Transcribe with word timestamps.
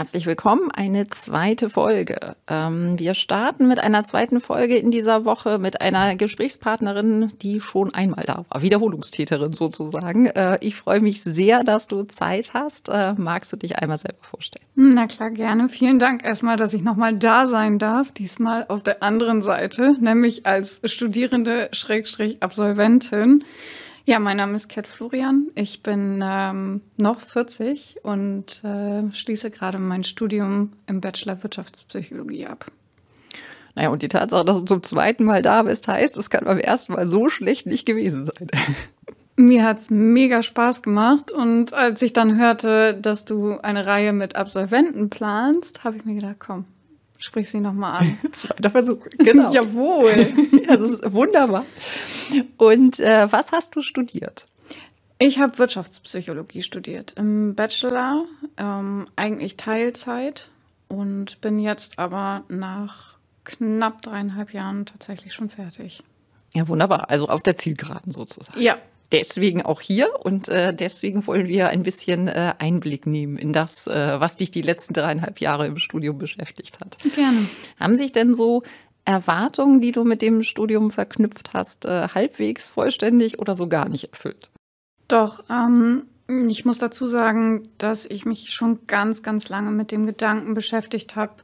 Herzlich 0.00 0.24
willkommen, 0.24 0.70
eine 0.70 1.10
zweite 1.10 1.68
Folge. 1.68 2.34
Ähm, 2.48 2.98
wir 2.98 3.12
starten 3.12 3.68
mit 3.68 3.80
einer 3.80 4.02
zweiten 4.02 4.40
Folge 4.40 4.78
in 4.78 4.90
dieser 4.90 5.26
Woche 5.26 5.58
mit 5.58 5.82
einer 5.82 6.16
Gesprächspartnerin, 6.16 7.32
die 7.42 7.60
schon 7.60 7.92
einmal 7.92 8.24
da 8.24 8.46
war, 8.48 8.62
Wiederholungstäterin 8.62 9.52
sozusagen. 9.52 10.24
Äh, 10.24 10.56
ich 10.62 10.74
freue 10.74 11.00
mich 11.00 11.20
sehr, 11.22 11.64
dass 11.64 11.86
du 11.86 12.04
Zeit 12.04 12.54
hast. 12.54 12.88
Äh, 12.88 13.12
magst 13.18 13.52
du 13.52 13.58
dich 13.58 13.76
einmal 13.76 13.98
selber 13.98 14.22
vorstellen? 14.22 14.64
Na 14.74 15.06
klar, 15.06 15.32
gerne. 15.32 15.68
Vielen 15.68 15.98
Dank 15.98 16.24
erstmal, 16.24 16.56
dass 16.56 16.72
ich 16.72 16.82
nochmal 16.82 17.18
da 17.18 17.44
sein 17.44 17.78
darf, 17.78 18.10
diesmal 18.10 18.64
auf 18.68 18.82
der 18.82 19.02
anderen 19.02 19.42
Seite, 19.42 19.96
nämlich 20.00 20.46
als 20.46 20.80
Studierende 20.84 21.68
Schrägstrich 21.72 22.42
Absolventin. 22.42 23.44
Ja, 24.06 24.18
mein 24.18 24.38
Name 24.38 24.56
ist 24.56 24.68
Kat 24.68 24.86
Florian. 24.86 25.48
Ich 25.54 25.82
bin 25.82 26.22
ähm, 26.24 26.80
noch 26.96 27.20
40 27.20 27.96
und 28.02 28.64
äh, 28.64 29.12
schließe 29.12 29.50
gerade 29.50 29.78
mein 29.78 30.04
Studium 30.04 30.72
im 30.86 31.00
Bachelor 31.00 31.42
Wirtschaftspsychologie 31.42 32.46
ab. 32.46 32.66
Naja, 33.74 33.90
und 33.90 34.02
die 34.02 34.08
Tatsache, 34.08 34.44
dass 34.44 34.58
du 34.58 34.64
zum 34.64 34.82
zweiten 34.82 35.24
Mal 35.24 35.42
da 35.42 35.62
bist, 35.62 35.86
heißt, 35.86 36.16
es 36.16 36.30
kann 36.30 36.44
beim 36.44 36.58
ersten 36.58 36.94
Mal 36.94 37.06
so 37.06 37.28
schlecht 37.28 37.66
nicht 37.66 37.86
gewesen 37.86 38.26
sein. 38.26 38.48
Mir 39.36 39.64
hat 39.64 39.78
es 39.78 39.90
mega 39.90 40.42
Spaß 40.42 40.82
gemacht 40.82 41.30
und 41.30 41.72
als 41.72 42.02
ich 42.02 42.12
dann 42.12 42.38
hörte, 42.38 42.94
dass 43.00 43.24
du 43.24 43.56
eine 43.62 43.86
Reihe 43.86 44.12
mit 44.12 44.36
Absolventen 44.36 45.08
planst, 45.08 45.82
habe 45.82 45.96
ich 45.96 46.04
mir 46.04 46.14
gedacht, 46.14 46.36
komm, 46.40 46.66
Sprich 47.20 47.50
sie 47.50 47.60
nochmal 47.60 48.00
an. 48.00 48.18
Zweiter 48.32 48.70
Versuch, 48.70 49.06
genau. 49.18 49.52
Jawohl. 49.54 50.26
ja, 50.66 50.76
das 50.76 50.90
ist 50.90 51.12
wunderbar. 51.12 51.64
Und 52.56 52.98
äh, 52.98 53.30
was 53.30 53.52
hast 53.52 53.76
du 53.76 53.82
studiert? 53.82 54.46
Ich 55.18 55.38
habe 55.38 55.58
Wirtschaftspsychologie 55.58 56.62
studiert 56.62 57.12
im 57.16 57.54
Bachelor, 57.54 58.22
ähm, 58.56 59.04
eigentlich 59.16 59.58
Teilzeit 59.58 60.48
und 60.88 61.42
bin 61.42 61.58
jetzt 61.58 61.98
aber 61.98 62.44
nach 62.48 63.18
knapp 63.44 64.00
dreieinhalb 64.00 64.54
Jahren 64.54 64.86
tatsächlich 64.86 65.34
schon 65.34 65.50
fertig. 65.50 66.02
Ja, 66.54 66.66
wunderbar. 66.68 67.10
Also 67.10 67.28
auf 67.28 67.42
der 67.42 67.56
Zielgeraden 67.56 68.12
sozusagen. 68.12 68.60
Ja, 68.60 68.78
deswegen 69.12 69.62
auch 69.62 69.80
hier 69.80 70.08
und 70.22 70.48
äh, 70.48 70.74
deswegen 70.74 71.26
wollen 71.26 71.48
wir 71.48 71.68
ein 71.68 71.82
bisschen 71.82 72.28
äh, 72.28 72.54
Einblick 72.58 73.06
nehmen 73.06 73.36
in 73.36 73.52
das, 73.52 73.86
äh, 73.86 74.20
was 74.20 74.36
dich 74.36 74.50
die 74.50 74.62
letzten 74.62 74.94
dreieinhalb 74.94 75.40
Jahre 75.40 75.66
im 75.66 75.78
Studium 75.78 76.18
beschäftigt 76.18 76.80
hat. 76.80 76.98
Gerne. 77.14 77.48
Haben 77.78 77.96
sich 77.96 78.12
denn 78.12 78.34
so 78.34 78.62
Erwartungen, 79.04 79.80
die 79.80 79.92
du 79.92 80.04
mit 80.04 80.22
dem 80.22 80.42
Studium 80.42 80.90
verknüpft 80.90 81.52
hast, 81.52 81.84
äh, 81.84 82.08
halbwegs 82.08 82.68
vollständig 82.68 83.38
oder 83.38 83.54
so 83.54 83.68
gar 83.68 83.88
nicht 83.88 84.10
erfüllt? 84.10 84.50
Doch, 85.08 85.44
ähm, 85.50 86.04
ich 86.48 86.64
muss 86.64 86.78
dazu 86.78 87.06
sagen, 87.06 87.64
dass 87.78 88.06
ich 88.06 88.24
mich 88.24 88.52
schon 88.52 88.86
ganz, 88.86 89.22
ganz 89.22 89.48
lange 89.48 89.70
mit 89.70 89.90
dem 89.90 90.06
Gedanken 90.06 90.54
beschäftigt 90.54 91.16
habe, 91.16 91.34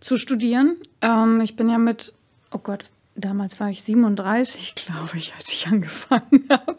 zu 0.00 0.16
studieren. 0.16 0.76
Ähm, 1.00 1.40
ich 1.40 1.56
bin 1.56 1.68
ja 1.68 1.78
mit, 1.78 2.12
oh 2.50 2.58
Gott, 2.58 2.84
damals 3.16 3.58
war 3.60 3.70
ich 3.70 3.82
37, 3.82 4.74
glaube 4.86 5.16
ich, 5.16 5.34
als 5.34 5.52
ich 5.52 5.66
angefangen 5.66 6.48
habe. 6.50 6.78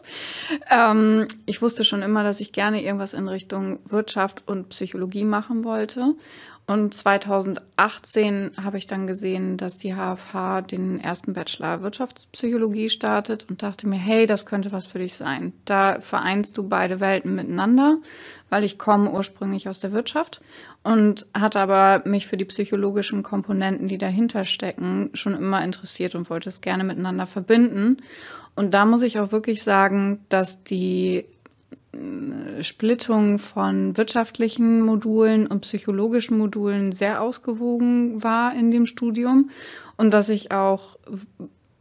Ähm, 0.70 1.28
ich 1.46 1.62
wusste 1.62 1.84
schon 1.84 2.02
immer, 2.02 2.22
dass 2.22 2.40
ich 2.40 2.52
gerne 2.52 2.82
irgendwas 2.82 3.14
in 3.14 3.28
Richtung 3.28 3.80
Wirtschaft 3.86 4.42
und 4.46 4.70
Psychologie 4.70 5.24
machen 5.24 5.64
wollte. 5.64 6.14
Und 6.68 6.92
2018 6.92 8.50
habe 8.62 8.76
ich 8.76 8.86
dann 8.86 9.06
gesehen, 9.06 9.56
dass 9.56 9.78
die 9.78 9.94
HFH 9.94 10.60
den 10.60 11.00
ersten 11.00 11.32
Bachelor 11.32 11.80
Wirtschaftspsychologie 11.80 12.90
startet 12.90 13.46
und 13.48 13.62
dachte 13.62 13.88
mir, 13.88 13.96
hey, 13.96 14.26
das 14.26 14.44
könnte 14.44 14.70
was 14.70 14.86
für 14.86 14.98
dich 14.98 15.14
sein. 15.14 15.54
Da 15.64 15.98
vereinst 16.02 16.58
du 16.58 16.68
beide 16.68 17.00
Welten 17.00 17.34
miteinander, 17.34 17.96
weil 18.50 18.64
ich 18.64 18.76
komme 18.76 19.10
ursprünglich 19.10 19.66
aus 19.66 19.80
der 19.80 19.92
Wirtschaft 19.92 20.42
und 20.82 21.26
hatte 21.32 21.58
aber 21.58 22.02
mich 22.06 22.26
für 22.26 22.36
die 22.36 22.44
psychologischen 22.44 23.22
Komponenten, 23.22 23.88
die 23.88 23.96
dahinter 23.96 24.44
stecken, 24.44 25.08
schon 25.14 25.34
immer 25.34 25.64
interessiert 25.64 26.14
und 26.14 26.28
wollte 26.28 26.50
es 26.50 26.60
gerne 26.60 26.84
miteinander 26.84 27.26
verbinden. 27.26 28.02
Und 28.56 28.74
da 28.74 28.84
muss 28.84 29.00
ich 29.00 29.18
auch 29.18 29.32
wirklich 29.32 29.62
sagen, 29.62 30.26
dass 30.28 30.62
die 30.64 31.24
Splittung 32.62 33.38
von 33.38 33.96
wirtschaftlichen 33.96 34.82
Modulen 34.82 35.46
und 35.46 35.60
psychologischen 35.60 36.36
Modulen 36.36 36.92
sehr 36.92 37.22
ausgewogen 37.22 38.22
war 38.22 38.54
in 38.54 38.70
dem 38.70 38.84
Studium 38.84 39.50
und 39.96 40.12
dass 40.12 40.28
ich 40.28 40.52
auch 40.52 40.98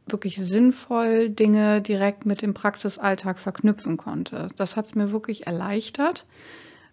wirklich 0.07 0.37
sinnvoll 0.37 1.29
Dinge 1.29 1.81
direkt 1.81 2.25
mit 2.25 2.41
dem 2.41 2.53
Praxisalltag 2.53 3.39
verknüpfen 3.39 3.97
konnte. 3.97 4.47
Das 4.55 4.77
hat 4.77 4.85
es 4.85 4.95
mir 4.95 5.11
wirklich 5.11 5.45
erleichtert, 5.47 6.25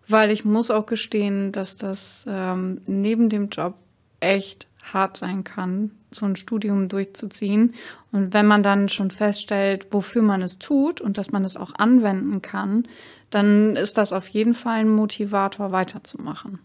weil 0.09 0.31
ich 0.31 0.45
muss 0.45 0.71
auch 0.71 0.87
gestehen, 0.87 1.53
dass 1.53 1.77
das 1.77 2.25
ähm, 2.27 2.81
neben 2.87 3.29
dem 3.29 3.49
Job 3.49 3.75
echt 4.19 4.67
hart 4.83 5.17
sein 5.17 5.45
kann, 5.45 5.93
so 6.15 6.27
ein 6.27 6.37
Studium 6.37 6.89
durchzuziehen. 6.89 7.75
Und 8.13 8.33
wenn 8.33 8.47
man 8.47 8.63
dann 8.63 8.89
schon 8.89 9.11
feststellt, 9.11 9.89
wofür 9.91 10.23
man 10.23 10.43
es 10.43 10.59
tut 10.59 11.01
und 11.01 11.19
dass 11.19 11.33
man 11.33 11.45
es 11.45 11.57
auch 11.57 11.75
anwenden 11.75 12.43
kann, 12.43 12.87
dann 13.31 13.77
ist 13.77 13.99
das 13.99 14.13
auf 14.13 14.29
jeden 14.29 14.55
Fall 14.55 14.81
ein 14.81 14.89
Motivator, 14.89 15.73
weiterzumachen. 15.73 16.61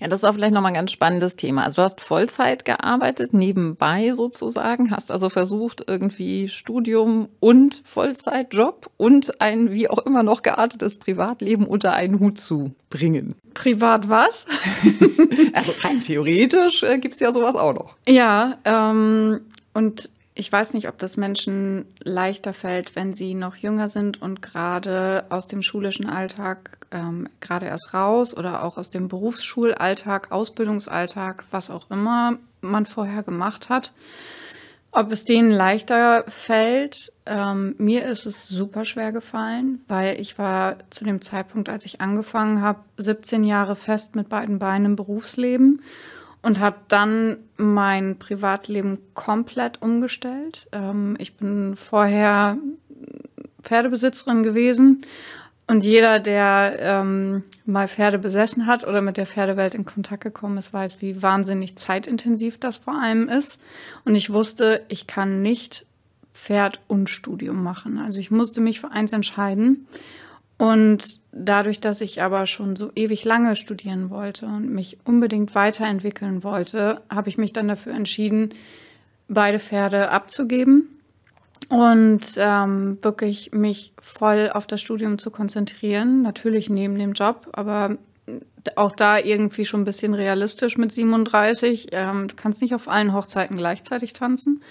Ja, 0.00 0.08
das 0.08 0.20
ist 0.20 0.24
auch 0.24 0.34
vielleicht 0.34 0.54
nochmal 0.54 0.72
ein 0.72 0.76
ganz 0.76 0.92
spannendes 0.92 1.36
Thema. 1.36 1.64
Also 1.64 1.76
du 1.76 1.82
hast 1.82 2.00
Vollzeit 2.00 2.64
gearbeitet, 2.64 3.32
nebenbei 3.34 4.12
sozusagen, 4.12 4.90
hast 4.90 5.10
also 5.10 5.28
versucht, 5.28 5.84
irgendwie 5.86 6.48
Studium 6.48 7.28
und 7.40 7.82
Vollzeitjob 7.84 8.90
und 8.96 9.40
ein 9.40 9.72
wie 9.72 9.88
auch 9.88 9.98
immer 9.98 10.22
noch 10.22 10.42
geartetes 10.42 10.98
Privatleben 10.98 11.66
unter 11.66 11.92
einen 11.94 12.20
Hut 12.20 12.38
zu 12.38 12.72
bringen. 12.90 13.34
Privat 13.54 14.08
was? 14.08 14.46
also 15.52 15.72
rein 15.80 16.00
theoretisch 16.00 16.82
äh, 16.82 16.98
gibt 16.98 17.14
es 17.14 17.20
ja 17.20 17.32
sowas 17.32 17.56
auch 17.56 17.74
noch. 17.74 17.96
Ja, 18.06 18.58
ähm, 18.64 19.40
und 19.74 20.10
ich 20.38 20.52
weiß 20.52 20.72
nicht, 20.72 20.88
ob 20.88 20.98
das 20.98 21.16
Menschen 21.16 21.84
leichter 21.98 22.52
fällt, 22.52 22.94
wenn 22.94 23.12
sie 23.12 23.34
noch 23.34 23.56
jünger 23.56 23.88
sind 23.88 24.22
und 24.22 24.40
gerade 24.40 25.24
aus 25.30 25.48
dem 25.48 25.62
schulischen 25.62 26.08
Alltag 26.08 26.78
ähm, 26.92 27.28
gerade 27.40 27.66
erst 27.66 27.92
raus 27.92 28.36
oder 28.36 28.62
auch 28.62 28.78
aus 28.78 28.88
dem 28.88 29.08
Berufsschulalltag, 29.08 30.30
Ausbildungsalltag, 30.30 31.44
was 31.50 31.70
auch 31.70 31.90
immer 31.90 32.38
man 32.60 32.86
vorher 32.86 33.24
gemacht 33.24 33.68
hat. 33.68 33.92
Ob 34.92 35.10
es 35.10 35.24
denen 35.24 35.50
leichter 35.50 36.24
fällt, 36.28 37.12
ähm, 37.26 37.74
mir 37.78 38.06
ist 38.06 38.24
es 38.24 38.46
super 38.46 38.84
schwer 38.84 39.10
gefallen, 39.10 39.80
weil 39.88 40.20
ich 40.20 40.38
war 40.38 40.76
zu 40.90 41.02
dem 41.02 41.20
Zeitpunkt, 41.20 41.68
als 41.68 41.84
ich 41.84 42.00
angefangen 42.00 42.62
habe, 42.62 42.78
17 42.96 43.42
Jahre 43.42 43.74
fest 43.74 44.14
mit 44.14 44.28
beiden 44.28 44.60
Beinen 44.60 44.86
im 44.86 44.96
Berufsleben 44.96 45.82
und 46.42 46.60
habe 46.60 46.76
dann 46.88 47.38
mein 47.56 48.18
Privatleben 48.18 48.98
komplett 49.14 49.82
umgestellt. 49.82 50.66
Ähm, 50.72 51.16
ich 51.18 51.36
bin 51.36 51.76
vorher 51.76 52.58
Pferdebesitzerin 53.62 54.42
gewesen 54.42 55.02
und 55.70 55.84
jeder, 55.84 56.18
der 56.18 56.76
ähm, 56.80 57.42
mal 57.66 57.88
Pferde 57.88 58.18
besessen 58.18 58.66
hat 58.66 58.86
oder 58.86 59.02
mit 59.02 59.18
der 59.18 59.26
Pferdewelt 59.26 59.74
in 59.74 59.84
Kontakt 59.84 60.22
gekommen 60.22 60.56
ist, 60.56 60.72
weiß, 60.72 61.02
wie 61.02 61.22
wahnsinnig 61.22 61.76
zeitintensiv 61.76 62.58
das 62.58 62.78
vor 62.78 62.94
allem 62.94 63.28
ist. 63.28 63.58
Und 64.06 64.14
ich 64.14 64.32
wusste, 64.32 64.86
ich 64.88 65.06
kann 65.06 65.42
nicht 65.42 65.84
Pferd 66.32 66.80
und 66.88 67.10
Studium 67.10 67.62
machen. 67.62 67.98
Also 67.98 68.18
ich 68.18 68.30
musste 68.30 68.62
mich 68.62 68.80
für 68.80 68.90
eins 68.90 69.12
entscheiden. 69.12 69.86
Und 70.58 71.20
dadurch, 71.30 71.80
dass 71.80 72.00
ich 72.00 72.20
aber 72.20 72.46
schon 72.46 72.74
so 72.74 72.90
ewig 72.96 73.24
lange 73.24 73.54
studieren 73.54 74.10
wollte 74.10 74.46
und 74.46 74.70
mich 74.70 74.98
unbedingt 75.04 75.54
weiterentwickeln 75.54 76.42
wollte, 76.42 77.00
habe 77.08 77.28
ich 77.28 77.38
mich 77.38 77.52
dann 77.52 77.68
dafür 77.68 77.94
entschieden, 77.94 78.54
beide 79.28 79.60
Pferde 79.60 80.10
abzugeben 80.10 80.88
und 81.68 82.22
ähm, 82.36 82.98
wirklich 83.02 83.52
mich 83.52 83.92
voll 84.00 84.50
auf 84.52 84.66
das 84.66 84.80
Studium 84.80 85.18
zu 85.18 85.30
konzentrieren. 85.30 86.22
Natürlich 86.22 86.68
neben 86.70 86.96
dem 86.96 87.12
Job, 87.12 87.48
aber 87.52 87.96
auch 88.76 88.94
da 88.94 89.18
irgendwie 89.18 89.64
schon 89.64 89.82
ein 89.82 89.84
bisschen 89.84 90.14
realistisch 90.14 90.76
mit 90.76 90.92
37. 90.92 91.88
Ähm, 91.92 92.28
du 92.28 92.34
kannst 92.34 92.62
nicht 92.62 92.74
auf 92.74 92.88
allen 92.88 93.12
Hochzeiten 93.12 93.56
gleichzeitig 93.56 94.12
tanzen. 94.12 94.62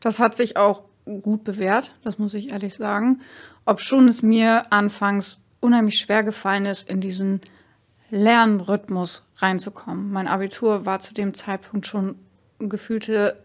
Das 0.00 0.18
hat 0.18 0.34
sich 0.34 0.56
auch 0.56 0.82
gut 1.22 1.44
bewährt, 1.44 1.92
das 2.02 2.18
muss 2.18 2.34
ich 2.34 2.52
ehrlich 2.52 2.74
sagen. 2.74 3.20
Ob 3.66 3.80
schon 3.80 4.08
es 4.08 4.22
mir 4.22 4.72
anfangs 4.72 5.38
unheimlich 5.60 5.98
schwer 5.98 6.22
gefallen 6.22 6.64
ist, 6.64 6.88
in 6.88 7.00
diesen 7.00 7.40
Lernrhythmus 8.10 9.26
reinzukommen. 9.38 10.12
Mein 10.12 10.28
Abitur 10.28 10.86
war 10.86 11.00
zu 11.00 11.12
dem 11.12 11.34
Zeitpunkt 11.34 11.86
schon 11.86 12.14
gefühlte 12.58 13.44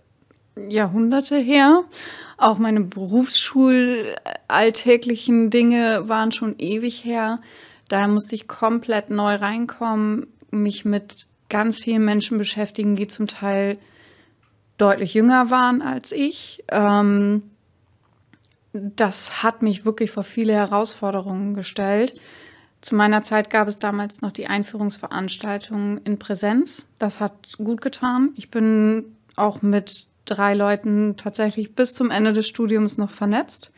Jahrhunderte 0.55 1.37
her. 1.37 1.83
Auch 2.37 2.59
meine 2.59 2.81
berufsschulalltäglichen 2.81 5.49
Dinge 5.49 6.07
waren 6.07 6.31
schon 6.31 6.55
ewig 6.59 7.03
her. 7.03 7.41
Daher 7.87 8.07
musste 8.07 8.35
ich 8.35 8.47
komplett 8.47 9.09
neu 9.09 9.33
reinkommen, 9.35 10.27
mich 10.51 10.85
mit 10.85 11.25
ganz 11.49 11.81
vielen 11.81 12.05
Menschen 12.05 12.37
beschäftigen, 12.37 12.95
die 12.95 13.07
zum 13.07 13.27
Teil 13.27 13.79
deutlich 14.77 15.13
jünger 15.13 15.49
waren 15.49 15.81
als 15.81 16.11
ich. 16.11 16.63
Ähm, 16.69 17.50
das 18.73 19.43
hat 19.43 19.61
mich 19.61 19.85
wirklich 19.85 20.11
vor 20.11 20.23
viele 20.23 20.53
Herausforderungen 20.53 21.53
gestellt. 21.53 22.19
Zu 22.81 22.95
meiner 22.95 23.21
Zeit 23.21 23.49
gab 23.49 23.67
es 23.67 23.79
damals 23.79 24.21
noch 24.21 24.31
die 24.31 24.47
Einführungsveranstaltungen 24.47 26.01
in 26.03 26.17
Präsenz. 26.17 26.87
Das 26.97 27.19
hat 27.19 27.57
gut 27.57 27.81
getan. 27.81 28.31
Ich 28.35 28.49
bin 28.49 29.15
auch 29.35 29.61
mit 29.61 30.07
drei 30.25 30.53
Leuten 30.53 31.15
tatsächlich 31.17 31.75
bis 31.75 31.93
zum 31.93 32.09
Ende 32.09 32.33
des 32.33 32.47
Studiums 32.47 32.97
noch 32.97 33.11
vernetzt. 33.11 33.71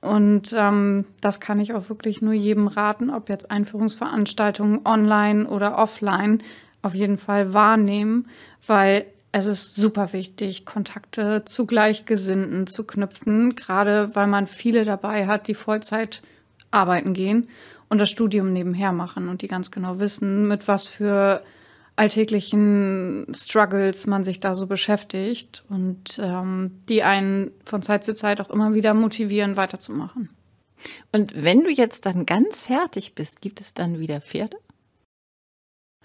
Und 0.00 0.54
ähm, 0.54 1.06
das 1.22 1.40
kann 1.40 1.58
ich 1.58 1.72
auch 1.72 1.88
wirklich 1.88 2.20
nur 2.20 2.34
jedem 2.34 2.66
raten, 2.66 3.08
ob 3.10 3.30
jetzt 3.30 3.50
Einführungsveranstaltungen 3.50 4.80
online 4.84 5.48
oder 5.48 5.78
offline, 5.78 6.42
auf 6.82 6.94
jeden 6.94 7.16
Fall 7.16 7.54
wahrnehmen, 7.54 8.28
weil 8.66 9.06
es 9.36 9.46
ist 9.46 9.74
super 9.74 10.12
wichtig, 10.12 10.64
Kontakte 10.64 11.42
zu 11.44 11.66
Gleichgesinnten 11.66 12.68
zu 12.68 12.84
knüpfen, 12.84 13.56
gerade 13.56 14.14
weil 14.14 14.28
man 14.28 14.46
viele 14.46 14.84
dabei 14.84 15.26
hat, 15.26 15.48
die 15.48 15.54
Vollzeit 15.54 16.22
arbeiten 16.70 17.14
gehen 17.14 17.48
und 17.88 18.00
das 18.00 18.10
Studium 18.10 18.52
nebenher 18.52 18.92
machen 18.92 19.28
und 19.28 19.42
die 19.42 19.48
ganz 19.48 19.72
genau 19.72 19.98
wissen, 19.98 20.46
mit 20.46 20.68
was 20.68 20.86
für 20.86 21.42
alltäglichen 21.96 23.26
Struggles 23.34 24.06
man 24.06 24.22
sich 24.22 24.38
da 24.38 24.54
so 24.54 24.68
beschäftigt 24.68 25.64
und 25.68 26.16
ähm, 26.22 26.78
die 26.88 27.02
einen 27.02 27.50
von 27.64 27.82
Zeit 27.82 28.04
zu 28.04 28.14
Zeit 28.14 28.40
auch 28.40 28.50
immer 28.50 28.72
wieder 28.72 28.94
motivieren, 28.94 29.56
weiterzumachen. 29.56 30.30
Und 31.10 31.42
wenn 31.42 31.64
du 31.64 31.70
jetzt 31.70 32.06
dann 32.06 32.24
ganz 32.24 32.60
fertig 32.60 33.16
bist, 33.16 33.40
gibt 33.40 33.60
es 33.60 33.74
dann 33.74 33.98
wieder 33.98 34.20
Pferde? 34.20 34.58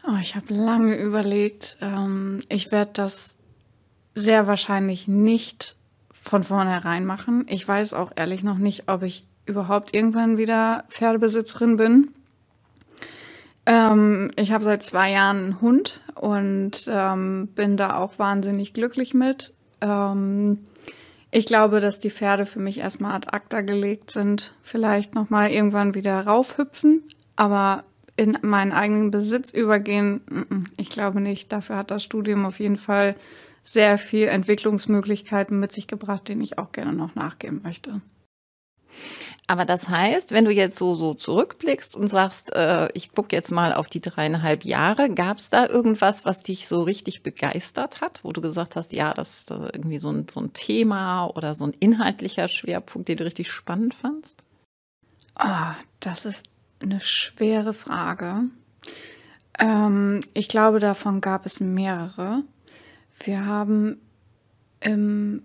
Oh, 0.04 0.18
ich 0.22 0.36
habe 0.36 0.54
lange 0.54 0.96
überlegt. 0.96 1.78
Ähm, 1.82 2.42
ich 2.50 2.72
werde 2.72 2.92
das 2.94 3.36
sehr 4.16 4.48
wahrscheinlich 4.48 5.08
nicht 5.08 5.76
von 6.12 6.44
vornherein 6.44 7.06
machen. 7.06 7.46
Ich 7.50 7.68
weiß 7.68 7.94
auch 7.94 8.12
ehrlich 8.16 8.44
noch 8.44 8.58
nicht, 8.58 8.84
ob 8.88 9.04
ich 9.04 9.26
überhaupt 9.46 9.94
irgendwann 9.94 10.38
wieder 10.38 10.86
Pferdebesitzerin 10.90 11.76
bin. 11.78 12.12
Ähm, 13.66 14.32
ich 14.36 14.52
habe 14.52 14.64
seit 14.64 14.84
zwei 14.84 15.12
Jahren 15.12 15.38
einen 15.38 15.62
Hund 15.62 16.02
und 16.16 16.88
ähm, 16.88 17.48
bin 17.56 17.78
da 17.78 17.98
auch 17.98 18.20
wahnsinnig 18.20 18.74
glücklich 18.74 19.14
mit. 19.14 19.54
Ähm, 19.82 20.60
ich 21.32 21.46
glaube, 21.46 21.80
dass 21.80 22.00
die 22.00 22.10
Pferde 22.10 22.46
für 22.46 22.60
mich 22.60 22.80
erstmal 22.80 23.14
ad 23.14 23.30
acta 23.32 23.62
gelegt 23.62 24.12
sind, 24.12 24.54
vielleicht 24.64 25.14
nochmal 25.14 25.52
irgendwann 25.52 25.94
wieder 25.94 26.26
raufhüpfen, 26.26 27.04
aber 27.36 27.84
in 28.20 28.38
meinen 28.42 28.74
eigenen 28.74 29.12
Besitz 29.12 29.50
übergehen, 29.50 30.66
ich 30.76 30.90
glaube 30.90 31.22
nicht. 31.22 31.54
Dafür 31.54 31.78
hat 31.78 31.90
das 31.90 32.04
Studium 32.04 32.46
auf 32.46 32.60
jeden 32.60 32.76
Fall 32.76 33.16
sehr 33.64 33.98
viel 33.98 34.28
Entwicklungsmöglichkeiten 34.28 35.58
mit 35.58 35.72
sich 35.72 35.88
gebracht, 35.88 36.28
denen 36.28 36.42
ich 36.42 36.58
auch 36.58 36.74
gerne 36.74 36.92
noch 36.92 37.16
nachgehen 37.16 37.62
möchte. 37.64 38.02
Aber 39.48 39.64
das 39.64 39.88
heißt, 39.88 40.34
wenn 40.34 40.44
du 40.44 40.52
jetzt 40.52 40.78
so, 40.78 40.96
so 40.96 41.14
zurückblickst 41.14 41.96
und 41.96 42.10
sagst, 42.10 42.54
äh, 42.54 42.90
ich 42.94 43.14
gucke 43.14 43.34
jetzt 43.34 43.52
mal 43.52 43.72
auf 43.74 43.88
die 43.88 44.02
dreieinhalb 44.02 44.66
Jahre, 44.66 45.10
gab 45.10 45.38
es 45.38 45.50
da 45.50 45.66
irgendwas, 45.66 46.26
was 46.26 46.44
dich 46.44 46.68
so 46.68 46.84
richtig 46.84 47.24
begeistert 47.24 48.02
hat, 48.02 48.26
wo 48.26 48.34
du 48.34 48.42
gesagt 48.42 48.76
hast, 48.76 48.92
ja, 48.92 49.14
das 49.14 49.38
ist 49.38 49.52
irgendwie 49.52 50.00
so 50.00 50.12
ein, 50.12 50.28
so 50.28 50.42
ein 50.42 50.52
Thema 50.52 51.28
oder 51.28 51.56
so 51.56 51.64
ein 51.64 51.74
inhaltlicher 51.80 52.50
Schwerpunkt, 52.50 53.08
den 53.08 53.16
du 53.16 53.24
richtig 53.24 53.50
spannend 53.50 53.94
fandst? 53.94 54.44
Ah, 55.36 55.76
das 56.02 56.26
ist 56.26 56.44
eine 56.82 57.00
schwere 57.00 57.74
Frage. 57.74 58.44
Ähm, 59.60 60.22
ich 60.34 60.48
glaube, 60.48 60.80
davon 60.80 61.22
gab 61.22 61.46
es 61.46 61.60
mehrere. 61.60 62.44
Wir 63.24 63.46
haben 63.46 64.00
im 64.80 65.44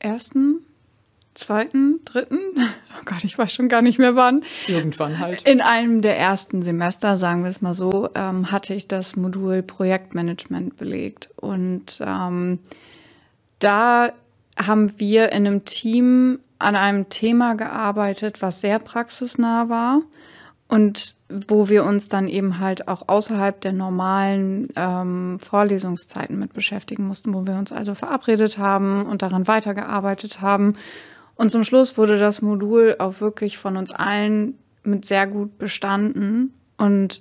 ersten, 0.00 0.56
zweiten, 1.34 2.04
dritten, 2.04 2.38
oh 2.56 3.02
Gott, 3.04 3.24
ich 3.24 3.38
weiß 3.38 3.52
schon 3.52 3.68
gar 3.68 3.82
nicht 3.82 3.98
mehr 3.98 4.16
wann. 4.16 4.44
Irgendwann 4.66 5.18
halt. 5.20 5.42
In 5.42 5.60
einem 5.60 6.02
der 6.02 6.18
ersten 6.18 6.62
Semester, 6.62 7.16
sagen 7.16 7.44
wir 7.44 7.50
es 7.50 7.62
mal 7.62 7.74
so, 7.74 8.08
ähm, 8.14 8.50
hatte 8.50 8.74
ich 8.74 8.88
das 8.88 9.16
Modul 9.16 9.62
Projektmanagement 9.62 10.76
belegt. 10.76 11.30
Und 11.36 11.98
ähm, 12.00 12.58
da 13.60 14.12
haben 14.56 14.98
wir 14.98 15.30
in 15.32 15.46
einem 15.46 15.64
Team 15.64 16.40
an 16.58 16.76
einem 16.76 17.08
Thema 17.08 17.54
gearbeitet, 17.54 18.42
was 18.42 18.60
sehr 18.60 18.78
praxisnah 18.78 19.68
war 19.68 20.02
und 20.72 21.16
wo 21.28 21.68
wir 21.68 21.84
uns 21.84 22.08
dann 22.08 22.28
eben 22.28 22.58
halt 22.58 22.88
auch 22.88 23.06
außerhalb 23.06 23.60
der 23.60 23.74
normalen 23.74 24.68
ähm, 24.74 25.38
Vorlesungszeiten 25.38 26.38
mit 26.38 26.54
beschäftigen 26.54 27.06
mussten, 27.06 27.34
wo 27.34 27.46
wir 27.46 27.56
uns 27.56 27.72
also 27.72 27.94
verabredet 27.94 28.56
haben 28.56 29.04
und 29.04 29.20
daran 29.20 29.46
weitergearbeitet 29.46 30.40
haben. 30.40 30.76
Und 31.34 31.50
zum 31.50 31.62
Schluss 31.62 31.98
wurde 31.98 32.18
das 32.18 32.40
Modul 32.40 32.96
auch 33.00 33.20
wirklich 33.20 33.58
von 33.58 33.76
uns 33.76 33.90
allen 33.92 34.56
mit 34.82 35.04
sehr 35.04 35.26
gut 35.26 35.58
bestanden. 35.58 36.54
Und 36.78 37.20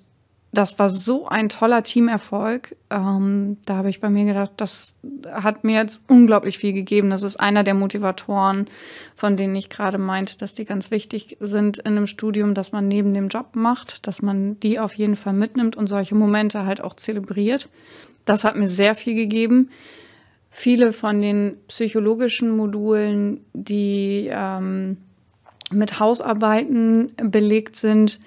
das 0.54 0.78
war 0.80 0.90
so 0.90 1.28
ein 1.28 1.48
toller 1.48 1.82
Teamerfolg. 1.82 2.76
Ähm, 2.90 3.58
da 3.66 3.78
habe 3.78 3.90
ich 3.90 4.02
bei 4.02 4.10
mir 4.10 4.26
gedacht, 4.26 4.52
das 4.58 4.94
hat 5.32 5.64
mir 5.64 5.76
jetzt 5.76 6.02
unglaublich 6.10 6.58
viel 6.58 6.74
gegeben. 6.74 7.10
Das 7.10 7.24
ist 7.24 7.38
einer 7.38 7.64
der 7.64 7.74
Motivatoren, 7.74 8.68
von 9.16 9.38
denen 9.38 9.56
ich 9.56 9.70
gerade 9.70 9.98
meinte, 9.98 10.38
dass 10.38 10.54
die 10.54 10.66
ganz 10.66 10.92
wichtig 10.92 11.38
sind 11.40 11.78
in 11.78 11.96
einem 11.96 12.08
Studium, 12.08 12.54
dass 12.54 12.74
man 12.74 12.90
neben 12.90 13.14
dem 13.14 13.30
Job 13.30 13.56
macht, 13.56 14.06
dass 14.08 14.22
man 14.22 14.60
die 14.60 14.78
auf 14.78 14.94
jeden 14.96 15.16
Fall 15.16 15.34
mitnimmt 15.34 15.78
und 15.78 15.88
solche 15.88 16.16
Momente 16.16 16.66
halt 16.66 16.84
auch 16.84 16.96
zelebriert. 16.96 17.70
Das 18.26 18.44
hat 18.44 18.58
mir 18.58 18.68
sehr 18.68 18.94
viel 18.94 19.16
gegeben. 19.16 19.70
Viele 20.50 20.92
von 20.92 21.22
den 21.22 21.56
psychologischen 21.70 22.58
Modulen, 22.58 23.46
die 23.54 24.30
ähm, 24.30 24.98
mit 25.72 25.98
Hausarbeiten 25.98 27.14
belegt 27.16 27.78
sind, 27.78 28.20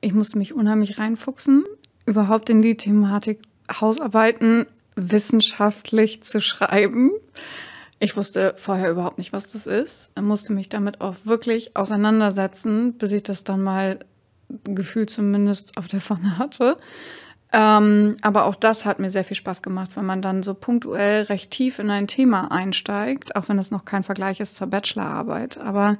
ich 0.00 0.12
musste 0.12 0.38
mich 0.38 0.54
unheimlich 0.54 0.98
reinfuchsen, 0.98 1.64
überhaupt 2.06 2.50
in 2.50 2.62
die 2.62 2.76
Thematik 2.76 3.40
Hausarbeiten 3.80 4.66
wissenschaftlich 4.94 6.22
zu 6.22 6.40
schreiben. 6.40 7.10
Ich 7.98 8.16
wusste 8.16 8.54
vorher 8.56 8.90
überhaupt 8.90 9.18
nicht, 9.18 9.32
was 9.32 9.46
das 9.50 9.66
ist. 9.66 10.08
Musste 10.20 10.52
mich 10.52 10.68
damit 10.68 11.00
auch 11.00 11.14
wirklich 11.24 11.76
auseinandersetzen, 11.76 12.94
bis 12.94 13.12
ich 13.12 13.22
das 13.22 13.44
dann 13.44 13.62
mal 13.62 14.00
gefühlt 14.64 15.10
zumindest 15.10 15.76
auf 15.76 15.88
der 15.88 16.00
Pfanne 16.00 16.38
hatte. 16.38 16.76
Ähm, 17.52 18.16
aber 18.22 18.44
auch 18.44 18.54
das 18.54 18.84
hat 18.84 18.98
mir 18.98 19.10
sehr 19.10 19.24
viel 19.24 19.36
Spaß 19.36 19.62
gemacht, 19.62 19.92
wenn 19.94 20.04
man 20.04 20.20
dann 20.20 20.42
so 20.42 20.52
punktuell 20.52 21.22
recht 21.22 21.50
tief 21.50 21.78
in 21.78 21.90
ein 21.90 22.06
Thema 22.06 22.50
einsteigt, 22.50 23.36
auch 23.36 23.48
wenn 23.48 23.58
es 23.58 23.70
noch 23.70 23.84
kein 23.84 24.02
Vergleich 24.02 24.40
ist 24.40 24.56
zur 24.56 24.66
Bachelorarbeit. 24.66 25.58
Aber 25.58 25.96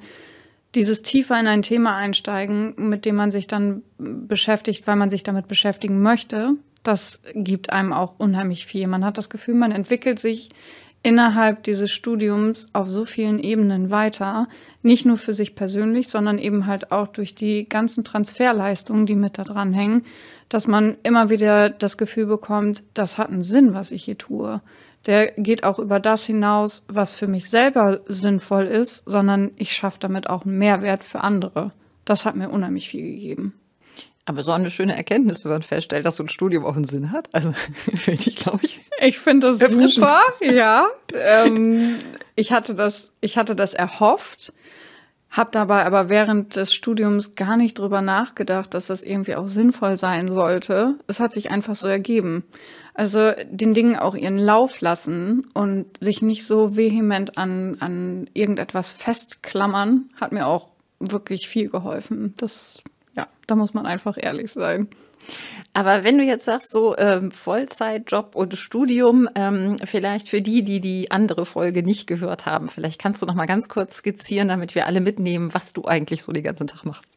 dieses 0.77 1.01
tiefer 1.01 1.39
in 1.39 1.47
ein 1.47 1.63
Thema 1.63 1.95
einsteigen, 1.95 2.75
mit 2.77 3.05
dem 3.05 3.15
man 3.15 3.31
sich 3.31 3.47
dann 3.47 3.81
beschäftigt, 3.97 4.85
weil 4.87 4.95
man 4.95 5.09
sich 5.09 5.23
damit 5.23 5.47
beschäftigen 5.47 6.01
möchte, 6.01 6.53
das 6.83 7.19
gibt 7.33 7.71
einem 7.71 7.91
auch 7.91 8.15
unheimlich 8.17 8.65
viel. 8.65 8.87
Man 8.87 9.03
hat 9.03 9.17
das 9.17 9.29
Gefühl, 9.29 9.55
man 9.55 9.71
entwickelt 9.71 10.19
sich 10.19 10.49
innerhalb 11.03 11.63
dieses 11.63 11.91
Studiums 11.91 12.69
auf 12.73 12.89
so 12.89 13.05
vielen 13.05 13.39
Ebenen 13.39 13.89
weiter, 13.89 14.47
nicht 14.83 15.05
nur 15.05 15.17
für 15.17 15.33
sich 15.33 15.55
persönlich, 15.55 16.09
sondern 16.09 16.37
eben 16.37 16.67
halt 16.67 16.91
auch 16.91 17.07
durch 17.07 17.33
die 17.33 17.67
ganzen 17.67 18.03
Transferleistungen, 18.03 19.05
die 19.05 19.15
mit 19.15 19.37
da 19.37 19.43
dran 19.43 19.73
hängen, 19.73 20.05
dass 20.49 20.67
man 20.67 20.95
immer 21.03 21.29
wieder 21.29 21.69
das 21.69 21.97
Gefühl 21.97 22.27
bekommt, 22.27 22.83
das 22.93 23.17
hat 23.17 23.29
einen 23.29 23.43
Sinn, 23.43 23.73
was 23.73 23.91
ich 23.91 24.03
hier 24.03 24.17
tue 24.17 24.61
der 25.05 25.31
geht 25.31 25.63
auch 25.63 25.79
über 25.79 25.99
das 25.99 26.25
hinaus, 26.25 26.85
was 26.87 27.13
für 27.13 27.27
mich 27.27 27.49
selber 27.49 28.01
sinnvoll 28.07 28.65
ist, 28.65 29.03
sondern 29.05 29.51
ich 29.55 29.73
schaffe 29.73 29.99
damit 29.99 30.29
auch 30.29 30.45
einen 30.45 30.57
Mehrwert 30.57 31.03
für 31.03 31.21
andere. 31.21 31.71
Das 32.03 32.25
hat 32.25 32.35
mir 32.35 32.49
unheimlich 32.49 32.89
viel 32.89 33.03
gegeben. 33.03 33.53
Aber 34.27 34.43
so 34.43 34.51
eine 34.51 34.69
schöne 34.69 34.93
Erkenntnis, 34.93 35.45
wenn 35.45 35.53
man 35.53 35.63
feststellt, 35.63 36.05
dass 36.05 36.17
so 36.17 36.23
ein 36.23 36.27
Studium 36.27 36.65
auch 36.65 36.75
einen 36.75 36.83
Sinn 36.83 37.13
hat. 37.13 37.33
Also 37.33 37.53
finde 37.95 38.23
ich, 38.27 38.35
glaube 38.35 38.59
ich. 38.63 38.81
Ich 38.99 39.19
finde 39.19 39.55
das 39.55 39.71
super, 39.71 40.21
ja. 40.41 40.87
ähm, 41.13 41.95
ich, 42.35 42.51
hatte 42.51 42.75
das, 42.75 43.09
ich 43.21 43.37
hatte 43.37 43.55
das 43.55 43.73
erhofft, 43.73 44.51
habe 45.29 45.51
dabei 45.53 45.85
aber 45.85 46.09
während 46.09 46.57
des 46.57 46.73
Studiums 46.73 47.35
gar 47.35 47.55
nicht 47.55 47.79
drüber 47.79 48.01
nachgedacht, 48.01 48.73
dass 48.73 48.87
das 48.87 49.03
irgendwie 49.03 49.35
auch 49.35 49.47
sinnvoll 49.47 49.95
sein 49.95 50.29
sollte. 50.29 50.95
Es 51.07 51.21
hat 51.21 51.31
sich 51.31 51.49
einfach 51.49 51.75
so 51.75 51.87
ergeben. 51.87 52.43
Also 52.97 53.31
den 53.51 53.75
Dingen 53.75 53.95
auch 53.95 54.15
ihren 54.15 54.39
Lauf 54.39 54.81
lassen 54.81 55.45
und 55.53 55.85
sich 56.03 56.23
nicht 56.23 56.47
so 56.47 56.75
vehement 56.75 57.37
an, 57.37 57.77
an 57.79 58.27
irgendetwas 58.33 58.91
festklammern, 58.91 60.09
hat 60.19 60.31
mir 60.31 60.47
auch 60.47 60.69
wirklich 60.99 61.47
viel 61.47 61.69
geholfen. 61.69 62.33
Das, 62.37 62.81
ja, 63.15 63.27
da 63.45 63.55
muss 63.55 63.75
man 63.75 63.85
einfach 63.85 64.17
ehrlich 64.19 64.51
sein. 64.51 64.87
Aber 65.73 66.03
wenn 66.03 66.17
du 66.17 66.23
jetzt 66.23 66.45
sagst, 66.45 66.71
so 66.71 66.97
ähm, 66.97 67.29
Vollzeitjob 67.29 68.35
und 68.35 68.57
Studium, 68.57 69.29
ähm, 69.35 69.75
vielleicht 69.85 70.27
für 70.27 70.41
die, 70.41 70.63
die 70.63 70.81
die 70.81 71.11
andere 71.11 71.45
Folge 71.45 71.83
nicht 71.83 72.07
gehört 72.07 72.47
haben, 72.47 72.67
vielleicht 72.67 72.99
kannst 72.99 73.21
du 73.21 73.27
noch 73.27 73.35
mal 73.35 73.45
ganz 73.45 73.69
kurz 73.69 73.97
skizzieren, 73.97 74.47
damit 74.47 74.73
wir 74.73 74.87
alle 74.87 75.01
mitnehmen, 75.01 75.53
was 75.53 75.71
du 75.71 75.85
eigentlich 75.85 76.23
so 76.23 76.31
den 76.31 76.43
ganzen 76.43 76.65
Tag 76.65 76.83
machst. 76.83 77.13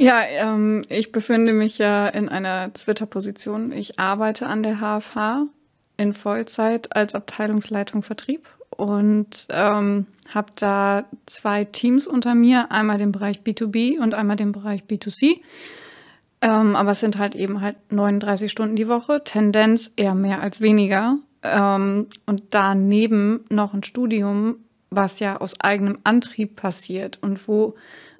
Ja, 0.00 0.22
ähm, 0.22 0.84
ich 0.88 1.10
befinde 1.10 1.52
mich 1.52 1.78
ja 1.78 2.06
in 2.06 2.28
einer 2.28 2.72
Twitter-Position. 2.72 3.72
Ich 3.72 3.98
arbeite 3.98 4.46
an 4.46 4.62
der 4.62 4.76
HFH 4.76 5.48
in 5.96 6.12
Vollzeit 6.12 6.94
als 6.94 7.16
Abteilungsleitung 7.16 8.04
Vertrieb 8.04 8.48
und 8.70 9.48
ähm, 9.50 10.06
habe 10.32 10.52
da 10.54 11.04
zwei 11.26 11.64
Teams 11.64 12.06
unter 12.06 12.36
mir, 12.36 12.70
einmal 12.70 12.98
den 12.98 13.10
Bereich 13.10 13.40
B2B 13.40 13.98
und 13.98 14.14
einmal 14.14 14.36
den 14.36 14.52
Bereich 14.52 14.84
B2C. 14.88 15.40
Ähm, 16.42 16.76
aber 16.76 16.92
es 16.92 17.00
sind 17.00 17.18
halt 17.18 17.34
eben 17.34 17.60
halt 17.60 17.74
39 17.90 18.52
Stunden 18.52 18.76
die 18.76 18.86
Woche, 18.86 19.24
Tendenz 19.24 19.90
eher 19.96 20.14
mehr 20.14 20.40
als 20.40 20.60
weniger. 20.60 21.18
Ähm, 21.42 22.06
und 22.24 22.42
daneben 22.50 23.44
noch 23.48 23.74
ein 23.74 23.82
Studium, 23.82 24.58
was 24.90 25.18
ja 25.18 25.40
aus 25.40 25.60
eigenem 25.60 25.98
Antrieb 26.04 26.54
passiert 26.54 27.18
und 27.20 27.48
wo 27.48 27.74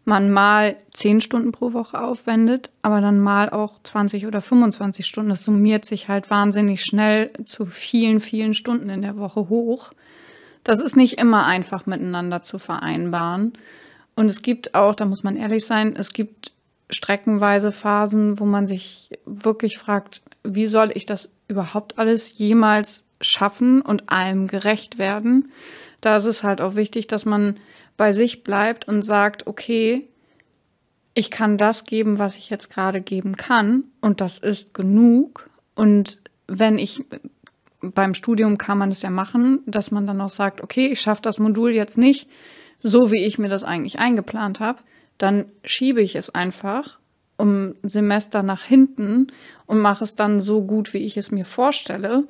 man 0.09 0.33
mal 0.33 0.77
10 0.95 1.21
Stunden 1.21 1.53
pro 1.53 1.73
Woche 1.73 2.03
aufwendet, 2.03 2.71
aber 2.83 3.01
dann 3.01 3.21
mal 3.21 3.51
auch 3.51 3.81
20 3.83 4.27
oder 4.27 4.41
25 4.41 5.07
Stunden. 5.07 5.31
Das 5.31 5.45
summiert 5.45 5.85
sich 5.85 6.09
halt 6.09 6.31
wahnsinnig 6.31 6.83
schnell 6.83 7.31
zu 7.45 7.67
vielen, 7.67 8.21
vielen 8.21 8.55
Stunden 8.55 8.91
in 8.91 9.03
der 9.03 9.17
Woche 9.17 9.49
hoch. 9.49 9.93
Das 10.65 10.81
ist 10.81 10.97
nicht 10.97 11.19
immer 11.19 11.47
einfach 11.47 11.87
miteinander 11.87 12.43
zu 12.43 12.59
vereinbaren. 12.59 13.53
Und 14.17 14.27
es 14.27 14.43
gibt 14.43 14.75
auch, 14.75 14.97
da 14.97 15.05
muss 15.05 15.23
man 15.23 15.37
ehrlich 15.37 15.65
sein, 15.65 15.95
es 15.95 16.11
gibt 16.11 16.51
streckenweise 16.91 17.71
Phasen, 17.71 18.41
wo 18.41 18.45
man 18.45 18.67
sich 18.67 19.11
wirklich 19.25 19.79
fragt, 19.79 20.23
wie 20.43 20.67
soll 20.67 20.91
ich 20.95 21.07
das 21.07 21.29
überhaupt 21.47 21.99
alles 21.99 22.37
jemals 22.39 23.05
schaffen 23.21 23.83
und 23.83 24.11
allem 24.11 24.47
gerecht 24.47 24.99
werden? 24.99 25.53
Da 26.01 26.17
ist 26.17 26.25
es 26.25 26.43
halt 26.43 26.61
auch 26.61 26.77
wichtig, 26.77 27.07
dass 27.07 27.27
man 27.27 27.57
bei 27.99 28.13
sich 28.13 28.43
bleibt 28.45 28.89
und 28.89 29.03
sagt, 29.03 29.47
okay, 29.47 30.09
ich 31.13 31.31
kann 31.31 31.59
das 31.59 31.85
geben, 31.85 32.19
was 32.19 32.37
ich 32.37 32.49
jetzt 32.49 32.71
gerade 32.71 33.03
geben 33.03 33.37
kann 33.37 33.85
und 34.01 34.23
das 34.23 34.39
ist 34.39 34.73
genug. 34.73 35.51
Und 35.75 36.19
wenn 36.47 36.79
ich 36.79 37.05
beim 37.81 38.15
Studium 38.15 38.57
kann 38.57 38.79
man 38.79 38.91
es 38.91 39.03
ja 39.03 39.11
machen, 39.11 39.61
dass 39.67 39.91
man 39.91 40.07
dann 40.07 40.21
auch 40.21 40.31
sagt, 40.31 40.63
okay, 40.63 40.87
ich 40.87 41.01
schaffe 41.01 41.23
das 41.23 41.39
Modul 41.39 41.73
jetzt 41.73 41.99
nicht 41.99 42.29
so, 42.81 43.11
wie 43.11 43.25
ich 43.25 43.39
mir 43.39 43.49
das 43.49 43.65
eigentlich 43.65 43.99
eingeplant 43.99 44.61
habe, 44.61 44.79
dann 45.19 45.47
schiebe 45.65 46.01
ich 46.01 46.15
es 46.15 46.31
einfach 46.31 46.99
um 47.37 47.75
Semester 47.83 48.45
nach 48.45 48.63
hinten 48.63 49.29
und 49.67 49.81
mache 49.81 50.05
es 50.05 50.15
dann 50.15 50.39
so 50.39 50.63
gut, 50.63 50.95
wie 50.95 50.99
ich 50.99 51.17
es 51.17 51.33
mir 51.33 51.45
vorstelle. 51.45 52.25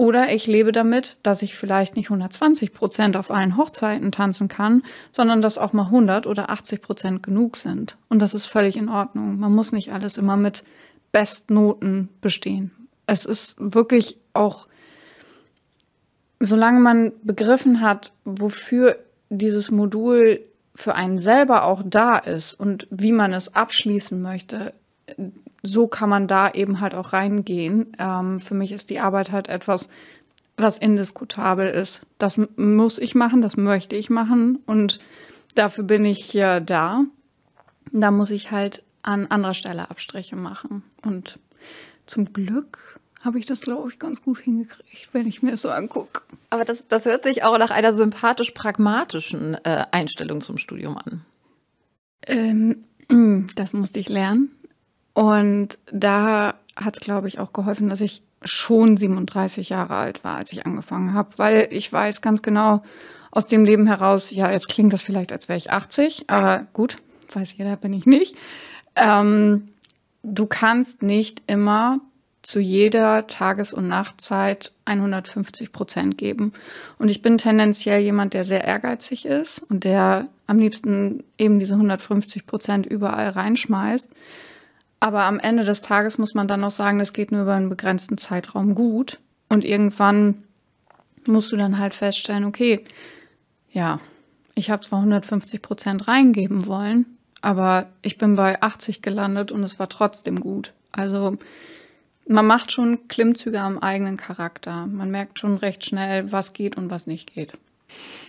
Oder 0.00 0.32
ich 0.32 0.46
lebe 0.46 0.72
damit, 0.72 1.18
dass 1.22 1.42
ich 1.42 1.54
vielleicht 1.54 1.94
nicht 1.94 2.06
120 2.06 2.72
Prozent 2.72 3.18
auf 3.18 3.30
allen 3.30 3.58
Hochzeiten 3.58 4.12
tanzen 4.12 4.48
kann, 4.48 4.82
sondern 5.12 5.42
dass 5.42 5.58
auch 5.58 5.74
mal 5.74 5.84
100 5.84 6.26
oder 6.26 6.48
80 6.48 6.80
Prozent 6.80 7.22
genug 7.22 7.58
sind. 7.58 7.98
Und 8.08 8.22
das 8.22 8.32
ist 8.32 8.46
völlig 8.46 8.78
in 8.78 8.88
Ordnung. 8.88 9.38
Man 9.38 9.54
muss 9.54 9.72
nicht 9.72 9.92
alles 9.92 10.16
immer 10.16 10.38
mit 10.38 10.64
Bestnoten 11.12 12.08
bestehen. 12.22 12.70
Es 13.04 13.26
ist 13.26 13.56
wirklich 13.58 14.16
auch 14.32 14.68
solange 16.42 16.80
man 16.80 17.12
begriffen 17.22 17.82
hat, 17.82 18.12
wofür 18.24 18.96
dieses 19.28 19.70
Modul 19.70 20.40
für 20.74 20.94
einen 20.94 21.18
selber 21.18 21.64
auch 21.64 21.82
da 21.84 22.16
ist 22.16 22.54
und 22.54 22.88
wie 22.90 23.12
man 23.12 23.34
es 23.34 23.54
abschließen 23.54 24.22
möchte, 24.22 24.72
so 25.62 25.86
kann 25.86 26.08
man 26.08 26.26
da 26.26 26.50
eben 26.50 26.80
halt 26.80 26.94
auch 26.94 27.12
reingehen. 27.12 27.96
Ähm, 27.98 28.40
für 28.40 28.54
mich 28.54 28.72
ist 28.72 28.90
die 28.90 29.00
Arbeit 29.00 29.30
halt 29.30 29.48
etwas, 29.48 29.88
was 30.56 30.78
indiskutabel 30.78 31.68
ist. 31.68 32.00
Das 32.18 32.38
muss 32.56 32.98
ich 32.98 33.14
machen, 33.14 33.42
das 33.42 33.56
möchte 33.56 33.96
ich 33.96 34.10
machen 34.10 34.58
und 34.66 35.00
dafür 35.54 35.84
bin 35.84 36.04
ich 36.04 36.24
hier 36.24 36.60
da. 36.60 37.04
Da 37.92 38.10
muss 38.10 38.30
ich 38.30 38.50
halt 38.50 38.82
an 39.02 39.26
anderer 39.26 39.54
Stelle 39.54 39.90
Abstriche 39.90 40.36
machen. 40.36 40.82
Und 41.02 41.38
zum 42.06 42.32
Glück 42.32 43.00
habe 43.20 43.38
ich 43.38 43.46
das, 43.46 43.60
glaube 43.60 43.88
ich, 43.90 43.98
ganz 43.98 44.22
gut 44.22 44.38
hingekriegt, 44.38 45.08
wenn 45.12 45.26
ich 45.26 45.42
mir 45.42 45.52
das 45.52 45.62
so 45.62 45.70
angucke. 45.70 46.22
Aber 46.48 46.64
das, 46.64 46.88
das 46.88 47.04
hört 47.04 47.22
sich 47.24 47.42
auch 47.42 47.58
nach 47.58 47.70
einer 47.70 47.92
sympathisch-pragmatischen 47.92 49.54
äh, 49.64 49.84
Einstellung 49.90 50.40
zum 50.40 50.58
Studium 50.58 50.96
an. 50.96 51.24
Ähm, 52.26 52.84
das 53.56 53.72
musste 53.72 53.98
ich 53.98 54.08
lernen. 54.08 54.50
Und 55.12 55.78
da 55.92 56.54
hat 56.76 56.96
es, 56.96 57.02
glaube 57.02 57.28
ich, 57.28 57.38
auch 57.38 57.52
geholfen, 57.52 57.88
dass 57.88 58.00
ich 58.00 58.22
schon 58.42 58.96
37 58.96 59.68
Jahre 59.68 59.96
alt 59.96 60.24
war, 60.24 60.36
als 60.36 60.52
ich 60.52 60.64
angefangen 60.64 61.12
habe, 61.12 61.36
weil 61.36 61.68
ich 61.70 61.92
weiß 61.92 62.22
ganz 62.22 62.42
genau 62.42 62.82
aus 63.30 63.46
dem 63.46 63.64
Leben 63.64 63.86
heraus, 63.86 64.30
ja, 64.30 64.50
jetzt 64.50 64.68
klingt 64.68 64.92
das 64.92 65.02
vielleicht, 65.02 65.32
als 65.32 65.48
wäre 65.48 65.58
ich 65.58 65.70
80, 65.70 66.24
aber 66.28 66.66
gut, 66.72 66.96
weiß 67.32 67.56
jeder, 67.56 67.76
bin 67.76 67.92
ich 67.92 68.06
nicht. 68.06 68.34
Ähm, 68.96 69.68
du 70.22 70.46
kannst 70.46 71.02
nicht 71.02 71.42
immer 71.46 72.00
zu 72.42 72.58
jeder 72.58 73.26
Tages- 73.26 73.74
und 73.74 73.88
Nachtzeit 73.88 74.72
150 74.86 75.72
Prozent 75.72 76.16
geben. 76.16 76.52
Und 76.98 77.10
ich 77.10 77.20
bin 77.20 77.36
tendenziell 77.38 78.00
jemand, 78.00 78.32
der 78.32 78.44
sehr 78.44 78.64
ehrgeizig 78.64 79.26
ist 79.26 79.62
und 79.68 79.84
der 79.84 80.28
am 80.46 80.58
liebsten 80.58 81.22
eben 81.36 81.58
diese 81.58 81.74
150 81.74 82.46
Prozent 82.46 82.86
überall 82.86 83.28
reinschmeißt. 83.28 84.08
Aber 85.00 85.22
am 85.22 85.40
Ende 85.40 85.64
des 85.64 85.80
Tages 85.80 86.18
muss 86.18 86.34
man 86.34 86.46
dann 86.46 86.60
noch 86.60 86.70
sagen, 86.70 86.98
das 86.98 87.14
geht 87.14 87.32
nur 87.32 87.42
über 87.42 87.54
einen 87.54 87.70
begrenzten 87.70 88.18
Zeitraum 88.18 88.74
gut. 88.74 89.18
Und 89.48 89.64
irgendwann 89.64 90.44
musst 91.26 91.50
du 91.52 91.56
dann 91.56 91.78
halt 91.78 91.94
feststellen, 91.94 92.44
okay, 92.44 92.84
ja, 93.72 94.00
ich 94.54 94.70
habe 94.70 94.82
zwar 94.82 94.98
150 94.98 95.62
Prozent 95.62 96.06
reingeben 96.06 96.66
wollen, 96.66 97.06
aber 97.40 97.86
ich 98.02 98.18
bin 98.18 98.36
bei 98.36 98.60
80 98.60 99.00
gelandet 99.00 99.52
und 99.52 99.62
es 99.62 99.78
war 99.78 99.88
trotzdem 99.88 100.36
gut. 100.36 100.74
Also 100.92 101.38
man 102.28 102.46
macht 102.46 102.70
schon 102.70 103.08
Klimmzüge 103.08 103.60
am 103.60 103.78
eigenen 103.78 104.16
Charakter. 104.16 104.86
Man 104.86 105.10
merkt 105.10 105.38
schon 105.38 105.56
recht 105.56 105.84
schnell, 105.84 106.30
was 106.30 106.52
geht 106.52 106.76
und 106.76 106.90
was 106.90 107.06
nicht 107.06 107.34
geht. 107.34 107.54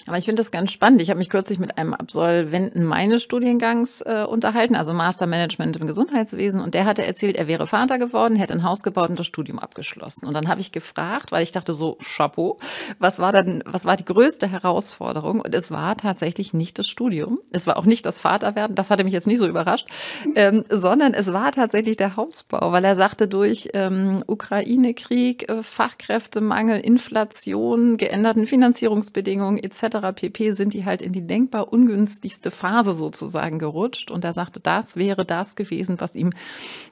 Aber 0.08 0.18
ich 0.18 0.25
finde 0.25 0.41
das 0.41 0.51
ganz 0.51 0.72
spannend. 0.72 1.01
Ich 1.01 1.10
habe 1.10 1.20
mich 1.20 1.30
kürzlich 1.30 1.60
mit 1.60 1.77
einem 1.77 1.94
Absolventen 1.94 2.84
meines 2.84 3.24
Studiengangs 3.24 4.01
äh, 4.01 4.25
unterhalten, 4.27 4.75
also 4.75 4.94
Master 4.94 5.27
Management 5.27 5.77
im 5.77 5.88
Gesundheitswesen. 5.88 6.60
Und 6.60 6.74
der 6.74 6.86
hatte 6.86 7.06
erzählt, 7.06 7.36
er 7.36 7.48
wäre 7.48 7.68
Vater 7.68 8.00
geworden, 8.00 8.36
hätte 8.36 8.53
ein 8.53 8.63
Haus 8.63 8.82
gebaut 8.82 9.10
und 9.10 9.20
das 9.20 9.27
Studium 9.27 9.60
abgeschlossen. 9.60 10.25
Und 10.25 10.34
dann 10.34 10.48
habe 10.48 10.60
ich 10.62 10.72
gefragt, 10.72 11.32
weil 11.32 11.44
ich 11.44 11.51
dachte 11.51 11.74
so, 11.74 11.98
Chapeau, 12.03 12.58
was 13.00 13.20
war 13.20 13.32
denn, 13.32 13.63
was 13.65 13.86
war 13.86 13.96
die 13.96 14.06
größte 14.06 14.48
Herausforderung? 14.48 15.41
Und 15.41 15.53
es 15.53 15.70
war 15.72 15.96
tatsächlich 15.98 16.53
nicht 16.53 16.80
das 16.80 16.88
Studium. 16.88 17.39
Es 17.51 17.68
war 17.68 17.77
auch 17.77 17.86
nicht 17.86 18.06
das 18.06 18.20
Vaterwerden. 18.20 18.75
Das 18.75 18.89
hatte 18.89 19.03
mich 19.03 19.13
jetzt 19.13 19.27
nicht 19.27 19.39
so 19.39 19.48
überrascht, 19.48 19.88
ähm, 20.36 20.63
sondern 20.70 21.13
es 21.13 21.32
war 21.32 21.51
tatsächlich 21.51 21.98
der 21.98 22.15
Hausbau, 22.15 22.72
weil 22.72 22.84
er 22.84 22.96
sagte, 22.96 23.27
durch 23.27 23.70
ähm, 23.74 24.24
Ukraine-Krieg, 24.25 25.50
äh, 25.50 25.63
Fachkräftemangel, 25.63 26.80
Inflation, 26.80 27.98
geänderten 27.98 28.48
Finanzierungsbedingungen 28.48 29.50
etc 29.58 30.13
pp. 30.15 30.53
sind 30.53 30.74
die 30.74 30.86
halt 30.86 31.01
in 31.01 31.13
die 31.13 31.25
denkbar 31.25 31.72
ungünstigste 31.72 32.51
Phase 32.51 32.93
sozusagen 32.93 33.60
gerutscht. 33.60 34.12
Und 34.12 34.24
er 34.24 34.34
sagte, 34.34 34.60
das 34.60 34.96
wäre 34.96 35.25
das 35.25 35.55
gewesen, 35.55 36.00
was 36.00 36.15
ihm 36.15 36.31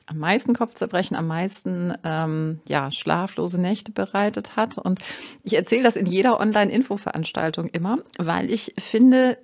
am 0.06 0.18
meisten 0.18 0.54
Kopfzerbrechen, 0.54 1.16
am 1.16 1.28
meisten 1.28 1.94
ähm, 2.04 2.60
ja, 2.68 2.92
schlaflose 2.92 3.60
Nächte 3.60 3.92
bereitet 3.92 4.56
hat. 4.56 4.78
Und 4.78 5.00
ich 5.44 5.56
erzähle 5.56 5.84
das 5.84 5.96
in 5.96 6.06
jeder 6.06 6.40
Online-Info-Veranstaltung 6.40 7.68
immer, 7.68 8.00
weil 8.18 8.52
ich 8.52 8.74
finde, 8.78 9.38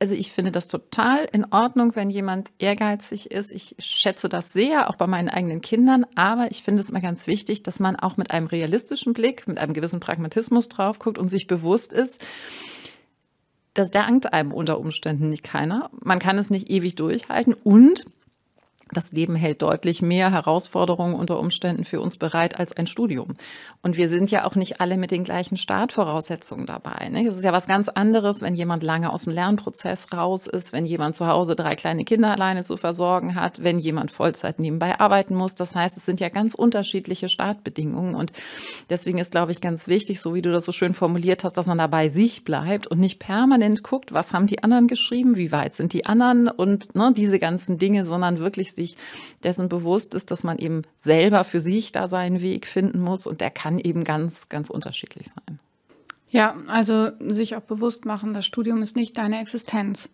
also 0.00 0.14
ich 0.14 0.30
finde 0.30 0.52
das 0.52 0.68
total 0.68 1.28
in 1.32 1.52
Ordnung, 1.52 1.96
wenn 1.96 2.08
jemand 2.08 2.50
ehrgeizig 2.58 3.32
ist. 3.32 3.50
Ich 3.50 3.74
schätze 3.80 4.28
das 4.28 4.52
sehr, 4.52 4.88
auch 4.88 4.96
bei 4.96 5.08
meinen 5.08 5.28
eigenen 5.28 5.60
Kindern. 5.60 6.06
Aber 6.14 6.50
ich 6.52 6.62
finde 6.62 6.80
es 6.80 6.90
immer 6.90 7.00
ganz 7.00 7.26
wichtig, 7.26 7.64
dass 7.64 7.80
man 7.80 7.96
auch 7.96 8.16
mit 8.16 8.30
einem 8.30 8.46
realistischen 8.46 9.12
Blick, 9.12 9.48
mit 9.48 9.58
einem 9.58 9.74
gewissen 9.74 9.98
Pragmatismus 9.98 10.68
drauf 10.68 11.00
guckt 11.00 11.18
und 11.18 11.28
sich 11.28 11.48
bewusst 11.48 11.92
ist, 11.92 12.24
das 13.74 13.90
dankt 13.90 14.32
einem 14.32 14.52
unter 14.52 14.78
Umständen 14.78 15.30
nicht 15.30 15.42
keiner. 15.42 15.90
Man 16.00 16.20
kann 16.20 16.38
es 16.38 16.50
nicht 16.50 16.70
ewig 16.70 16.94
durchhalten 16.94 17.54
und 17.54 18.06
das 18.92 19.12
Leben 19.12 19.36
hält 19.36 19.62
deutlich 19.62 20.02
mehr 20.02 20.32
Herausforderungen 20.32 21.14
unter 21.14 21.38
Umständen 21.38 21.84
für 21.84 22.00
uns 22.00 22.16
bereit 22.16 22.58
als 22.58 22.76
ein 22.76 22.86
Studium. 22.86 23.36
Und 23.82 23.96
wir 23.96 24.08
sind 24.08 24.30
ja 24.30 24.44
auch 24.44 24.54
nicht 24.54 24.80
alle 24.80 24.96
mit 24.96 25.10
den 25.10 25.24
gleichen 25.24 25.56
Startvoraussetzungen 25.56 26.66
dabei. 26.66 27.08
Ne? 27.08 27.26
Es 27.26 27.36
ist 27.36 27.44
ja 27.44 27.52
was 27.52 27.66
ganz 27.66 27.88
anderes, 27.88 28.40
wenn 28.40 28.54
jemand 28.54 28.82
lange 28.82 29.12
aus 29.12 29.24
dem 29.24 29.32
Lernprozess 29.32 30.12
raus 30.12 30.46
ist, 30.46 30.72
wenn 30.72 30.86
jemand 30.86 31.16
zu 31.16 31.26
Hause 31.26 31.54
drei 31.54 31.76
kleine 31.76 32.04
Kinder 32.04 32.30
alleine 32.30 32.64
zu 32.64 32.76
versorgen 32.76 33.34
hat, 33.34 33.62
wenn 33.62 33.78
jemand 33.78 34.10
Vollzeit 34.10 34.58
nebenbei 34.58 34.98
arbeiten 34.98 35.34
muss. 35.34 35.54
Das 35.54 35.74
heißt, 35.74 35.96
es 35.96 36.04
sind 36.04 36.20
ja 36.20 36.28
ganz 36.28 36.54
unterschiedliche 36.54 37.28
Startbedingungen. 37.28 38.14
Und 38.14 38.32
deswegen 38.90 39.18
ist, 39.18 39.30
glaube 39.30 39.52
ich, 39.52 39.60
ganz 39.60 39.88
wichtig, 39.88 40.20
so 40.20 40.34
wie 40.34 40.42
du 40.42 40.50
das 40.50 40.64
so 40.64 40.72
schön 40.72 40.94
formuliert 40.94 41.44
hast, 41.44 41.56
dass 41.56 41.66
man 41.66 41.78
dabei 41.78 42.08
sich 42.08 42.44
bleibt 42.44 42.86
und 42.86 42.98
nicht 42.98 43.18
permanent 43.18 43.82
guckt, 43.82 44.12
was 44.12 44.32
haben 44.32 44.46
die 44.46 44.62
anderen 44.62 44.88
geschrieben, 44.88 45.36
wie 45.36 45.52
weit 45.52 45.74
sind 45.74 45.92
die 45.92 46.06
anderen 46.06 46.48
und 46.48 46.94
ne, 46.94 47.12
diese 47.14 47.38
ganzen 47.38 47.78
Dinge, 47.78 48.04
sondern 48.04 48.38
wirklich 48.38 48.72
sich 48.78 48.96
dessen 49.42 49.68
bewusst 49.68 50.14
ist, 50.14 50.30
dass 50.30 50.44
man 50.44 50.58
eben 50.58 50.82
selber 50.96 51.44
für 51.44 51.60
sich 51.60 51.92
da 51.92 52.08
seinen 52.08 52.40
Weg 52.40 52.66
finden 52.66 53.00
muss 53.00 53.26
und 53.26 53.40
der 53.40 53.50
kann 53.50 53.78
eben 53.78 54.04
ganz, 54.04 54.48
ganz 54.48 54.70
unterschiedlich 54.70 55.28
sein. 55.28 55.58
Ja, 56.30 56.56
also 56.66 57.10
sich 57.20 57.56
auch 57.56 57.62
bewusst 57.62 58.04
machen, 58.04 58.34
das 58.34 58.46
Studium 58.46 58.82
ist 58.82 58.96
nicht 58.96 59.16
deine 59.16 59.40
Existenz. 59.40 60.08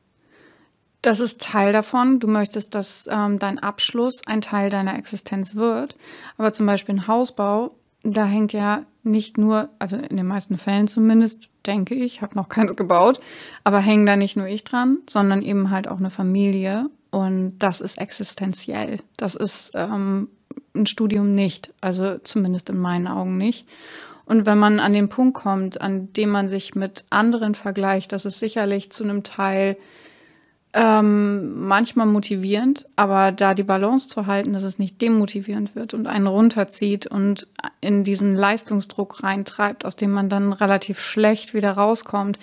Das 1.03 1.21
ist 1.21 1.41
Teil 1.41 1.73
davon. 1.73 2.19
Du 2.19 2.29
möchtest, 2.29 2.75
dass 2.75 3.07
ähm, 3.11 3.39
dein 3.39 3.59
Abschluss 3.59 4.23
ein 4.27 4.41
Teil 4.41 4.71
deiner 4.71 4.97
Existenz 4.97 5.55
wird. 5.55 5.97
Aber 6.39 6.53
zum 6.53 6.65
Beispiel 6.65 6.95
ein 6.95 7.07
Hausbau, 7.07 7.75
da 8.03 8.25
hängt 8.25 8.55
ja 8.55 8.87
nicht 9.03 9.37
nur, 9.37 9.69
also 9.79 9.97
in 9.97 10.17
den 10.17 10.27
meisten 10.27 10.57
Fällen 10.57 10.89
zumindest, 10.89 11.51
denke 11.67 11.95
ich, 11.95 12.23
habe 12.23 12.37
noch 12.37 12.49
keins 12.49 12.75
gebaut, 12.75 13.21
aber 13.65 13.81
hängen 13.81 14.07
da 14.07 14.17
nicht 14.17 14.37
nur 14.37 14.47
ich 14.47 14.65
dran, 14.65 14.99
sondern 15.09 15.43
eben 15.43 15.71
halt 15.71 15.89
auch 15.89 15.99
eine 15.99 16.11
Familie 16.11 16.87
Und 17.15 17.61
das 17.61 17.81
ist 17.81 17.97
existenziell. 17.97 18.99
Das 19.17 19.37
ist 19.37 19.71
ähm, 19.75 20.29
ein 20.75 20.87
Studium 20.87 21.33
nicht, 21.33 21.73
also 21.81 22.19
zumindest 22.19 22.71
in 22.71 22.79
meinen 22.79 23.07
Augen 23.07 23.39
nicht. 23.39 23.69
Und 24.25 24.47
wenn 24.47 24.59
man 24.59 24.81
an 24.81 24.93
den 24.93 25.09
Punkt 25.09 25.37
kommt, 25.37 25.81
an 25.81 26.13
dem 26.13 26.31
man 26.31 26.49
sich 26.49 26.75
mit 26.75 27.05
anderen 27.11 27.55
vergleicht, 27.55 28.11
das 28.11 28.25
ist 28.25 28.41
sicherlich 28.41 28.91
zu 28.91 29.05
einem 29.05 29.23
Teil 29.23 29.77
ähm, 30.73 31.69
manchmal 31.69 32.07
motivierend, 32.07 32.85
aber 32.97 33.31
da 33.31 33.55
die 33.55 33.63
Balance 33.63 34.09
zu 34.09 34.27
halten, 34.27 34.53
dass 34.53 34.65
es 34.65 34.81
nicht 34.81 35.01
demotivierend 35.01 35.77
wird 35.77 35.95
und 35.95 36.09
einen 36.09 36.27
runterzieht 36.27 37.07
und 37.07 37.47
in 37.81 38.03
diesen 38.03 38.33
Leistungsdruck 38.33 39.23
reintreibt, 39.23 39.85
aus 39.85 39.95
dem 39.95 40.11
man 40.11 40.29
dann 40.29 40.53
relativ 40.53 40.99
schlecht 40.99 41.55
wieder 41.55 41.71
rauskommt, 41.75 42.41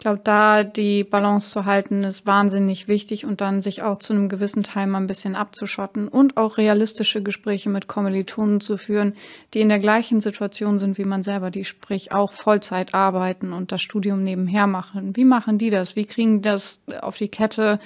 ich 0.00 0.02
glaube, 0.02 0.22
da 0.24 0.64
die 0.64 1.04
Balance 1.04 1.50
zu 1.50 1.66
halten, 1.66 2.04
ist 2.04 2.24
wahnsinnig 2.24 2.88
wichtig 2.88 3.26
und 3.26 3.42
dann 3.42 3.60
sich 3.60 3.82
auch 3.82 3.98
zu 3.98 4.14
einem 4.14 4.30
gewissen 4.30 4.62
Teil 4.62 4.86
mal 4.86 4.96
ein 4.96 5.06
bisschen 5.06 5.36
abzuschotten 5.36 6.08
und 6.08 6.38
auch 6.38 6.56
realistische 6.56 7.22
Gespräche 7.22 7.68
mit 7.68 7.86
Kommilitonen 7.86 8.62
zu 8.62 8.78
führen, 8.78 9.12
die 9.52 9.60
in 9.60 9.68
der 9.68 9.78
gleichen 9.78 10.22
Situation 10.22 10.78
sind 10.78 10.96
wie 10.96 11.04
man 11.04 11.22
selber, 11.22 11.50
die 11.50 11.66
sprich 11.66 12.12
auch 12.12 12.32
Vollzeit 12.32 12.94
arbeiten 12.94 13.52
und 13.52 13.72
das 13.72 13.82
Studium 13.82 14.24
nebenher 14.24 14.66
machen. 14.66 15.16
Wie 15.16 15.26
machen 15.26 15.58
die 15.58 15.68
das? 15.68 15.96
Wie 15.96 16.06
kriegen 16.06 16.40
die 16.40 16.48
das 16.48 16.80
auf 17.02 17.18
die 17.18 17.28
Kette? 17.28 17.78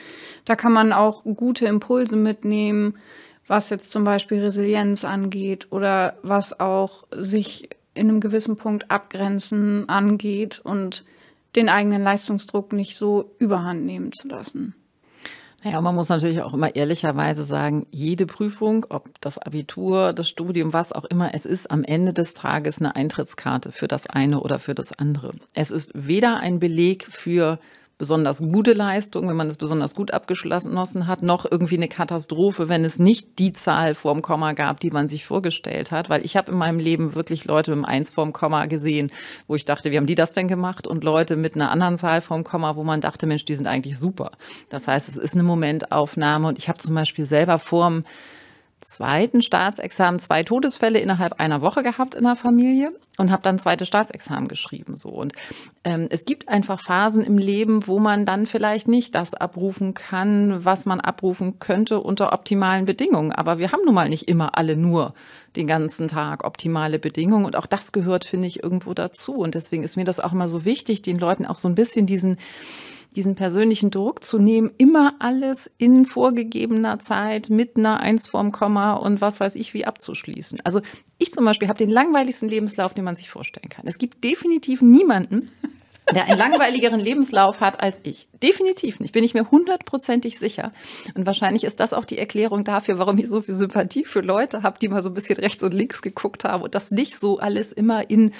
Da 0.44 0.54
kann 0.54 0.72
man 0.72 0.92
auch 0.92 1.24
gute 1.24 1.66
Impulse 1.66 2.16
mitnehmen, 2.16 2.96
was 3.48 3.70
jetzt 3.70 3.90
zum 3.90 4.04
Beispiel 4.04 4.38
Resilienz 4.38 5.04
angeht 5.04 5.66
oder 5.72 6.16
was 6.22 6.60
auch 6.60 7.08
sich 7.10 7.70
in 7.92 8.08
einem 8.08 8.20
gewissen 8.20 8.56
Punkt 8.56 8.92
abgrenzen 8.92 9.88
angeht 9.88 10.60
und 10.62 11.04
den 11.56 11.68
eigenen 11.68 12.02
Leistungsdruck 12.02 12.72
nicht 12.72 12.96
so 12.96 13.34
überhand 13.38 13.84
nehmen 13.84 14.12
zu 14.12 14.28
lassen. 14.28 14.74
Naja, 15.64 15.80
man 15.80 15.94
muss 15.94 16.10
natürlich 16.10 16.42
auch 16.42 16.52
immer 16.52 16.76
ehrlicherweise 16.76 17.44
sagen, 17.44 17.86
jede 17.90 18.26
Prüfung, 18.26 18.84
ob 18.90 19.18
das 19.22 19.38
Abitur, 19.38 20.12
das 20.12 20.28
Studium, 20.28 20.74
was 20.74 20.92
auch 20.92 21.04
immer, 21.04 21.32
es 21.32 21.46
ist 21.46 21.70
am 21.70 21.84
Ende 21.84 22.12
des 22.12 22.34
Tages 22.34 22.80
eine 22.80 22.94
Eintrittskarte 22.94 23.72
für 23.72 23.88
das 23.88 24.06
eine 24.06 24.40
oder 24.40 24.58
für 24.58 24.74
das 24.74 24.92
andere. 24.92 25.32
Es 25.54 25.70
ist 25.70 25.90
weder 25.94 26.38
ein 26.40 26.58
Beleg 26.58 27.04
für 27.04 27.58
besonders 27.98 28.40
gute 28.40 28.72
Leistung, 28.72 29.28
wenn 29.28 29.36
man 29.36 29.48
es 29.48 29.56
besonders 29.56 29.94
gut 29.94 30.12
abgeschlossen 30.12 31.06
hat, 31.06 31.22
noch 31.22 31.50
irgendwie 31.50 31.76
eine 31.76 31.88
Katastrophe, 31.88 32.68
wenn 32.68 32.84
es 32.84 32.98
nicht 32.98 33.38
die 33.38 33.52
Zahl 33.52 33.94
vorm 33.94 34.22
Komma 34.22 34.52
gab, 34.52 34.80
die 34.80 34.90
man 34.90 35.08
sich 35.08 35.24
vorgestellt 35.24 35.90
hat. 35.90 36.10
Weil 36.10 36.24
ich 36.24 36.36
habe 36.36 36.52
in 36.52 36.58
meinem 36.58 36.78
Leben 36.78 37.14
wirklich 37.14 37.44
Leute 37.44 37.70
mit 37.70 37.78
einem 37.78 37.84
Eins 37.84 38.10
vorm 38.10 38.32
Komma 38.32 38.66
gesehen, 38.66 39.12
wo 39.46 39.54
ich 39.54 39.64
dachte, 39.64 39.90
wie 39.90 39.96
haben 39.96 40.06
die 40.06 40.14
das 40.14 40.32
denn 40.32 40.48
gemacht? 40.48 40.86
Und 40.86 41.04
Leute 41.04 41.36
mit 41.36 41.54
einer 41.54 41.70
anderen 41.70 41.96
Zahl 41.96 42.20
vorm 42.20 42.44
Komma, 42.44 42.76
wo 42.76 42.84
man 42.84 43.00
dachte, 43.00 43.26
Mensch, 43.26 43.44
die 43.44 43.54
sind 43.54 43.66
eigentlich 43.66 43.98
super. 43.98 44.32
Das 44.68 44.88
heißt, 44.88 45.08
es 45.08 45.16
ist 45.16 45.34
eine 45.34 45.44
Momentaufnahme. 45.44 46.48
Und 46.48 46.58
ich 46.58 46.68
habe 46.68 46.78
zum 46.78 46.94
Beispiel 46.94 47.26
selber 47.26 47.58
vorm 47.58 48.04
zweiten 48.84 49.42
Staatsexamen 49.42 50.20
zwei 50.20 50.42
Todesfälle 50.42 50.98
innerhalb 50.98 51.40
einer 51.40 51.62
Woche 51.62 51.82
gehabt 51.82 52.14
in 52.14 52.24
der 52.24 52.36
Familie 52.36 52.92
und 53.16 53.30
habe 53.30 53.42
dann 53.42 53.58
zweite 53.58 53.86
Staatsexamen 53.86 54.48
geschrieben 54.48 54.96
so. 54.96 55.08
Und 55.08 55.32
ähm, 55.84 56.06
es 56.10 56.24
gibt 56.24 56.48
einfach 56.48 56.80
Phasen 56.80 57.22
im 57.22 57.38
Leben, 57.38 57.86
wo 57.86 57.98
man 57.98 58.26
dann 58.26 58.46
vielleicht 58.46 58.86
nicht 58.86 59.14
das 59.14 59.34
abrufen 59.34 59.94
kann, 59.94 60.64
was 60.64 60.86
man 60.86 61.00
abrufen 61.00 61.58
könnte 61.58 62.00
unter 62.00 62.32
optimalen 62.32 62.84
Bedingungen. 62.84 63.32
Aber 63.32 63.58
wir 63.58 63.72
haben 63.72 63.84
nun 63.84 63.94
mal 63.94 64.08
nicht 64.08 64.28
immer 64.28 64.56
alle 64.58 64.76
nur 64.76 65.14
den 65.56 65.66
ganzen 65.66 66.08
Tag 66.08 66.44
optimale 66.44 66.98
Bedingungen. 66.98 67.46
Und 67.46 67.56
auch 67.56 67.66
das 67.66 67.92
gehört 67.92 68.24
finde 68.24 68.48
ich 68.48 68.62
irgendwo 68.62 68.92
dazu. 68.92 69.34
Und 69.34 69.54
deswegen 69.54 69.82
ist 69.82 69.96
mir 69.96 70.04
das 70.04 70.20
auch 70.20 70.32
immer 70.32 70.48
so 70.48 70.64
wichtig, 70.64 71.02
den 71.02 71.18
Leuten 71.18 71.46
auch 71.46 71.56
so 71.56 71.68
ein 71.68 71.74
bisschen 71.74 72.06
diesen 72.06 72.38
diesen 73.16 73.34
persönlichen 73.34 73.90
Druck 73.90 74.24
zu 74.24 74.38
nehmen, 74.38 74.70
immer 74.78 75.14
alles 75.18 75.70
in 75.78 76.04
vorgegebener 76.04 76.98
Zeit 76.98 77.50
mit 77.50 77.76
einer 77.76 78.00
Eins 78.00 78.26
vorm 78.26 78.52
Komma 78.52 78.94
und 78.94 79.20
was 79.20 79.40
weiß 79.40 79.54
ich 79.54 79.74
wie 79.74 79.86
abzuschließen. 79.86 80.60
Also 80.64 80.80
ich 81.18 81.32
zum 81.32 81.44
Beispiel 81.44 81.68
habe 81.68 81.78
den 81.78 81.90
langweiligsten 81.90 82.48
Lebenslauf, 82.48 82.94
den 82.94 83.04
man 83.04 83.16
sich 83.16 83.30
vorstellen 83.30 83.68
kann. 83.68 83.86
Es 83.86 83.98
gibt 83.98 84.24
definitiv 84.24 84.82
niemanden, 84.82 85.50
der 86.12 86.26
einen 86.26 86.38
langweiligeren 86.38 87.00
Lebenslauf 87.00 87.60
hat 87.60 87.80
als 87.80 87.98
ich. 88.02 88.28
Definitiv 88.42 89.00
nicht, 89.00 89.12
bin 89.12 89.24
ich 89.24 89.32
mir 89.32 89.50
hundertprozentig 89.50 90.38
sicher. 90.38 90.72
Und 91.14 91.24
wahrscheinlich 91.24 91.64
ist 91.64 91.80
das 91.80 91.94
auch 91.94 92.04
die 92.04 92.18
Erklärung 92.18 92.64
dafür, 92.64 92.98
warum 92.98 93.16
ich 93.18 93.28
so 93.28 93.40
viel 93.40 93.54
Sympathie 93.54 94.04
für 94.04 94.20
Leute 94.20 94.62
habe, 94.62 94.78
die 94.78 94.88
mal 94.88 95.02
so 95.02 95.08
ein 95.08 95.14
bisschen 95.14 95.38
rechts 95.38 95.62
und 95.62 95.72
links 95.72 96.02
geguckt 96.02 96.44
haben 96.44 96.62
und 96.62 96.74
das 96.74 96.90
nicht 96.90 97.18
so 97.18 97.38
alles 97.38 97.72
immer 97.72 98.10
in 98.10 98.32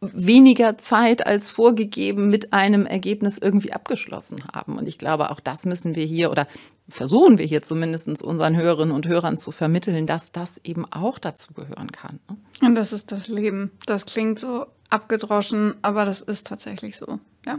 weniger 0.00 0.78
Zeit 0.78 1.26
als 1.26 1.48
vorgegeben 1.48 2.28
mit 2.30 2.52
einem 2.52 2.86
Ergebnis 2.86 3.38
irgendwie 3.38 3.72
abgeschlossen 3.72 4.44
haben. 4.52 4.78
Und 4.78 4.86
ich 4.86 4.98
glaube, 4.98 5.30
auch 5.30 5.40
das 5.40 5.64
müssen 5.64 5.94
wir 5.94 6.04
hier 6.04 6.30
oder 6.30 6.46
versuchen 6.88 7.38
wir 7.38 7.46
hier 7.46 7.62
zumindest 7.62 8.22
unseren 8.22 8.56
Hörerinnen 8.56 8.94
und 8.94 9.06
Hörern 9.06 9.36
zu 9.36 9.50
vermitteln, 9.50 10.06
dass 10.06 10.32
das 10.32 10.60
eben 10.64 10.90
auch 10.90 11.18
dazu 11.18 11.52
gehören 11.52 11.92
kann. 11.92 12.20
Ne? 12.28 12.36
Und 12.68 12.74
das 12.74 12.92
ist 12.92 13.10
das 13.12 13.28
Leben. 13.28 13.72
Das 13.86 14.06
klingt 14.06 14.38
so 14.38 14.66
abgedroschen, 14.88 15.74
aber 15.82 16.04
das 16.04 16.20
ist 16.20 16.46
tatsächlich 16.46 16.96
so. 16.96 17.18
Ja. 17.44 17.58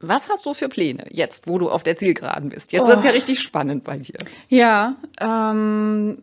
Was 0.00 0.28
hast 0.28 0.44
du 0.44 0.54
für 0.54 0.68
Pläne 0.68 1.06
jetzt, 1.10 1.48
wo 1.48 1.58
du 1.58 1.70
auf 1.70 1.82
der 1.82 1.96
Zielgeraden 1.96 2.50
bist? 2.50 2.72
Jetzt 2.72 2.84
oh. 2.84 2.88
wird 2.88 2.98
es 2.98 3.04
ja 3.04 3.10
richtig 3.10 3.40
spannend 3.40 3.84
bei 3.84 3.98
dir. 3.98 4.18
Ja, 4.48 4.96
ähm, 5.18 6.18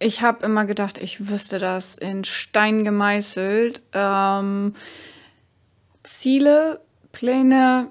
ich 0.00 0.22
habe 0.22 0.44
immer 0.44 0.64
gedacht, 0.64 0.98
ich 0.98 1.28
wüsste 1.28 1.58
das 1.58 1.96
in 1.96 2.24
Stein 2.24 2.84
gemeißelt. 2.84 3.82
Ähm, 3.92 4.74
Ziele, 6.04 6.80
Pläne, 7.12 7.88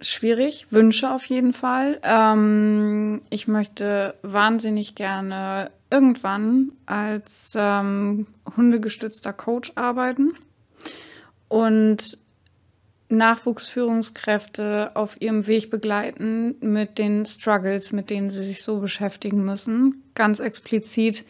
schwierig, 0.00 0.66
Wünsche 0.70 1.10
auf 1.10 1.24
jeden 1.26 1.52
Fall. 1.52 2.00
Ähm, 2.02 3.20
ich 3.30 3.46
möchte 3.46 4.14
wahnsinnig 4.22 4.94
gerne 4.94 5.70
irgendwann 5.90 6.72
als 6.86 7.52
ähm, 7.54 8.26
hundegestützter 8.56 9.32
Coach 9.32 9.72
arbeiten 9.74 10.32
und 11.48 12.18
Nachwuchsführungskräfte 13.12 14.92
auf 14.94 15.20
ihrem 15.20 15.46
Weg 15.46 15.70
begleiten 15.70 16.56
mit 16.60 16.98
den 16.98 17.26
Struggles, 17.26 17.92
mit 17.92 18.10
denen 18.10 18.30
sie 18.30 18.42
sich 18.42 18.62
so 18.62 18.80
beschäftigen 18.80 19.44
müssen. 19.44 20.02
Ganz 20.14 20.40
explizit 20.40 21.24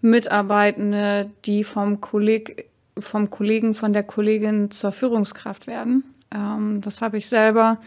Mitarbeitende, 0.00 1.30
die 1.44 1.64
vom, 1.64 2.00
Kolleg 2.00 2.66
vom 2.98 3.30
Kollegen, 3.30 3.74
von 3.74 3.92
der 3.92 4.02
Kollegin 4.02 4.70
zur 4.70 4.92
Führungskraft 4.92 5.66
werden. 5.66 6.04
Ähm, 6.34 6.80
das 6.80 7.00
habe 7.00 7.18
ich 7.18 7.28
selber 7.28 7.78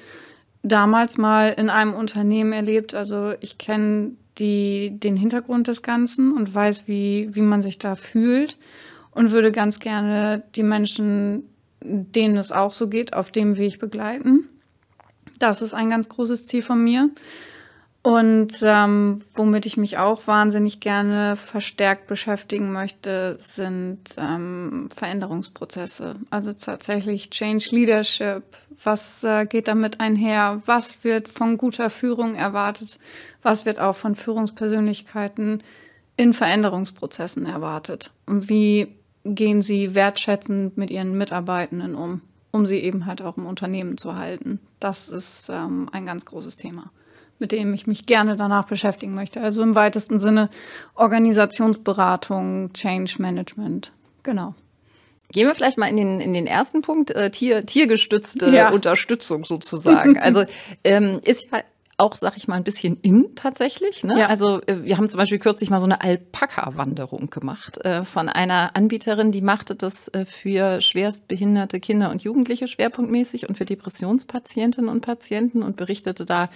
damals 0.63 1.17
mal 1.17 1.49
in 1.49 1.69
einem 1.69 1.93
Unternehmen 1.93 2.53
erlebt. 2.53 2.93
Also 2.93 3.33
ich 3.39 3.57
kenne 3.57 4.11
den 4.39 5.17
Hintergrund 5.17 5.67
des 5.67 5.81
Ganzen 5.81 6.35
und 6.35 6.53
weiß, 6.53 6.87
wie, 6.87 7.29
wie 7.33 7.41
man 7.41 7.61
sich 7.61 7.77
da 7.77 7.95
fühlt 7.95 8.57
und 9.11 9.31
würde 9.31 9.51
ganz 9.51 9.79
gerne 9.79 10.43
die 10.55 10.63
Menschen 10.63 11.43
denen 11.81 12.37
es 12.37 12.51
auch 12.51 12.73
so 12.73 12.87
geht, 12.87 13.13
auf 13.13 13.31
dem 13.31 13.57
Weg 13.57 13.79
begleiten. 13.79 14.47
Das 15.39 15.61
ist 15.61 15.73
ein 15.73 15.89
ganz 15.89 16.07
großes 16.09 16.45
Ziel 16.45 16.61
von 16.61 16.83
mir. 16.83 17.09
Und 18.03 18.53
ähm, 18.63 19.19
womit 19.35 19.67
ich 19.67 19.77
mich 19.77 19.99
auch 19.99 20.25
wahnsinnig 20.25 20.79
gerne 20.79 21.35
verstärkt 21.35 22.07
beschäftigen 22.07 22.71
möchte, 22.71 23.37
sind 23.39 23.99
ähm, 24.17 24.89
Veränderungsprozesse. 24.95 26.15
Also 26.31 26.53
tatsächlich 26.53 27.29
Change 27.29 27.67
Leadership. 27.71 28.43
Was 28.83 29.23
äh, 29.23 29.45
geht 29.45 29.67
damit 29.67 29.99
einher? 29.99 30.63
Was 30.65 31.03
wird 31.03 31.29
von 31.29 31.57
guter 31.57 31.91
Führung 31.91 32.33
erwartet? 32.33 32.97
Was 33.43 33.65
wird 33.65 33.79
auch 33.79 33.95
von 33.95 34.15
Führungspersönlichkeiten 34.15 35.61
in 36.17 36.33
Veränderungsprozessen 36.33 37.45
erwartet? 37.45 38.09
Und 38.25 38.49
wie 38.49 38.95
gehen 39.23 39.61
sie 39.61 39.95
wertschätzend 39.95 40.77
mit 40.77 40.89
ihren 40.89 41.17
Mitarbeitenden 41.17 41.95
um, 41.95 42.21
um 42.51 42.65
sie 42.65 42.79
eben 42.79 43.05
halt 43.05 43.21
auch 43.21 43.37
im 43.37 43.45
Unternehmen 43.45 43.97
zu 43.97 44.15
halten. 44.15 44.59
Das 44.79 45.09
ist 45.09 45.49
ähm, 45.49 45.89
ein 45.91 46.05
ganz 46.05 46.25
großes 46.25 46.57
Thema, 46.57 46.91
mit 47.39 47.51
dem 47.51 47.73
ich 47.73 47.87
mich 47.87 48.05
gerne 48.05 48.35
danach 48.35 48.65
beschäftigen 48.65 49.13
möchte. 49.13 49.41
Also 49.41 49.61
im 49.61 49.75
weitesten 49.75 50.19
Sinne 50.19 50.49
Organisationsberatung, 50.95 52.73
Change 52.73 53.15
Management. 53.19 53.91
Genau. 54.23 54.55
Gehen 55.31 55.47
wir 55.47 55.55
vielleicht 55.55 55.77
mal 55.77 55.87
in 55.87 55.95
den, 55.95 56.19
in 56.19 56.33
den 56.33 56.45
ersten 56.45 56.81
Punkt, 56.81 57.11
äh, 57.11 57.31
Tier, 57.31 57.65
tiergestützte 57.65 58.49
ja. 58.49 58.71
Unterstützung 58.71 59.45
sozusagen. 59.45 60.17
Also 60.21 60.43
ähm, 60.83 61.21
ist 61.23 61.49
ja 61.51 61.61
auch, 62.01 62.15
sag 62.15 62.35
ich 62.35 62.47
mal, 62.47 62.55
ein 62.55 62.63
bisschen 62.63 62.97
in 63.01 63.35
tatsächlich. 63.35 64.03
Ne? 64.03 64.19
Ja. 64.19 64.27
Also 64.27 64.59
äh, 64.65 64.83
wir 64.83 64.97
haben 64.97 65.07
zum 65.07 65.19
Beispiel 65.19 65.37
kürzlich 65.37 65.69
mal 65.69 65.79
so 65.79 65.85
eine 65.85 66.01
Alpaka-Wanderung 66.01 67.29
gemacht 67.29 67.77
äh, 67.85 68.03
von 68.03 68.27
einer 68.27 68.75
Anbieterin, 68.75 69.31
die 69.31 69.41
machte 69.41 69.75
das 69.75 70.07
äh, 70.09 70.25
für 70.25 70.81
schwerstbehinderte 70.81 71.79
Kinder 71.79 72.09
und 72.09 72.23
Jugendliche 72.23 72.67
schwerpunktmäßig 72.67 73.47
und 73.47 73.57
für 73.57 73.65
Depressionspatientinnen 73.65 74.89
und 74.89 75.01
Patienten 75.01 75.61
und 75.61 75.75
berichtete 75.77 76.25
da 76.25 76.49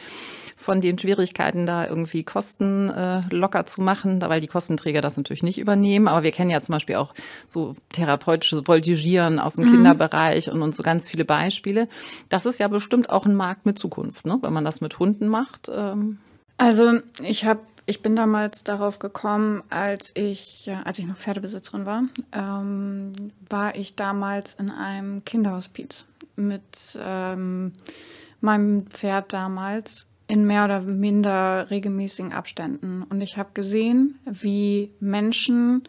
von 0.56 0.82
den 0.82 0.98
Schwierigkeiten, 0.98 1.66
da 1.66 1.86
irgendwie 1.86 2.24
Kosten 2.24 2.90
äh, 2.90 3.22
locker 3.30 3.66
zu 3.66 3.82
machen, 3.82 4.22
weil 4.22 4.42
die 4.42 4.48
Kostenträger 4.48 5.02
das 5.02 5.18
natürlich 5.18 5.44
nicht 5.44 5.60
übernehmen. 5.60 6.08
Aber 6.08 6.24
wir 6.24 6.32
kennen 6.32 6.50
ja 6.50 6.62
zum 6.62 6.74
Beispiel 6.74 6.96
auch 6.96 7.14
so 7.48 7.76
therapeutisches 7.92 8.64
Voltigieren 8.66 9.40
aus 9.40 9.56
dem 9.56 9.66
mhm. 9.66 9.72
Kinderbereich 9.72 10.50
und, 10.50 10.62
und 10.62 10.74
so 10.74 10.82
ganz 10.82 11.08
viele 11.08 11.26
Beispiele. 11.26 11.88
Das 12.30 12.46
ist 12.46 12.58
ja 12.58 12.68
bestimmt 12.68 13.10
auch 13.10 13.26
ein 13.26 13.36
Markt 13.36 13.66
mit 13.66 13.78
Zukunft, 13.78 14.26
ne? 14.26 14.40
wenn 14.42 14.54
man 14.54 14.66
das 14.66 14.82
mit 14.82 14.98
Hunden 14.98 15.28
macht. 15.28 15.35
Ähm 15.70 16.20
Also 16.58 17.00
ich 17.22 17.46
habe 17.46 17.62
ich 17.88 18.02
bin 18.02 18.16
damals 18.16 18.64
darauf 18.64 18.98
gekommen, 18.98 19.64
als 19.70 20.12
ich, 20.16 20.72
als 20.86 20.98
ich 20.98 21.06
noch 21.06 21.18
Pferdebesitzerin 21.18 21.86
war, 21.86 22.04
ähm, 22.32 23.14
war 23.48 23.76
ich 23.76 23.96
damals 23.96 24.56
in 24.56 24.72
einem 24.72 25.24
Kinderhospiz 25.24 26.08
mit 26.36 26.98
ähm, 27.00 27.74
meinem 28.42 28.88
Pferd 28.88 29.34
damals 29.34 30.08
in 30.28 30.48
mehr 30.48 30.66
oder 30.66 30.82
minder 30.82 31.70
regelmäßigen 31.70 32.34
Abständen. 32.34 33.04
Und 33.04 33.22
ich 33.22 33.38
habe 33.38 33.50
gesehen, 33.54 34.18
wie 34.26 34.92
Menschen 35.00 35.84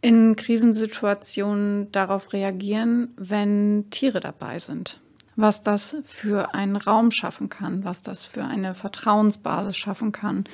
in 0.00 0.34
Krisensituationen 0.34 1.92
darauf 1.92 2.32
reagieren, 2.32 3.14
wenn 3.16 3.86
Tiere 3.90 4.18
dabei 4.18 4.58
sind. 4.58 5.00
Was 5.36 5.62
das 5.62 5.96
für 6.04 6.54
einen 6.54 6.76
Raum 6.76 7.10
schaffen 7.10 7.48
kann, 7.48 7.84
was 7.84 8.02
das 8.02 8.24
für 8.24 8.44
eine 8.44 8.74
Vertrauensbasis 8.74 9.76
schaffen 9.76 10.12
kann. 10.12 10.44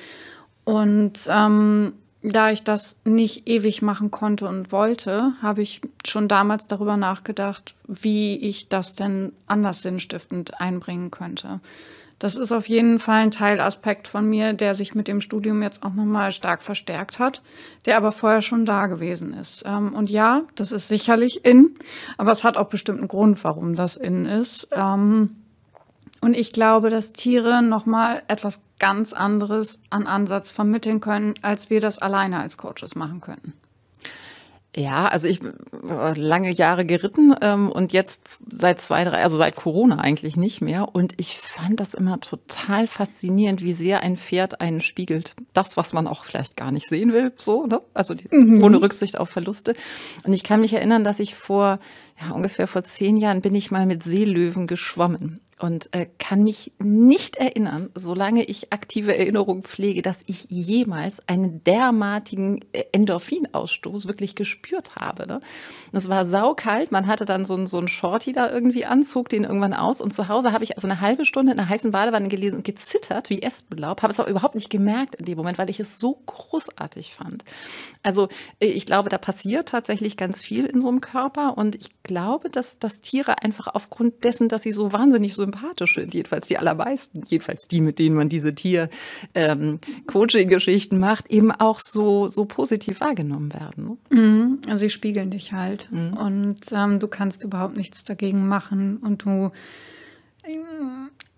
Und 0.63 1.27
ähm, 1.27 1.93
da 2.21 2.51
ich 2.51 2.63
das 2.63 2.97
nicht 3.05 3.47
ewig 3.47 3.81
machen 3.81 4.11
konnte 4.11 4.47
und 4.47 4.71
wollte, 4.71 5.33
habe 5.41 5.61
ich 5.61 5.81
schon 6.05 6.27
damals 6.27 6.67
darüber 6.67 6.97
nachgedacht, 6.97 7.75
wie 7.87 8.35
ich 8.35 8.67
das 8.67 8.95
denn 8.95 9.31
anders 9.47 9.81
sinnstiftend 9.81 10.59
einbringen 10.59 11.11
könnte. 11.11 11.61
Das 12.19 12.35
ist 12.35 12.51
auf 12.51 12.67
jeden 12.67 12.99
Fall 12.99 13.21
ein 13.21 13.31
Teilaspekt 13.31 14.09
von 14.09 14.29
mir, 14.29 14.53
der 14.53 14.75
sich 14.75 14.93
mit 14.93 15.07
dem 15.07 15.21
Studium 15.21 15.63
jetzt 15.63 15.83
auch 15.83 15.93
nochmal 15.93 16.31
stark 16.31 16.61
verstärkt 16.61 17.17
hat, 17.17 17.41
der 17.85 17.95
aber 17.95 18.11
vorher 18.11 18.41
schon 18.41 18.65
da 18.65 18.87
gewesen 18.87 19.33
ist. 19.33 19.63
Ähm, 19.65 19.93
und 19.93 20.09
ja, 20.09 20.43
das 20.55 20.73
ist 20.73 20.89
sicherlich 20.89 21.45
in, 21.45 21.75
aber 22.17 22.31
es 22.31 22.43
hat 22.43 22.57
auch 22.57 22.67
bestimmt 22.67 22.99
einen 22.99 23.07
Grund, 23.07 23.41
warum 23.45 23.75
das 23.75 23.95
in 23.95 24.25
ist. 24.25 24.67
Ähm, 24.71 25.37
und 26.21 26.35
ich 26.35 26.51
glaube, 26.51 26.89
dass 26.89 27.13
Tiere 27.13 27.63
nochmal 27.63 28.21
etwas 28.27 28.59
ganz 28.79 29.13
anderes 29.13 29.79
an 29.89 30.05
Ansatz 30.05 30.51
vermitteln 30.51 30.99
können, 30.99 31.33
als 31.41 31.69
wir 31.69 31.79
das 31.79 31.99
alleine 31.99 32.39
als 32.39 32.57
Coaches 32.57 32.95
machen 32.95 33.21
könnten. 33.21 33.53
Ja, 34.75 35.07
also 35.07 35.27
ich 35.27 35.39
lange 35.81 36.51
Jahre 36.51 36.85
geritten 36.85 37.33
ähm, 37.41 37.71
und 37.71 37.91
jetzt 37.91 38.39
seit 38.51 38.79
zwei, 38.79 39.03
drei, 39.03 39.23
also 39.23 39.35
seit 39.35 39.55
Corona 39.55 39.97
eigentlich 39.97 40.37
nicht 40.37 40.61
mehr. 40.61 40.93
Und 40.93 41.13
ich 41.17 41.39
fand 41.39 41.79
das 41.79 41.95
immer 41.95 42.19
total 42.19 42.85
faszinierend, 42.85 43.63
wie 43.63 43.73
sehr 43.73 44.01
ein 44.01 44.15
Pferd 44.15 44.61
einen 44.61 44.81
spiegelt. 44.81 45.35
Das, 45.53 45.75
was 45.75 45.91
man 45.91 46.07
auch 46.07 46.23
vielleicht 46.23 46.55
gar 46.55 46.71
nicht 46.71 46.87
sehen 46.87 47.13
will, 47.13 47.33
so, 47.35 47.65
ne? 47.65 47.81
Also 47.95 48.13
die, 48.13 48.27
mhm. 48.29 48.63
ohne 48.63 48.79
Rücksicht 48.79 49.17
auf 49.17 49.29
Verluste. 49.29 49.73
Und 50.23 50.33
ich 50.33 50.43
kann 50.43 50.61
mich 50.61 50.73
erinnern, 50.73 51.03
dass 51.03 51.19
ich 51.19 51.33
vor 51.33 51.79
ja, 52.21 52.31
ungefähr 52.31 52.67
vor 52.67 52.83
zehn 52.83 53.17
Jahren 53.17 53.41
bin 53.41 53.55
ich 53.55 53.71
mal 53.71 53.87
mit 53.87 54.03
Seelöwen 54.03 54.67
geschwommen 54.67 55.41
und 55.59 55.93
äh, 55.93 56.07
kann 56.17 56.43
mich 56.43 56.71
nicht 56.79 57.35
erinnern, 57.35 57.89
solange 57.93 58.45
ich 58.45 58.71
aktive 58.71 59.17
Erinnerungen 59.17 59.63
pflege, 59.63 60.01
dass 60.01 60.23
ich 60.25 60.45
jemals 60.49 61.19
einen 61.27 61.63
derartigen 61.65 62.61
äh, 62.71 62.85
Endorphinausstoß 62.93 64.07
wirklich 64.07 64.35
gespürt 64.35 64.95
habe. 64.95 65.27
Ne? 65.27 65.41
Es 65.91 66.07
war 66.07 66.23
saukalt, 66.23 66.93
man 66.93 67.07
hatte 67.07 67.25
dann 67.25 67.43
so 67.43 67.55
ein, 67.55 67.67
so 67.67 67.77
ein 67.77 67.89
Shorty 67.89 68.31
da 68.31 68.49
irgendwie 68.49 68.85
an, 68.85 69.03
zog 69.03 69.27
den 69.27 69.43
irgendwann 69.43 69.73
aus 69.73 69.99
und 69.99 70.13
zu 70.13 70.29
Hause 70.29 70.53
habe 70.53 70.63
ich 70.63 70.77
also 70.77 70.87
eine 70.87 71.01
halbe 71.01 71.25
Stunde 71.25 71.51
in 71.51 71.59
einer 71.59 71.67
heißen 71.67 71.91
Badewanne 71.91 72.29
gelesen 72.29 72.57
und 72.57 72.63
gezittert 72.63 73.29
wie 73.29 73.41
Espenlaub, 73.41 74.01
habe 74.01 74.13
es 74.13 74.19
aber 74.19 74.29
überhaupt 74.29 74.55
nicht 74.55 74.69
gemerkt 74.69 75.15
in 75.15 75.25
dem 75.25 75.37
Moment, 75.37 75.57
weil 75.57 75.69
ich 75.69 75.81
es 75.81 75.99
so 75.99 76.21
großartig 76.25 77.13
fand. 77.13 77.43
Also 78.01 78.29
äh, 78.59 78.67
ich 78.67 78.85
glaube, 78.85 79.09
da 79.09 79.17
passiert 79.17 79.69
tatsächlich 79.69 80.15
ganz 80.15 80.41
viel 80.41 80.65
in 80.65 80.81
so 80.81 80.87
einem 80.87 81.01
Körper 81.01 81.57
und 81.57 81.75
ich 81.75 82.01
glaube, 82.03 82.49
dass, 82.49 82.79
dass 82.79 83.01
Tiere 83.01 83.41
einfach 83.41 83.67
aufgrund 83.67 84.23
dessen, 84.23 84.47
dass 84.47 84.61
sie 84.61 84.71
so 84.71 84.93
wahnsinnig 84.93 85.33
so 85.33 85.48
sympathisch 85.49 85.95
sind, 85.95 86.13
jedenfalls 86.13 86.47
die 86.47 86.57
allermeisten, 86.57 87.23
jedenfalls 87.27 87.67
die, 87.67 87.81
mit 87.81 87.99
denen 87.99 88.15
man 88.15 88.29
diese 88.29 88.55
Tier-Coaching-Geschichten 88.55 90.95
ähm, 90.95 91.01
macht, 91.01 91.29
eben 91.29 91.51
auch 91.51 91.79
so, 91.79 92.29
so 92.29 92.45
positiv 92.45 93.01
wahrgenommen 93.01 93.53
werden. 93.53 93.85
Ne? 93.85 93.97
Mhm, 94.17 94.61
also 94.67 94.79
sie 94.79 94.89
spiegeln 94.89 95.29
dich 95.31 95.51
halt 95.53 95.89
mhm. 95.91 96.13
und 96.13 96.61
ähm, 96.71 96.99
du 96.99 97.07
kannst 97.07 97.43
überhaupt 97.43 97.75
nichts 97.75 98.03
dagegen 98.03 98.47
machen 98.47 98.97
und 98.97 99.25
du, 99.25 99.51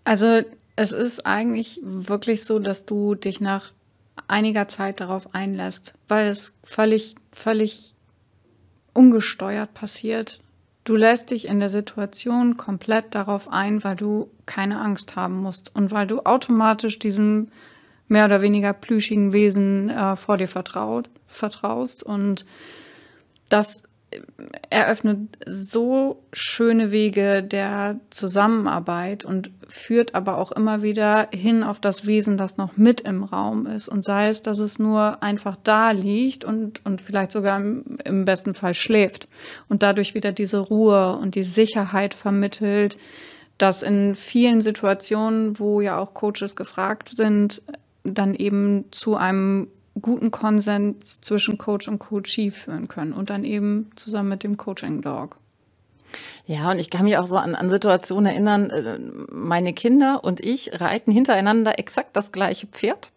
also 0.03 0.41
es 0.75 0.91
ist 0.91 1.25
eigentlich 1.25 1.79
wirklich 1.83 2.43
so, 2.43 2.59
dass 2.59 2.85
du 2.85 3.15
dich 3.15 3.39
nach 3.41 3.71
einiger 4.27 4.67
Zeit 4.67 4.99
darauf 4.99 5.33
einlässt, 5.33 5.93
weil 6.07 6.27
es 6.27 6.53
völlig, 6.63 7.15
völlig 7.31 7.95
ungesteuert 8.93 9.73
passiert. 9.73 10.40
Du 10.83 10.95
lässt 10.95 11.29
dich 11.29 11.45
in 11.45 11.59
der 11.59 11.69
Situation 11.69 12.57
komplett 12.57 13.13
darauf 13.13 13.51
ein, 13.51 13.83
weil 13.83 13.95
du 13.95 14.31
keine 14.45 14.79
Angst 14.81 15.15
haben 15.15 15.41
musst 15.41 15.75
und 15.75 15.91
weil 15.91 16.07
du 16.07 16.21
automatisch 16.21 16.97
diesem 16.97 17.49
mehr 18.07 18.25
oder 18.25 18.41
weniger 18.41 18.73
plüschigen 18.73 19.31
Wesen 19.31 19.89
äh, 19.89 20.15
vor 20.15 20.37
dir 20.37 20.47
vertraut, 20.47 21.09
vertraust. 21.27 22.03
Und 22.03 22.45
das 23.49 23.83
eröffnet 24.69 25.37
so 25.45 26.23
schöne 26.33 26.91
Wege 26.91 27.43
der 27.43 27.99
Zusammenarbeit 28.09 29.25
und 29.25 29.51
führt 29.67 30.15
aber 30.15 30.37
auch 30.37 30.51
immer 30.51 30.81
wieder 30.81 31.29
hin 31.31 31.63
auf 31.63 31.79
das 31.79 32.05
Wesen, 32.05 32.37
das 32.37 32.57
noch 32.57 32.77
mit 32.77 33.01
im 33.01 33.23
Raum 33.23 33.65
ist. 33.67 33.87
Und 33.87 34.03
sei 34.03 34.29
es, 34.29 34.41
dass 34.41 34.59
es 34.59 34.79
nur 34.79 35.23
einfach 35.23 35.55
da 35.55 35.91
liegt 35.91 36.43
und, 36.43 36.85
und 36.85 37.01
vielleicht 37.01 37.31
sogar 37.31 37.57
im, 37.57 37.97
im 38.03 38.25
besten 38.25 38.53
Fall 38.53 38.73
schläft 38.73 39.27
und 39.69 39.83
dadurch 39.83 40.13
wieder 40.13 40.31
diese 40.31 40.59
Ruhe 40.59 41.17
und 41.17 41.35
die 41.35 41.43
Sicherheit 41.43 42.13
vermittelt, 42.13 42.97
dass 43.57 43.83
in 43.83 44.15
vielen 44.15 44.61
Situationen, 44.61 45.59
wo 45.59 45.81
ja 45.81 45.97
auch 45.97 46.13
Coaches 46.13 46.55
gefragt 46.55 47.11
sind, 47.15 47.61
dann 48.03 48.33
eben 48.33 48.85
zu 48.91 49.15
einem 49.15 49.67
guten 49.99 50.31
Konsens 50.31 51.21
zwischen 51.21 51.57
Coach 51.57 51.87
und 51.87 51.99
Coachee 51.99 52.51
führen 52.51 52.87
können 52.87 53.13
und 53.13 53.29
dann 53.29 53.43
eben 53.43 53.89
zusammen 53.95 54.29
mit 54.29 54.43
dem 54.43 54.57
Coaching 54.57 55.01
Dog. 55.01 55.37
Ja, 56.45 56.71
und 56.71 56.79
ich 56.79 56.89
kann 56.89 57.05
mich 57.05 57.17
auch 57.17 57.27
so 57.27 57.37
an, 57.37 57.55
an 57.55 57.69
Situationen 57.69 58.31
erinnern, 58.31 58.69
äh, 58.69 58.99
meine 59.31 59.73
Kinder 59.73 60.23
und 60.23 60.43
ich 60.43 60.81
reiten 60.81 61.11
hintereinander 61.11 61.79
exakt 61.79 62.15
das 62.15 62.31
gleiche 62.31 62.67
Pferd. 62.67 63.11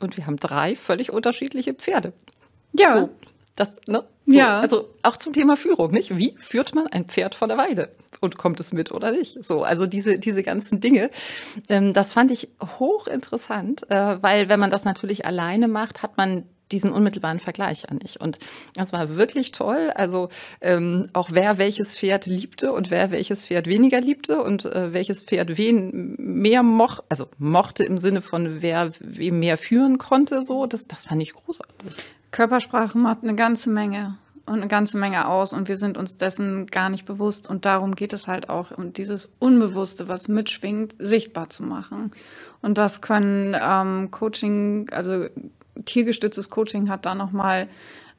Und 0.00 0.16
wir 0.16 0.26
haben 0.26 0.36
drei 0.36 0.74
völlig 0.74 1.12
unterschiedliche 1.12 1.74
Pferde. 1.74 2.12
Ja. 2.72 2.92
So, 2.92 3.10
das, 3.54 3.80
ne? 3.86 4.04
So, 4.26 4.38
ja. 4.38 4.58
Also 4.58 4.88
auch 5.02 5.16
zum 5.16 5.32
Thema 5.32 5.56
Führung, 5.56 5.92
nicht? 5.92 6.16
Wie 6.16 6.34
führt 6.38 6.74
man 6.74 6.86
ein 6.88 7.04
Pferd 7.04 7.34
von 7.34 7.48
der 7.48 7.58
Weide? 7.58 7.90
Und 8.20 8.38
kommt 8.38 8.60
es 8.60 8.72
mit 8.72 8.92
oder 8.92 9.10
nicht? 9.10 9.42
So, 9.44 9.64
also 9.64 9.86
diese, 9.86 10.18
diese 10.18 10.42
ganzen 10.42 10.80
Dinge. 10.80 11.10
Ähm, 11.68 11.92
das 11.92 12.12
fand 12.12 12.30
ich 12.30 12.48
hochinteressant, 12.78 13.90
äh, 13.90 14.22
weil 14.22 14.48
wenn 14.48 14.60
man 14.60 14.70
das 14.70 14.84
natürlich 14.84 15.24
alleine 15.26 15.66
macht, 15.68 16.02
hat 16.02 16.16
man 16.16 16.44
diesen 16.72 16.92
unmittelbaren 16.92 17.38
Vergleich 17.38 17.90
an 17.90 17.98
nicht. 17.98 18.20
Und 18.20 18.38
das 18.74 18.92
war 18.92 19.14
wirklich 19.16 19.52
toll. 19.52 19.92
Also 19.94 20.30
ähm, 20.60 21.08
auch 21.12 21.30
wer 21.32 21.58
welches 21.58 21.96
Pferd 21.96 22.26
liebte 22.26 22.72
und 22.72 22.90
wer 22.90 23.10
welches 23.10 23.46
Pferd 23.46 23.66
weniger 23.66 24.00
liebte 24.00 24.42
und 24.42 24.64
äh, 24.64 24.92
welches 24.92 25.22
Pferd 25.22 25.56
wen 25.58 26.16
mehr 26.18 26.62
mochte, 26.62 27.04
also 27.08 27.26
mochte 27.38 27.84
im 27.84 27.98
Sinne 27.98 28.22
von 28.22 28.62
wer 28.62 28.90
wem 29.00 29.38
mehr 29.38 29.58
führen 29.58 29.98
konnte, 29.98 30.42
so, 30.42 30.66
das, 30.66 30.86
das 30.86 31.04
fand 31.04 31.22
ich 31.22 31.34
großartig. 31.34 31.96
Körpersprache 32.30 32.96
macht 32.96 33.22
eine 33.22 33.34
ganze 33.34 33.68
Menge 33.68 34.16
und 34.46 34.54
eine 34.54 34.68
ganze 34.68 34.96
Menge 34.96 35.28
aus 35.28 35.52
und 35.52 35.68
wir 35.68 35.76
sind 35.76 35.96
uns 35.96 36.16
dessen 36.16 36.66
gar 36.66 36.88
nicht 36.88 37.04
bewusst 37.04 37.48
und 37.48 37.64
darum 37.64 37.94
geht 37.94 38.12
es 38.12 38.26
halt 38.26 38.48
auch 38.48 38.70
um 38.76 38.92
dieses 38.92 39.32
Unbewusste, 39.38 40.08
was 40.08 40.28
mitschwingt, 40.28 40.94
sichtbar 40.98 41.50
zu 41.50 41.62
machen. 41.62 42.12
Und 42.60 42.78
das 42.78 43.00
können 43.00 43.56
ähm, 43.60 44.10
Coaching, 44.10 44.88
also 44.92 45.26
tiergestütztes 45.84 46.50
Coaching 46.50 46.88
hat 46.88 47.06
da 47.06 47.14
nochmal 47.14 47.68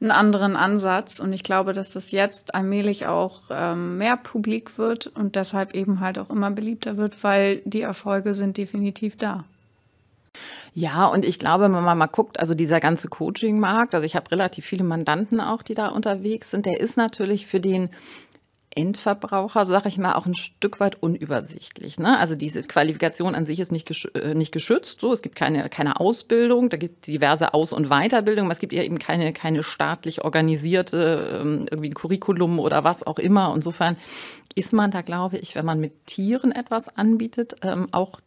einen 0.00 0.10
anderen 0.10 0.56
Ansatz 0.56 1.20
und 1.20 1.32
ich 1.32 1.42
glaube, 1.42 1.72
dass 1.72 1.90
das 1.90 2.10
jetzt 2.10 2.54
allmählich 2.54 3.06
auch 3.06 3.42
ähm, 3.50 3.98
mehr 3.98 4.16
publik 4.16 4.76
wird 4.76 5.06
und 5.06 5.36
deshalb 5.36 5.74
eben 5.74 6.00
halt 6.00 6.18
auch 6.18 6.30
immer 6.30 6.50
beliebter 6.50 6.96
wird, 6.96 7.22
weil 7.22 7.62
die 7.64 7.82
Erfolge 7.82 8.34
sind 8.34 8.56
definitiv 8.56 9.16
da. 9.16 9.44
Ja, 10.72 11.06
und 11.06 11.24
ich 11.24 11.38
glaube, 11.38 11.64
wenn 11.64 11.72
man 11.72 11.98
mal 11.98 12.06
guckt, 12.06 12.40
also 12.40 12.54
dieser 12.54 12.80
ganze 12.80 13.08
Coaching-Markt, 13.08 13.94
also 13.94 14.04
ich 14.04 14.16
habe 14.16 14.30
relativ 14.30 14.64
viele 14.64 14.84
Mandanten 14.84 15.40
auch, 15.40 15.62
die 15.62 15.74
da 15.74 15.88
unterwegs 15.88 16.50
sind, 16.50 16.66
der 16.66 16.80
ist 16.80 16.96
natürlich 16.96 17.46
für 17.46 17.60
den 17.60 17.90
Endverbraucher, 18.76 19.66
sage 19.66 19.88
ich 19.88 19.98
mal, 19.98 20.14
auch 20.14 20.26
ein 20.26 20.34
Stück 20.34 20.80
weit 20.80 21.00
unübersichtlich. 21.00 21.98
Ne? 21.98 22.18
Also 22.18 22.34
diese 22.34 22.62
Qualifikation 22.62 23.34
an 23.34 23.46
sich 23.46 23.60
ist 23.60 23.70
nicht, 23.70 23.86
gesch 23.86 24.08
äh, 24.14 24.34
nicht 24.34 24.52
geschützt. 24.52 25.00
So, 25.00 25.12
es 25.12 25.22
gibt 25.22 25.36
keine, 25.36 25.68
keine 25.68 26.00
Ausbildung, 26.00 26.70
da 26.70 26.76
gibt 26.76 27.06
diverse 27.06 27.54
Aus- 27.54 27.72
und 27.72 27.88
Weiterbildung, 27.88 28.46
aber 28.46 28.52
es 28.52 28.58
gibt 28.58 28.72
eben 28.72 28.98
keine, 28.98 29.32
keine 29.32 29.62
staatlich 29.62 30.24
organisierte 30.24 31.40
ähm, 31.40 31.66
irgendwie 31.70 31.90
Curriculum 31.90 32.58
oder 32.58 32.84
was 32.84 33.06
auch 33.06 33.18
immer. 33.18 33.52
Insofern 33.54 33.96
ist 34.54 34.72
man 34.72 34.90
da, 34.90 35.02
glaube 35.02 35.38
ich, 35.38 35.54
wenn 35.54 35.64
man 35.64 35.80
mit 35.80 36.06
Tieren 36.06 36.52
etwas 36.52 36.88
anbietet, 36.96 37.56
ähm, 37.62 37.88
auch 37.92 38.20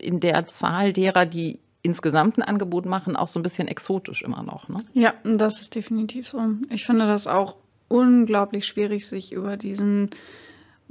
in 0.00 0.20
der 0.20 0.46
Zahl 0.46 0.92
derer, 0.92 1.26
die 1.26 1.60
insgesamt 1.82 2.38
ein 2.38 2.42
Angebot 2.42 2.86
machen, 2.86 3.16
auch 3.16 3.28
so 3.28 3.38
ein 3.38 3.42
bisschen 3.42 3.68
exotisch 3.68 4.22
immer 4.22 4.42
noch. 4.42 4.68
Ne? 4.68 4.78
Ja, 4.92 5.14
das 5.24 5.60
ist 5.60 5.74
definitiv 5.74 6.28
so. 6.28 6.40
Ich 6.70 6.84
finde 6.84 7.06
das 7.06 7.26
auch 7.26 7.56
unglaublich 7.88 8.66
schwierig, 8.66 9.06
sich 9.06 9.32
über 9.32 9.56
diesen 9.56 10.10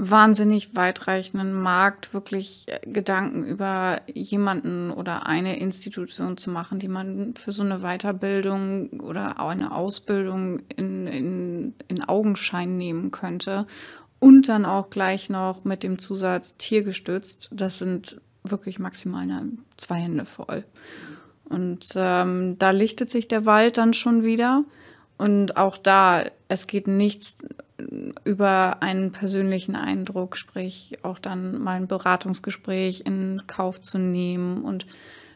wahnsinnig 0.01 0.77
weitreichenden 0.77 1.51
Markt 1.51 2.13
wirklich 2.13 2.65
äh, 2.67 2.79
Gedanken 2.89 3.43
über 3.43 4.01
jemanden 4.07 4.91
oder 4.91 5.25
eine 5.25 5.59
Institution 5.59 6.37
zu 6.37 6.49
machen, 6.49 6.79
die 6.79 6.87
man 6.87 7.33
für 7.35 7.51
so 7.51 7.63
eine 7.63 7.79
Weiterbildung 7.79 9.01
oder 9.01 9.41
eine 9.41 9.75
Ausbildung 9.75 10.61
in, 10.77 11.05
in, 11.05 11.73
in 11.89 12.03
Augenschein 12.03 12.77
nehmen 12.77 13.11
könnte. 13.11 13.67
Und 14.19 14.47
dann 14.47 14.65
auch 14.65 14.89
gleich 14.89 15.29
noch 15.29 15.65
mit 15.65 15.83
dem 15.83 15.99
Zusatz 15.99 16.55
tiergestützt. 16.57 17.49
Das 17.51 17.77
sind 17.77 18.21
wirklich 18.43 18.79
maximal 18.79 19.27
zwei 19.77 19.95
Hände 19.95 20.25
voll. 20.25 20.63
Und 21.45 21.93
ähm, 21.95 22.57
da 22.59 22.71
lichtet 22.71 23.09
sich 23.09 23.27
der 23.27 23.45
Wald 23.45 23.77
dann 23.77 23.93
schon 23.93 24.23
wieder. 24.23 24.63
Und 25.17 25.57
auch 25.57 25.77
da, 25.77 26.25
es 26.47 26.67
geht 26.67 26.87
nichts 26.87 27.35
über 28.23 28.81
einen 28.81 29.11
persönlichen 29.11 29.75
Eindruck, 29.75 30.37
sprich 30.37 30.97
auch 31.01 31.19
dann 31.19 31.61
mal 31.61 31.73
ein 31.73 31.87
Beratungsgespräch 31.87 33.03
in 33.05 33.43
Kauf 33.47 33.81
zu 33.81 33.97
nehmen 33.97 34.63
und 34.63 34.85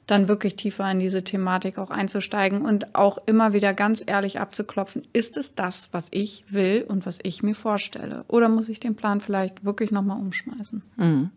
dann 0.07 0.27
wirklich 0.27 0.57
tiefer 0.57 0.89
in 0.91 0.99
diese 0.99 1.23
Thematik 1.23 1.77
auch 1.77 1.89
einzusteigen 1.89 2.63
und 2.63 2.93
auch 2.93 3.17
immer 3.25 3.53
wieder 3.53 3.73
ganz 3.73 4.03
ehrlich 4.05 4.39
abzuklopfen, 4.39 5.03
ist 5.13 5.37
es 5.37 5.55
das, 5.55 5.87
was 5.93 6.07
ich 6.11 6.43
will 6.49 6.85
und 6.87 7.05
was 7.05 7.19
ich 7.23 7.41
mir 7.41 7.55
vorstelle? 7.55 8.25
Oder 8.27 8.49
muss 8.49 8.67
ich 8.67 8.81
den 8.81 8.95
Plan 8.95 9.21
vielleicht 9.21 9.63
wirklich 9.63 9.91
nochmal 9.91 10.19
umschmeißen? 10.19 10.81
Mhm. 10.97 11.29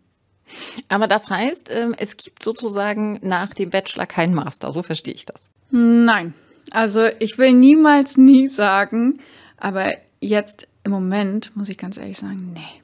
Aber 0.89 1.07
das 1.07 1.29
heißt, 1.29 1.69
ähm, 1.71 1.95
es 1.97 2.17
gibt 2.17 2.43
sozusagen 2.43 3.19
nach 3.21 3.53
dem 3.53 3.69
Bachelor 3.69 4.05
keinen 4.05 4.33
Master, 4.33 4.71
so 4.71 4.83
verstehe 4.83 5.13
ich 5.13 5.25
das. 5.25 5.41
Nein, 5.71 6.33
also 6.71 7.07
ich 7.19 7.37
will 7.37 7.53
niemals 7.53 8.17
nie 8.17 8.47
sagen, 8.47 9.19
aber 9.57 9.93
jetzt 10.19 10.67
im 10.83 10.91
Moment 10.91 11.55
muss 11.55 11.69
ich 11.69 11.77
ganz 11.77 11.97
ehrlich 11.97 12.17
sagen, 12.17 12.51
nee. 12.53 12.81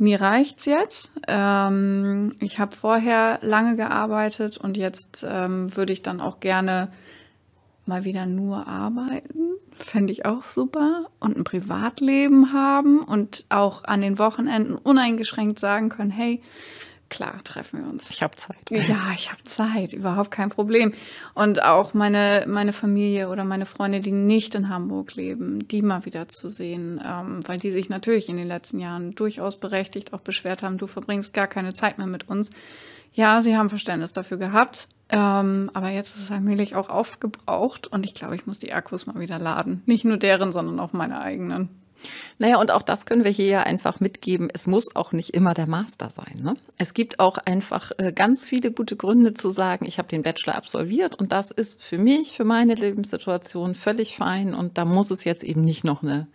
Mir 0.00 0.20
reicht's 0.20 0.64
jetzt. 0.64 1.10
Ähm, 1.26 2.36
ich 2.38 2.60
habe 2.60 2.76
vorher 2.76 3.40
lange 3.42 3.74
gearbeitet 3.74 4.56
und 4.56 4.76
jetzt 4.76 5.26
ähm, 5.28 5.74
würde 5.76 5.92
ich 5.92 6.02
dann 6.02 6.20
auch 6.20 6.38
gerne 6.38 6.92
mal 7.88 8.04
wieder 8.04 8.26
nur 8.26 8.66
arbeiten. 8.66 9.56
Fände 9.78 10.12
ich 10.12 10.26
auch 10.26 10.44
super. 10.44 11.06
Und 11.18 11.36
ein 11.36 11.44
Privatleben 11.44 12.52
haben 12.52 13.00
und 13.00 13.44
auch 13.48 13.84
an 13.84 14.00
den 14.00 14.18
Wochenenden 14.18 14.76
uneingeschränkt 14.76 15.58
sagen 15.58 15.88
können, 15.88 16.10
hey, 16.10 16.42
klar, 17.08 17.42
treffen 17.44 17.82
wir 17.82 17.90
uns. 17.90 18.10
Ich 18.10 18.22
habe 18.22 18.36
Zeit. 18.36 18.70
Ja, 18.70 19.12
ich 19.14 19.30
habe 19.30 19.42
Zeit, 19.44 19.92
überhaupt 19.92 20.30
kein 20.30 20.50
Problem. 20.50 20.92
Und 21.34 21.62
auch 21.62 21.94
meine, 21.94 22.44
meine 22.46 22.72
Familie 22.72 23.28
oder 23.28 23.44
meine 23.44 23.66
Freunde, 23.66 24.00
die 24.00 24.12
nicht 24.12 24.54
in 24.54 24.68
Hamburg 24.68 25.14
leben, 25.14 25.66
die 25.66 25.82
mal 25.82 26.04
wieder 26.04 26.28
zu 26.28 26.48
sehen, 26.48 27.00
ähm, 27.04 27.40
weil 27.46 27.58
die 27.58 27.70
sich 27.70 27.88
natürlich 27.88 28.28
in 28.28 28.36
den 28.36 28.48
letzten 28.48 28.78
Jahren 28.78 29.12
durchaus 29.12 29.58
berechtigt 29.58 30.12
auch 30.12 30.20
beschwert 30.20 30.62
haben, 30.62 30.78
du 30.78 30.86
verbringst 30.86 31.32
gar 31.32 31.46
keine 31.46 31.72
Zeit 31.72 31.98
mehr 31.98 32.06
mit 32.06 32.28
uns. 32.28 32.50
Ja, 33.18 33.42
sie 33.42 33.56
haben 33.56 33.68
Verständnis 33.68 34.12
dafür 34.12 34.36
gehabt, 34.36 34.86
ähm, 35.08 35.72
aber 35.74 35.88
jetzt 35.88 36.14
ist 36.14 36.22
es 36.22 36.30
allmählich 36.30 36.76
auch 36.76 36.88
aufgebraucht 36.88 37.88
und 37.88 38.06
ich 38.06 38.14
glaube, 38.14 38.36
ich 38.36 38.46
muss 38.46 38.60
die 38.60 38.72
Akkus 38.72 39.06
mal 39.06 39.18
wieder 39.18 39.40
laden. 39.40 39.82
Nicht 39.86 40.04
nur 40.04 40.18
deren, 40.18 40.52
sondern 40.52 40.78
auch 40.78 40.92
meine 40.92 41.18
eigenen. 41.20 41.68
Naja, 42.38 42.60
und 42.60 42.70
auch 42.70 42.82
das 42.82 43.06
können 43.06 43.24
wir 43.24 43.32
hier 43.32 43.46
ja 43.46 43.62
einfach 43.64 43.98
mitgeben. 43.98 44.48
Es 44.54 44.68
muss 44.68 44.94
auch 44.94 45.10
nicht 45.10 45.30
immer 45.30 45.52
der 45.52 45.66
Master 45.66 46.10
sein. 46.10 46.42
Ne? 46.44 46.54
Es 46.76 46.94
gibt 46.94 47.18
auch 47.18 47.38
einfach 47.38 47.90
äh, 47.98 48.12
ganz 48.12 48.46
viele 48.46 48.70
gute 48.70 48.94
Gründe 48.94 49.34
zu 49.34 49.50
sagen, 49.50 49.84
ich 49.84 49.98
habe 49.98 50.06
den 50.06 50.22
Bachelor 50.22 50.54
absolviert 50.54 51.16
und 51.16 51.32
das 51.32 51.50
ist 51.50 51.82
für 51.82 51.98
mich, 51.98 52.36
für 52.36 52.44
meine 52.44 52.76
Lebenssituation 52.76 53.74
völlig 53.74 54.16
fein 54.16 54.54
und 54.54 54.78
da 54.78 54.84
muss 54.84 55.10
es 55.10 55.24
jetzt 55.24 55.42
eben 55.42 55.64
nicht 55.64 55.82
noch 55.82 56.04
eine 56.04 56.28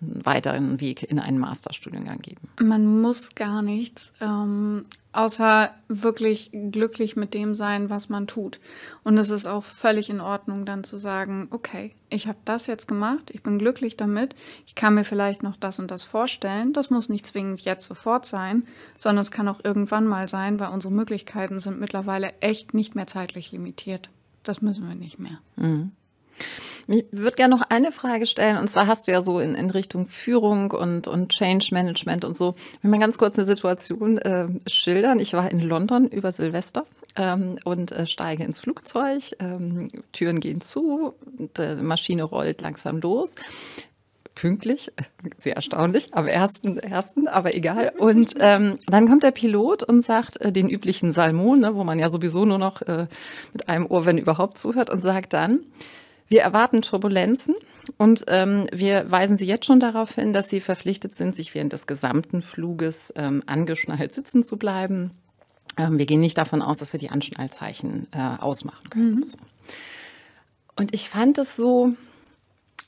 einen 0.00 0.26
weiteren 0.26 0.80
Weg 0.80 1.02
in 1.02 1.18
einen 1.18 1.38
Masterstudiengang 1.38 2.20
geben? 2.20 2.48
Man 2.60 3.00
muss 3.00 3.34
gar 3.34 3.62
nichts, 3.62 4.12
ähm, 4.20 4.84
außer 5.12 5.70
wirklich 5.88 6.50
glücklich 6.52 7.16
mit 7.16 7.34
dem 7.34 7.54
sein, 7.54 7.90
was 7.90 8.08
man 8.08 8.26
tut. 8.26 8.60
Und 9.02 9.16
es 9.18 9.30
ist 9.30 9.46
auch 9.46 9.64
völlig 9.64 10.10
in 10.10 10.20
Ordnung, 10.20 10.66
dann 10.66 10.84
zu 10.84 10.96
sagen, 10.96 11.48
okay, 11.50 11.92
ich 12.10 12.26
habe 12.26 12.38
das 12.44 12.66
jetzt 12.66 12.88
gemacht, 12.88 13.30
ich 13.32 13.42
bin 13.42 13.58
glücklich 13.58 13.96
damit, 13.96 14.34
ich 14.66 14.74
kann 14.74 14.94
mir 14.94 15.04
vielleicht 15.04 15.42
noch 15.42 15.56
das 15.56 15.78
und 15.78 15.90
das 15.90 16.04
vorstellen. 16.04 16.72
Das 16.72 16.90
muss 16.90 17.08
nicht 17.08 17.26
zwingend 17.26 17.60
jetzt 17.60 17.86
sofort 17.86 18.26
sein, 18.26 18.66
sondern 18.98 19.22
es 19.22 19.30
kann 19.30 19.48
auch 19.48 19.60
irgendwann 19.64 20.06
mal 20.06 20.28
sein, 20.28 20.58
weil 20.60 20.70
unsere 20.70 20.92
Möglichkeiten 20.92 21.60
sind 21.60 21.80
mittlerweile 21.80 22.32
echt 22.40 22.74
nicht 22.74 22.94
mehr 22.94 23.06
zeitlich 23.06 23.52
limitiert. 23.52 24.10
Das 24.42 24.60
müssen 24.60 24.86
wir 24.86 24.94
nicht 24.94 25.18
mehr. 25.18 25.38
Mhm. 25.56 25.92
Ich 26.86 27.06
würde 27.12 27.36
gerne 27.36 27.56
noch 27.56 27.62
eine 27.68 27.92
Frage 27.92 28.26
stellen. 28.26 28.58
Und 28.58 28.68
zwar 28.68 28.86
hast 28.86 29.06
du 29.06 29.12
ja 29.12 29.22
so 29.22 29.40
in, 29.40 29.54
in 29.54 29.70
Richtung 29.70 30.06
Führung 30.06 30.70
und, 30.70 31.08
und 31.08 31.30
Change 31.30 31.68
Management 31.72 32.24
und 32.24 32.36
so. 32.36 32.54
Ich 32.76 32.84
will 32.84 32.90
mal 32.90 33.00
ganz 33.00 33.18
kurz 33.18 33.38
eine 33.38 33.46
Situation 33.46 34.18
äh, 34.18 34.48
schildern. 34.66 35.18
Ich 35.18 35.32
war 35.32 35.50
in 35.50 35.60
London 35.60 36.08
über 36.08 36.32
Silvester 36.32 36.82
ähm, 37.16 37.56
und 37.64 37.92
äh, 37.92 38.06
steige 38.06 38.44
ins 38.44 38.60
Flugzeug. 38.60 39.22
Ähm, 39.38 39.88
Türen 40.12 40.40
gehen 40.40 40.60
zu, 40.60 41.14
die 41.24 41.82
Maschine 41.82 42.24
rollt 42.24 42.60
langsam 42.60 43.00
los 43.00 43.34
pünktlich, 44.34 44.92
sehr 45.38 45.56
erstaunlich, 45.56 46.12
am 46.12 46.26
ersten, 46.26 46.78
ersten, 46.78 47.28
aber 47.28 47.54
egal. 47.54 47.92
Und 47.98 48.34
ähm, 48.40 48.76
dann 48.88 49.08
kommt 49.08 49.22
der 49.22 49.30
Pilot 49.30 49.82
und 49.82 50.02
sagt 50.02 50.40
äh, 50.40 50.52
den 50.52 50.68
üblichen 50.68 51.12
Salmon, 51.12 51.60
ne, 51.60 51.74
wo 51.74 51.84
man 51.84 51.98
ja 51.98 52.08
sowieso 52.08 52.44
nur 52.44 52.58
noch 52.58 52.82
äh, 52.82 53.06
mit 53.52 53.68
einem 53.68 53.86
Ohr, 53.86 54.06
wenn 54.06 54.18
überhaupt, 54.18 54.58
zuhört 54.58 54.90
und 54.90 55.00
sagt 55.00 55.32
dann, 55.32 55.60
wir 56.28 56.42
erwarten 56.42 56.82
Turbulenzen 56.82 57.54
und 57.98 58.24
ähm, 58.28 58.66
wir 58.72 59.10
weisen 59.10 59.38
Sie 59.38 59.46
jetzt 59.46 59.66
schon 59.66 59.80
darauf 59.80 60.14
hin, 60.14 60.32
dass 60.32 60.48
Sie 60.48 60.60
verpflichtet 60.60 61.16
sind, 61.16 61.36
sich 61.36 61.54
während 61.54 61.72
des 61.72 61.86
gesamten 61.86 62.42
Fluges 62.42 63.12
ähm, 63.16 63.42
angeschnallt 63.46 64.12
sitzen 64.12 64.42
zu 64.42 64.56
bleiben. 64.56 65.10
Ähm, 65.76 65.98
wir 65.98 66.06
gehen 66.06 66.20
nicht 66.20 66.38
davon 66.38 66.62
aus, 66.62 66.78
dass 66.78 66.92
wir 66.92 67.00
die 67.00 67.10
Anschnallzeichen 67.10 68.08
äh, 68.12 68.40
ausmachen 68.40 68.90
können. 68.90 69.14
Mhm. 69.16 69.22
So. 69.22 69.38
Und 70.76 70.94
ich 70.94 71.08
fand 71.08 71.38
es 71.38 71.56
so, 71.56 71.94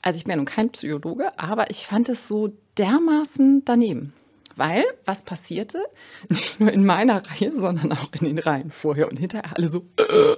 also 0.01 0.17
ich 0.17 0.23
bin 0.23 0.31
ja 0.31 0.37
nun 0.37 0.45
kein 0.45 0.69
Psychologe, 0.69 1.37
aber 1.37 1.69
ich 1.69 1.85
fand 1.85 2.09
es 2.09 2.27
so 2.27 2.53
dermaßen 2.77 3.63
daneben. 3.65 4.13
Weil, 4.57 4.83
was 5.05 5.21
passierte? 5.21 5.83
Nicht 6.29 6.59
nur 6.59 6.71
in 6.71 6.85
meiner 6.85 7.23
Reihe, 7.25 7.57
sondern 7.57 7.93
auch 7.93 8.09
in 8.19 8.25
den 8.25 8.39
Reihen 8.39 8.71
vorher 8.71 9.09
und 9.09 9.17
hinterher 9.17 9.55
alle 9.55 9.69
so. 9.69 9.85
Äh. 9.97 10.35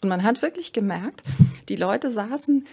Und 0.00 0.08
man 0.08 0.22
hat 0.22 0.42
wirklich 0.42 0.72
gemerkt, 0.72 1.22
die 1.68 1.76
Leute 1.76 2.10
saßen, 2.10 2.66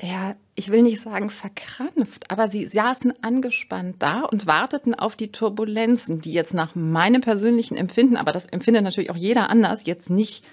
ja, 0.00 0.34
ich 0.54 0.70
will 0.70 0.82
nicht 0.82 1.00
sagen 1.00 1.28
verkrampft, 1.28 2.30
aber 2.30 2.48
sie 2.48 2.66
saßen 2.66 3.12
angespannt 3.22 3.96
da 3.98 4.20
und 4.22 4.46
warteten 4.46 4.94
auf 4.94 5.16
die 5.16 5.32
Turbulenzen, 5.32 6.20
die 6.20 6.32
jetzt 6.32 6.54
nach 6.54 6.74
meinem 6.74 7.20
persönlichen 7.20 7.76
Empfinden, 7.76 8.16
aber 8.16 8.32
das 8.32 8.46
empfindet 8.46 8.84
natürlich 8.84 9.10
auch 9.10 9.16
jeder 9.16 9.50
anders, 9.50 9.84
jetzt 9.84 10.08
nicht 10.08 10.44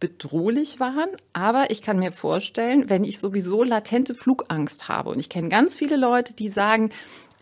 bedrohlich 0.00 0.80
waren. 0.80 1.08
Aber 1.32 1.70
ich 1.70 1.80
kann 1.80 1.98
mir 1.98 2.12
vorstellen, 2.12 2.90
wenn 2.90 3.04
ich 3.04 3.18
sowieso 3.18 3.62
latente 3.62 4.14
Flugangst 4.14 4.88
habe 4.88 5.10
und 5.10 5.18
ich 5.18 5.30
kenne 5.30 5.48
ganz 5.48 5.78
viele 5.78 5.96
Leute, 5.96 6.34
die 6.34 6.50
sagen, 6.50 6.90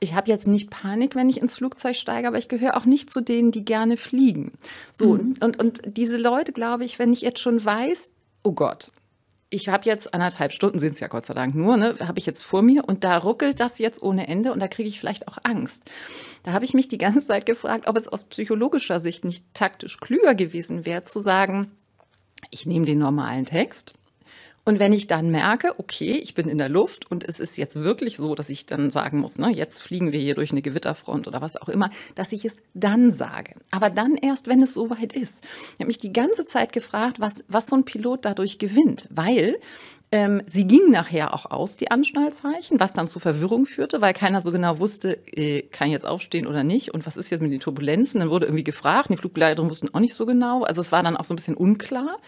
ich 0.03 0.15
habe 0.15 0.29
jetzt 0.29 0.49
nicht 0.49 0.69
Panik, 0.69 1.15
wenn 1.15 1.31
ich 1.31 1.41
ins 1.41 1.55
Flugzeug 1.55 1.95
steige, 1.95 2.27
aber 2.27 2.37
ich 2.37 2.49
gehöre 2.49 2.77
auch 2.77 2.85
nicht 2.85 3.09
zu 3.09 3.21
denen, 3.21 3.53
die 3.53 3.65
gerne 3.65 3.97
fliegen. 3.97 4.53
So, 4.93 5.15
mhm. 5.15 5.37
und, 5.41 5.61
und 5.61 5.81
diese 5.87 6.17
Leute, 6.17 6.53
glaube 6.53 6.85
ich, 6.85 6.99
wenn 6.99 7.13
ich 7.13 7.21
jetzt 7.21 7.39
schon 7.39 7.65
weiß, 7.65 8.11
oh 8.43 8.51
Gott, 8.51 8.91
ich 9.49 9.69
habe 9.69 9.85
jetzt 9.85 10.13
anderthalb 10.13 10.53
Stunden, 10.53 10.81
sind 10.81 10.95
es 10.95 11.01
ja 11.01 11.07
Gott 11.07 11.27
sei 11.27 11.35
Dank 11.35 11.55
nur, 11.55 11.77
ne, 11.77 11.97
habe 12.01 12.19
ich 12.19 12.27
jetzt 12.27 12.43
vor 12.43 12.63
mir 12.63 12.85
und 12.85 13.05
da 13.05 13.17
ruckelt 13.17 13.61
das 13.61 13.79
jetzt 13.79 14.03
ohne 14.03 14.27
Ende 14.27 14.53
und 14.53 14.59
da 14.59 14.67
kriege 14.67 14.89
ich 14.89 14.99
vielleicht 14.99 15.29
auch 15.29 15.39
Angst. 15.45 15.85
Da 16.43 16.53
habe 16.53 16.65
ich 16.65 16.75
mich 16.75 16.89
die 16.89 16.99
ganze 16.99 17.25
Zeit 17.25 17.47
gefragt, 17.47 17.87
ob 17.87 17.97
es 17.97 18.09
aus 18.09 18.25
psychologischer 18.25 18.99
Sicht 18.99 19.25
nicht 19.25 19.45
taktisch 19.55 20.01
klüger 20.01 20.35
gewesen 20.35 20.85
wäre, 20.85 21.05
zu 21.05 21.21
sagen, 21.21 21.71
ich 22.51 22.67
nehme 22.67 22.87
den 22.87 22.99
normalen 22.99 23.45
Text, 23.45 23.95
und 24.65 24.79
wenn 24.79 24.93
ich 24.93 25.09
dann 25.09 25.31
merke, 25.31 25.75
okay, 25.79 26.13
ich 26.13 26.35
bin 26.35 26.49
in 26.49 26.59
der 26.59 26.69
Luft 26.69 27.11
und 27.11 27.29
es 27.29 27.41
ist 27.41 27.57
jetzt 27.57 27.77
wirklich 27.83 28.17
so, 28.17 28.37
dass 28.37 28.49
ich 28.49 28.65
dann 28.65 28.91
sagen 28.91 29.19
muss, 29.19 29.39
ne, 29.39 29.51
jetzt 29.51 29.83
fliegen 29.83 30.13
wir 30.13 30.21
hier 30.21 30.37
durch 30.37 30.53
eine 30.53 30.63
Gewitterfront 30.63 31.27
oder 31.27 31.41
was 31.41 31.57
auch 31.57 31.69
immer, 31.69 31.91
dass 32.15 32.31
ich 32.31 32.45
es 32.45 32.57
dann 32.73 33.11
sage. 33.11 33.55
Aber 33.73 33.91
dann 33.91 34.15
erst, 34.15 34.47
wenn 34.47 34.63
es 34.63 34.75
soweit 34.75 35.15
ist. 35.15 35.45
Ich 35.45 35.81
habe 35.81 35.87
mich 35.87 35.99
die 35.99 36.13
ganze 36.13 36.45
Zeit 36.45 36.73
gefragt, 36.73 37.19
was, 37.19 37.45
was 37.49 37.67
so 37.67 37.75
ein 37.75 37.85
Pilot 37.85 38.25
dadurch 38.25 38.59
gewinnt, 38.59 39.09
weil 39.11 39.59
ähm, 40.13 40.43
sie 40.47 40.67
gingen 40.67 40.91
nachher 40.91 41.33
auch 41.33 41.51
aus, 41.51 41.79
die 41.79 41.91
Anschnallzeichen, 41.91 42.79
was 42.79 42.93
dann 42.93 43.09
zu 43.09 43.19
Verwirrung 43.19 43.65
führte, 43.65 44.03
weil 44.03 44.13
keiner 44.13 44.43
so 44.43 44.53
genau 44.53 44.79
wusste, 44.79 45.19
äh, 45.27 45.63
kann 45.63 45.89
ich 45.89 45.95
jetzt 45.95 46.05
aufstehen 46.05 46.47
oder 46.47 46.65
nicht 46.65 46.93
und 46.93 47.07
was 47.07 47.17
ist 47.17 47.31
jetzt 47.31 47.41
mit 47.41 47.51
den 47.51 47.61
Turbulenzen. 47.61 48.21
Dann 48.21 48.29
wurde 48.29 48.45
irgendwie 48.45 48.63
gefragt, 48.63 49.09
die 49.11 49.17
Flugbegleiterinnen 49.17 49.71
wussten 49.71 49.89
auch 49.95 50.01
nicht 50.01 50.13
so 50.13 50.27
genau. 50.27 50.65
Also 50.65 50.83
es 50.83 50.93
war 50.93 51.03
dann 51.03 51.17
auch 51.17 51.25
so 51.25 51.33
ein 51.33 51.37
bisschen 51.37 51.57
unklar. 51.57 52.19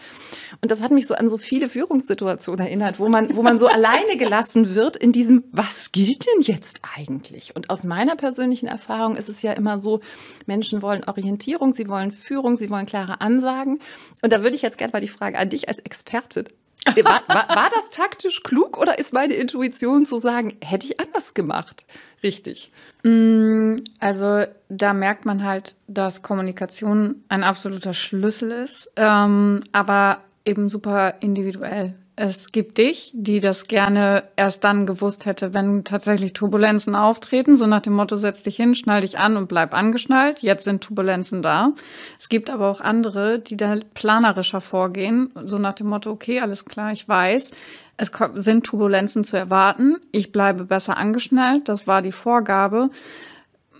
Und 0.61 0.71
das 0.71 0.81
hat 0.81 0.91
mich 0.91 1.05
so 1.05 1.13
an 1.13 1.29
so 1.29 1.37
viele 1.37 1.69
Führungssituationen 1.69 2.65
erinnert, 2.65 2.99
wo 2.99 3.07
man, 3.07 3.35
wo 3.35 3.43
man 3.43 3.59
so 3.59 3.67
alleine 3.75 4.17
gelassen 4.17 4.73
wird 4.73 4.97
in 4.97 5.11
diesem, 5.11 5.43
was 5.51 5.91
gilt 5.91 6.25
denn 6.25 6.41
jetzt 6.41 6.81
eigentlich? 6.97 7.55
Und 7.55 7.69
aus 7.69 7.83
meiner 7.83 8.15
persönlichen 8.15 8.65
Erfahrung 8.65 9.15
ist 9.15 9.29
es 9.29 9.43
ja 9.43 9.53
immer 9.53 9.79
so, 9.79 9.99
Menschen 10.47 10.81
wollen 10.81 11.03
Orientierung, 11.03 11.73
sie 11.73 11.87
wollen 11.87 12.09
Führung, 12.09 12.57
sie 12.57 12.71
wollen 12.71 12.87
klare 12.87 13.21
Ansagen. 13.21 13.79
Und 14.23 14.33
da 14.33 14.41
würde 14.41 14.55
ich 14.55 14.63
jetzt 14.63 14.79
gerne 14.79 14.91
mal 14.91 15.01
die 15.01 15.07
Frage 15.07 15.37
an 15.37 15.51
dich 15.51 15.69
als 15.69 15.77
Expertin 15.79 16.45
War, 16.85 17.23
war, 17.27 17.49
war, 17.49 17.69
das 17.73 17.89
taktisch 17.89 18.43
klug 18.43 18.77
oder 18.77 18.99
ist 18.99 19.13
meine 19.13 19.33
Intuition 19.33 20.05
zu 20.05 20.17
sagen, 20.17 20.55
hätte 20.61 20.85
ich 20.85 20.99
anders 20.99 21.33
gemacht? 21.33 21.85
Richtig. 22.21 22.71
Mm, 23.03 23.77
also 23.99 24.45
da 24.69 24.93
merkt 24.93 25.25
man 25.25 25.43
halt, 25.43 25.75
dass 25.87 26.21
Kommunikation 26.21 27.23
ein 27.27 27.43
absoluter 27.43 27.93
Schlüssel 27.93 28.51
ist, 28.51 28.89
ähm, 28.95 29.61
aber 29.71 30.21
eben 30.45 30.69
super 30.69 31.15
individuell. 31.21 31.95
Es 32.17 32.53
gibt 32.53 32.77
dich, 32.77 33.11
die 33.13 33.41
das 33.41 33.65
gerne 33.65 34.23
erst 34.37 34.63
dann 34.63 34.85
gewusst 34.85 35.25
hätte, 35.25 35.53
wenn 35.53 35.83
tatsächlich 35.83 36.31
Turbulenzen 36.31 36.95
auftreten. 36.95 37.57
So 37.57 37.65
nach 37.65 37.81
dem 37.81 37.91
Motto, 37.91 38.15
setz 38.15 38.41
dich 38.41 38.55
hin, 38.55 38.73
schnall 38.73 39.01
dich 39.01 39.19
an 39.19 39.35
und 39.35 39.47
bleib 39.47 39.73
angeschnallt. 39.73 40.41
Jetzt 40.41 40.63
sind 40.63 40.81
Turbulenzen 40.81 41.41
da. 41.41 41.73
Es 42.17 42.29
gibt 42.29 42.49
aber 42.49 42.69
auch 42.71 42.79
andere, 42.79 43.39
die 43.39 43.57
da 43.57 43.75
planerischer 43.93 44.61
vorgehen. 44.61 45.31
So 45.43 45.57
nach 45.57 45.73
dem 45.73 45.87
Motto, 45.87 46.09
okay, 46.09 46.39
alles 46.39 46.63
klar, 46.63 46.93
ich 46.93 47.05
weiß. 47.05 47.51
Es 47.97 48.11
sind 48.35 48.65
Turbulenzen 48.65 49.25
zu 49.25 49.35
erwarten. 49.35 49.97
Ich 50.13 50.31
bleibe 50.31 50.63
besser 50.63 50.95
angeschnallt. 50.95 51.67
Das 51.67 51.85
war 51.85 52.01
die 52.01 52.13
Vorgabe. 52.13 52.91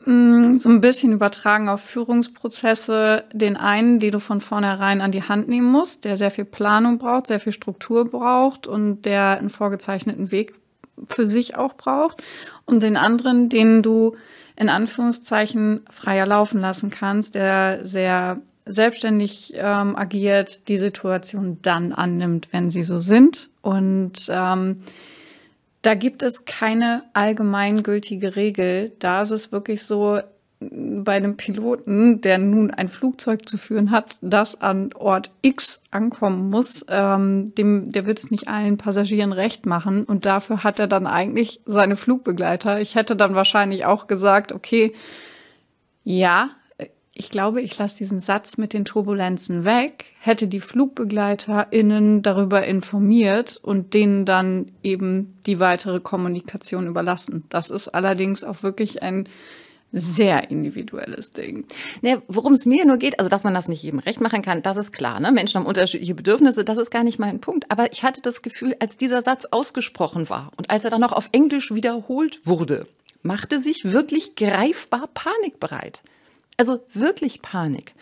Mm, 0.05 0.59
so 0.59 0.69
ein 0.69 0.81
bisschen 0.81 1.11
übertragen 1.11 1.67
auf 1.67 1.81
Führungsprozesse. 1.81 3.23
Den 3.33 3.57
einen, 3.57 3.99
die 3.99 4.11
du 4.11 4.19
von 4.19 4.39
vornherein 4.39 5.01
an 5.01 5.11
die 5.11 5.23
Hand 5.23 5.47
nehmen 5.47 5.71
musst, 5.71 6.05
der 6.05 6.15
sehr 6.17 6.31
viel 6.31 6.45
Planung 6.45 6.99
braucht, 6.99 7.27
sehr 7.27 7.39
viel 7.39 7.53
Struktur 7.53 8.09
braucht 8.09 8.67
und 8.67 9.03
der 9.03 9.37
einen 9.39 9.49
vorgezeichneten 9.49 10.31
Weg 10.31 10.53
für 11.07 11.25
sich 11.25 11.55
auch 11.55 11.73
braucht. 11.73 12.23
Und 12.65 12.83
den 12.83 12.97
anderen, 12.97 13.49
den 13.49 13.81
du 13.81 14.15
in 14.55 14.69
Anführungszeichen 14.69 15.81
freier 15.89 16.25
laufen 16.25 16.61
lassen 16.61 16.89
kannst, 16.89 17.35
der 17.35 17.85
sehr 17.85 18.39
selbstständig 18.65 19.53
ähm, 19.55 19.95
agiert, 19.95 20.67
die 20.67 20.77
Situation 20.77 21.59
dann 21.61 21.93
annimmt, 21.93 22.51
wenn 22.51 22.69
sie 22.69 22.83
so 22.83 22.99
sind. 22.99 23.49
Und 23.61 24.27
ähm, 24.29 24.81
da 25.85 25.93
gibt 25.93 26.23
es 26.23 26.45
keine 26.45 27.03
allgemeingültige 27.13 28.35
Regel. 28.35 28.93
Da 28.99 29.21
ist 29.21 29.31
es 29.31 29.51
wirklich 29.51 29.83
so, 29.83 30.19
bei 30.59 31.13
einem 31.13 31.37
Piloten, 31.37 32.21
der 32.21 32.37
nun 32.37 32.71
ein 32.71 32.87
Flugzeug 32.87 33.47
zu 33.47 33.57
führen 33.57 33.91
hat, 33.91 34.17
das 34.21 34.59
an 34.59 34.93
Ort 34.93 35.29
X 35.41 35.81
ankommen 35.91 36.49
muss, 36.49 36.85
ähm, 36.87 37.53
dem, 37.55 37.91
der 37.91 38.05
wird 38.05 38.23
es 38.23 38.31
nicht 38.31 38.47
allen 38.47 38.77
Passagieren 38.77 39.33
recht 39.33 39.65
machen. 39.65 40.05
Und 40.05 40.25
dafür 40.25 40.63
hat 40.63 40.79
er 40.79 40.87
dann 40.87 41.07
eigentlich 41.07 41.59
seine 41.65 41.97
Flugbegleiter. 41.97 42.81
Ich 42.81 42.95
hätte 42.95 43.15
dann 43.15 43.35
wahrscheinlich 43.35 43.85
auch 43.85 44.07
gesagt, 44.07 44.53
okay, 44.53 44.93
ja, 46.03 46.51
ich 47.17 47.29
glaube, 47.29 47.61
ich 47.61 47.77
lasse 47.77 47.97
diesen 47.97 48.19
Satz 48.19 48.57
mit 48.57 48.73
den 48.73 48.83
Turbulenzen 48.83 49.63
weg, 49.63 50.05
hätte 50.19 50.47
die 50.47 50.59
FlugbegleiterInnen 50.59 52.21
darüber 52.21 52.65
informiert 52.65 53.57
und 53.63 53.93
denen 53.93 54.25
dann 54.25 54.71
eben 54.83 55.37
die 55.45 55.61
weitere 55.61 56.01
Kommunikation 56.01 56.87
überlassen. 56.87 57.45
Das 57.47 57.69
ist 57.69 57.87
allerdings 57.87 58.43
auch 58.43 58.63
wirklich 58.63 59.01
ein 59.01 59.29
sehr 59.93 60.51
individuelles 60.51 61.31
Ding. 61.31 61.63
Ne, 62.01 62.21
Worum 62.27 62.51
es 62.51 62.65
mir 62.65 62.85
nur 62.85 62.97
geht, 62.97 63.17
also 63.17 63.29
dass 63.29 63.45
man 63.45 63.53
das 63.53 63.69
nicht 63.69 63.81
jedem 63.81 63.99
recht 63.99 64.19
machen 64.19 64.41
kann, 64.41 64.61
das 64.61 64.75
ist 64.75 64.91
klar. 64.91 65.21
Ne? 65.21 65.31
Menschen 65.31 65.61
haben 65.61 65.67
unterschiedliche 65.67 66.15
Bedürfnisse, 66.15 66.65
das 66.65 66.77
ist 66.77 66.91
gar 66.91 67.05
nicht 67.05 67.17
mein 67.17 67.39
Punkt. 67.39 67.71
Aber 67.71 67.93
ich 67.93 68.03
hatte 68.03 68.21
das 68.21 68.41
Gefühl, 68.41 68.75
als 68.81 68.97
dieser 68.97 69.21
Satz 69.21 69.45
ausgesprochen 69.51 70.27
war 70.27 70.51
und 70.57 70.69
als 70.69 70.83
er 70.83 70.89
dann 70.89 70.99
noch 70.99 71.13
auf 71.13 71.29
Englisch 71.31 71.73
wiederholt 71.73 72.41
wurde, 72.43 72.87
machte 73.21 73.61
sich 73.61 73.93
wirklich 73.93 74.35
greifbar 74.35 75.07
Panik 75.13 75.61
bereit. 75.61 76.03
Also 76.57 76.79
wirklich 76.93 77.41
Panik. 77.41 77.93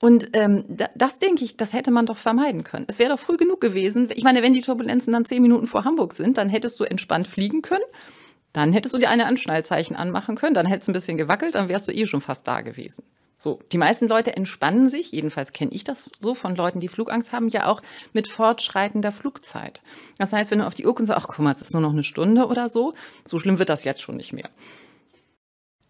Und 0.00 0.30
ähm, 0.32 0.64
das 0.96 1.20
denke 1.20 1.44
ich, 1.44 1.56
das 1.56 1.72
hätte 1.72 1.92
man 1.92 2.06
doch 2.06 2.16
vermeiden 2.16 2.64
können. 2.64 2.86
Es 2.88 2.98
wäre 2.98 3.10
doch 3.10 3.20
früh 3.20 3.36
genug 3.36 3.60
gewesen. 3.60 4.08
Ich 4.12 4.24
meine, 4.24 4.42
wenn 4.42 4.52
die 4.52 4.60
Turbulenzen 4.60 5.12
dann 5.12 5.24
zehn 5.24 5.40
Minuten 5.40 5.68
vor 5.68 5.84
Hamburg 5.84 6.12
sind, 6.12 6.38
dann 6.38 6.48
hättest 6.48 6.80
du 6.80 6.84
entspannt 6.84 7.28
fliegen 7.28 7.62
können. 7.62 7.84
Dann 8.52 8.72
hättest 8.72 8.94
du 8.94 8.98
dir 8.98 9.10
eine 9.10 9.26
Anschnallzeichen 9.26 9.94
anmachen 9.94 10.34
können. 10.34 10.54
Dann 10.54 10.66
hättest 10.66 10.88
du 10.88 10.90
ein 10.90 10.94
bisschen 10.94 11.18
gewackelt, 11.18 11.54
dann 11.54 11.68
wärst 11.68 11.86
du 11.86 11.92
eh 11.92 12.04
schon 12.06 12.20
fast 12.20 12.48
da 12.48 12.62
gewesen. 12.62 13.04
So, 13.42 13.58
die 13.72 13.78
meisten 13.78 14.06
Leute 14.06 14.36
entspannen 14.36 14.88
sich, 14.88 15.10
jedenfalls 15.10 15.52
kenne 15.52 15.72
ich 15.72 15.82
das 15.82 16.08
so 16.20 16.34
von 16.36 16.54
Leuten, 16.54 16.78
die 16.78 16.86
Flugangst 16.86 17.32
haben, 17.32 17.48
ja 17.48 17.66
auch 17.66 17.82
mit 18.12 18.28
fortschreitender 18.28 19.10
Flugzeit. 19.10 19.82
Das 20.16 20.32
heißt, 20.32 20.52
wenn 20.52 20.60
du 20.60 20.66
auf 20.66 20.74
die 20.74 20.86
Uhr 20.86 20.96
und 20.96 21.06
sagst, 21.06 21.24
ach 21.24 21.28
guck 21.28 21.44
mal, 21.44 21.52
es 21.52 21.60
ist 21.60 21.72
nur 21.72 21.82
noch 21.82 21.92
eine 21.92 22.04
Stunde 22.04 22.46
oder 22.46 22.68
so, 22.68 22.94
so 23.24 23.40
schlimm 23.40 23.58
wird 23.58 23.68
das 23.68 23.82
jetzt 23.82 24.00
schon 24.00 24.16
nicht 24.16 24.32
mehr. 24.32 24.48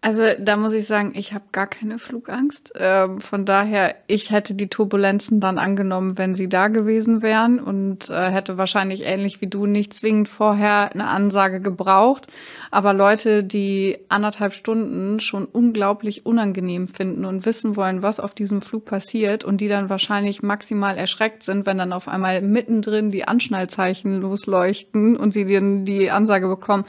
Also 0.05 0.23
da 0.37 0.57
muss 0.57 0.73
ich 0.73 0.85
sagen, 0.85 1.13
ich 1.15 1.31
habe 1.31 1.45
gar 1.53 1.65
keine 1.65 1.97
Flugangst. 1.97 2.73
Ähm, 2.75 3.21
von 3.21 3.45
daher, 3.45 3.95
ich 4.07 4.31
hätte 4.31 4.53
die 4.53 4.67
Turbulenzen 4.67 5.39
dann 5.39 5.57
angenommen, 5.57 6.17
wenn 6.17 6.35
sie 6.35 6.49
da 6.49 6.67
gewesen 6.67 7.21
wären 7.21 7.57
und 7.57 8.09
äh, 8.09 8.29
hätte 8.29 8.57
wahrscheinlich 8.57 9.03
ähnlich 9.05 9.39
wie 9.39 9.47
du 9.47 9.65
nicht 9.65 9.93
zwingend 9.93 10.27
vorher 10.27 10.91
eine 10.91 11.07
Ansage 11.07 11.61
gebraucht. 11.61 12.27
Aber 12.69 12.93
Leute, 12.93 13.45
die 13.45 13.97
anderthalb 14.09 14.55
Stunden 14.55 15.21
schon 15.21 15.45
unglaublich 15.45 16.25
unangenehm 16.25 16.89
finden 16.89 17.23
und 17.23 17.45
wissen 17.45 17.77
wollen, 17.77 18.03
was 18.03 18.19
auf 18.19 18.33
diesem 18.33 18.61
Flug 18.61 18.83
passiert 18.83 19.45
und 19.45 19.61
die 19.61 19.69
dann 19.69 19.89
wahrscheinlich 19.89 20.43
maximal 20.43 20.97
erschreckt 20.97 21.43
sind, 21.43 21.65
wenn 21.65 21.77
dann 21.77 21.93
auf 21.93 22.09
einmal 22.09 22.41
mittendrin 22.41 23.09
die 23.09 23.25
Anschnallzeichen 23.25 24.19
losleuchten 24.19 25.15
und 25.15 25.31
sie 25.31 25.45
dann 25.45 25.85
die 25.85 26.11
Ansage 26.11 26.49
bekommen, 26.49 26.83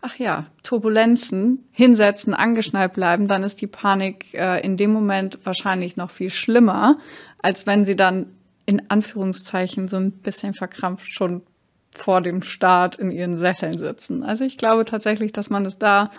ach 0.00 0.16
ja, 0.16 0.46
Turbulenzen, 0.62 1.66
hinsetzen, 1.72 2.34
angeschnallt 2.34 2.92
bleiben, 2.92 3.28
dann 3.28 3.42
ist 3.42 3.60
die 3.60 3.66
Panik 3.66 4.32
äh, 4.34 4.60
in 4.64 4.76
dem 4.76 4.92
Moment 4.92 5.38
wahrscheinlich 5.44 5.96
noch 5.96 6.10
viel 6.10 6.30
schlimmer, 6.30 6.98
als 7.40 7.66
wenn 7.66 7.84
sie 7.84 7.96
dann 7.96 8.26
in 8.66 8.90
Anführungszeichen 8.90 9.88
so 9.88 9.96
ein 9.96 10.12
bisschen 10.12 10.54
verkrampft 10.54 11.12
schon 11.12 11.42
vor 11.90 12.20
dem 12.20 12.42
Start 12.42 12.96
in 12.96 13.10
ihren 13.10 13.38
Sesseln 13.38 13.76
sitzen. 13.76 14.22
Also 14.22 14.44
ich 14.44 14.58
glaube 14.58 14.84
tatsächlich, 14.84 15.32
dass 15.32 15.50
man 15.50 15.64
es 15.66 15.78
da 15.78 16.10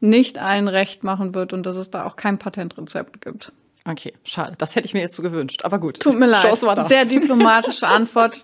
nicht 0.00 0.38
allen 0.38 0.68
recht 0.68 1.02
machen 1.02 1.34
wird 1.34 1.52
und 1.52 1.64
dass 1.64 1.76
es 1.76 1.90
da 1.90 2.04
auch 2.04 2.16
kein 2.16 2.38
Patentrezept 2.38 3.22
gibt. 3.22 3.52
Okay, 3.86 4.12
schade. 4.24 4.54
Das 4.58 4.74
hätte 4.74 4.86
ich 4.86 4.94
mir 4.94 5.00
jetzt 5.00 5.14
so 5.14 5.22
gewünscht. 5.22 5.64
Aber 5.64 5.78
gut. 5.78 6.00
Tut 6.00 6.18
mir 6.18 6.26
leid. 6.26 6.56
Sehr 6.86 7.04
diplomatische 7.04 7.86
Antwort. 7.88 8.42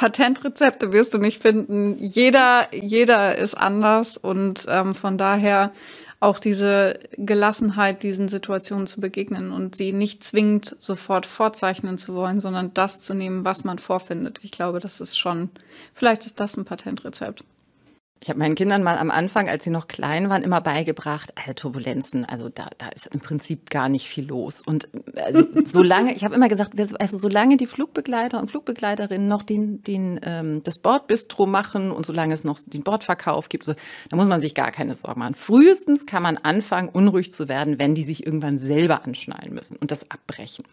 Patentrezepte 0.00 0.94
wirst 0.94 1.12
du 1.12 1.18
nicht 1.18 1.42
finden. 1.42 1.98
Jeder, 1.98 2.74
jeder 2.74 3.36
ist 3.36 3.54
anders 3.54 4.16
und 4.16 4.64
ähm, 4.66 4.94
von 4.94 5.18
daher 5.18 5.72
auch 6.20 6.38
diese 6.38 6.98
Gelassenheit, 7.18 8.02
diesen 8.02 8.28
Situationen 8.28 8.86
zu 8.86 9.02
begegnen 9.02 9.52
und 9.52 9.76
sie 9.76 9.92
nicht 9.92 10.24
zwingend 10.24 10.74
sofort 10.78 11.26
vorzeichnen 11.26 11.98
zu 11.98 12.14
wollen, 12.14 12.40
sondern 12.40 12.72
das 12.72 13.02
zu 13.02 13.12
nehmen, 13.12 13.44
was 13.44 13.62
man 13.62 13.78
vorfindet. 13.78 14.40
Ich 14.42 14.52
glaube, 14.52 14.80
das 14.80 15.02
ist 15.02 15.18
schon, 15.18 15.50
vielleicht 15.92 16.24
ist 16.24 16.40
das 16.40 16.56
ein 16.56 16.64
Patentrezept. 16.64 17.44
Ich 18.22 18.28
habe 18.28 18.38
meinen 18.38 18.54
Kindern 18.54 18.82
mal 18.82 18.98
am 18.98 19.10
Anfang, 19.10 19.48
als 19.48 19.64
sie 19.64 19.70
noch 19.70 19.88
klein 19.88 20.28
waren, 20.28 20.42
immer 20.42 20.60
beigebracht, 20.60 21.32
äh, 21.46 21.54
Turbulenzen, 21.54 22.26
also 22.26 22.50
da, 22.50 22.68
da 22.76 22.88
ist 22.88 23.06
im 23.06 23.20
Prinzip 23.20 23.70
gar 23.70 23.88
nicht 23.88 24.08
viel 24.08 24.26
los. 24.26 24.60
Und 24.60 24.88
also, 25.16 25.44
solange, 25.64 26.14
ich 26.14 26.22
habe 26.22 26.34
immer 26.34 26.48
gesagt, 26.48 26.78
also 27.00 27.16
solange 27.16 27.56
die 27.56 27.66
Flugbegleiter 27.66 28.38
und 28.38 28.50
Flugbegleiterinnen 28.50 29.26
noch 29.26 29.42
den, 29.42 29.82
den, 29.82 30.20
ähm, 30.22 30.62
das 30.62 30.78
Bordbistro 30.78 31.46
machen 31.46 31.90
und 31.90 32.04
solange 32.04 32.34
es 32.34 32.44
noch 32.44 32.58
den 32.60 32.82
Bordverkauf 32.82 33.48
gibt, 33.48 33.64
so, 33.64 33.72
da 34.10 34.16
muss 34.16 34.28
man 34.28 34.42
sich 34.42 34.54
gar 34.54 34.70
keine 34.70 34.94
Sorgen 34.94 35.20
machen. 35.20 35.34
Frühestens 35.34 36.04
kann 36.04 36.22
man 36.22 36.36
anfangen, 36.36 36.90
unruhig 36.90 37.32
zu 37.32 37.48
werden, 37.48 37.78
wenn 37.78 37.94
die 37.94 38.04
sich 38.04 38.26
irgendwann 38.26 38.58
selber 38.58 39.06
anschnallen 39.06 39.54
müssen 39.54 39.78
und 39.78 39.90
das 39.90 40.10
abbrechen. 40.10 40.66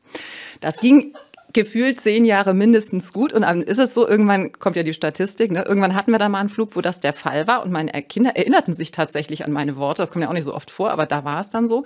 Das 0.59 0.81
ging 0.81 1.13
gefühlt 1.57 1.99
zehn 1.99 2.23
Jahre 2.23 2.53
mindestens 2.53 3.11
gut. 3.11 3.33
Und 3.33 3.41
dann 3.41 3.63
ist 3.63 3.79
es 3.79 3.91
so, 3.91 4.07
irgendwann 4.07 4.51
kommt 4.51 4.75
ja 4.75 4.83
die 4.83 4.93
Statistik, 4.93 5.51
ne? 5.51 5.63
irgendwann 5.63 5.95
hatten 5.95 6.11
wir 6.11 6.19
da 6.19 6.29
mal 6.29 6.39
einen 6.39 6.49
Flug, 6.49 6.75
wo 6.75 6.81
das 6.81 6.99
der 6.99 7.13
Fall 7.13 7.47
war. 7.47 7.63
Und 7.63 7.71
meine 7.71 7.91
Kinder 8.03 8.35
erinnerten 8.35 8.75
sich 8.75 8.91
tatsächlich 8.91 9.43
an 9.43 9.51
meine 9.51 9.75
Worte. 9.75 10.03
Das 10.03 10.11
kommt 10.11 10.21
ja 10.21 10.29
auch 10.29 10.33
nicht 10.33 10.43
so 10.43 10.53
oft 10.53 10.69
vor, 10.69 10.91
aber 10.91 11.07
da 11.07 11.25
war 11.25 11.41
es 11.41 11.49
dann 11.49 11.67
so. 11.67 11.83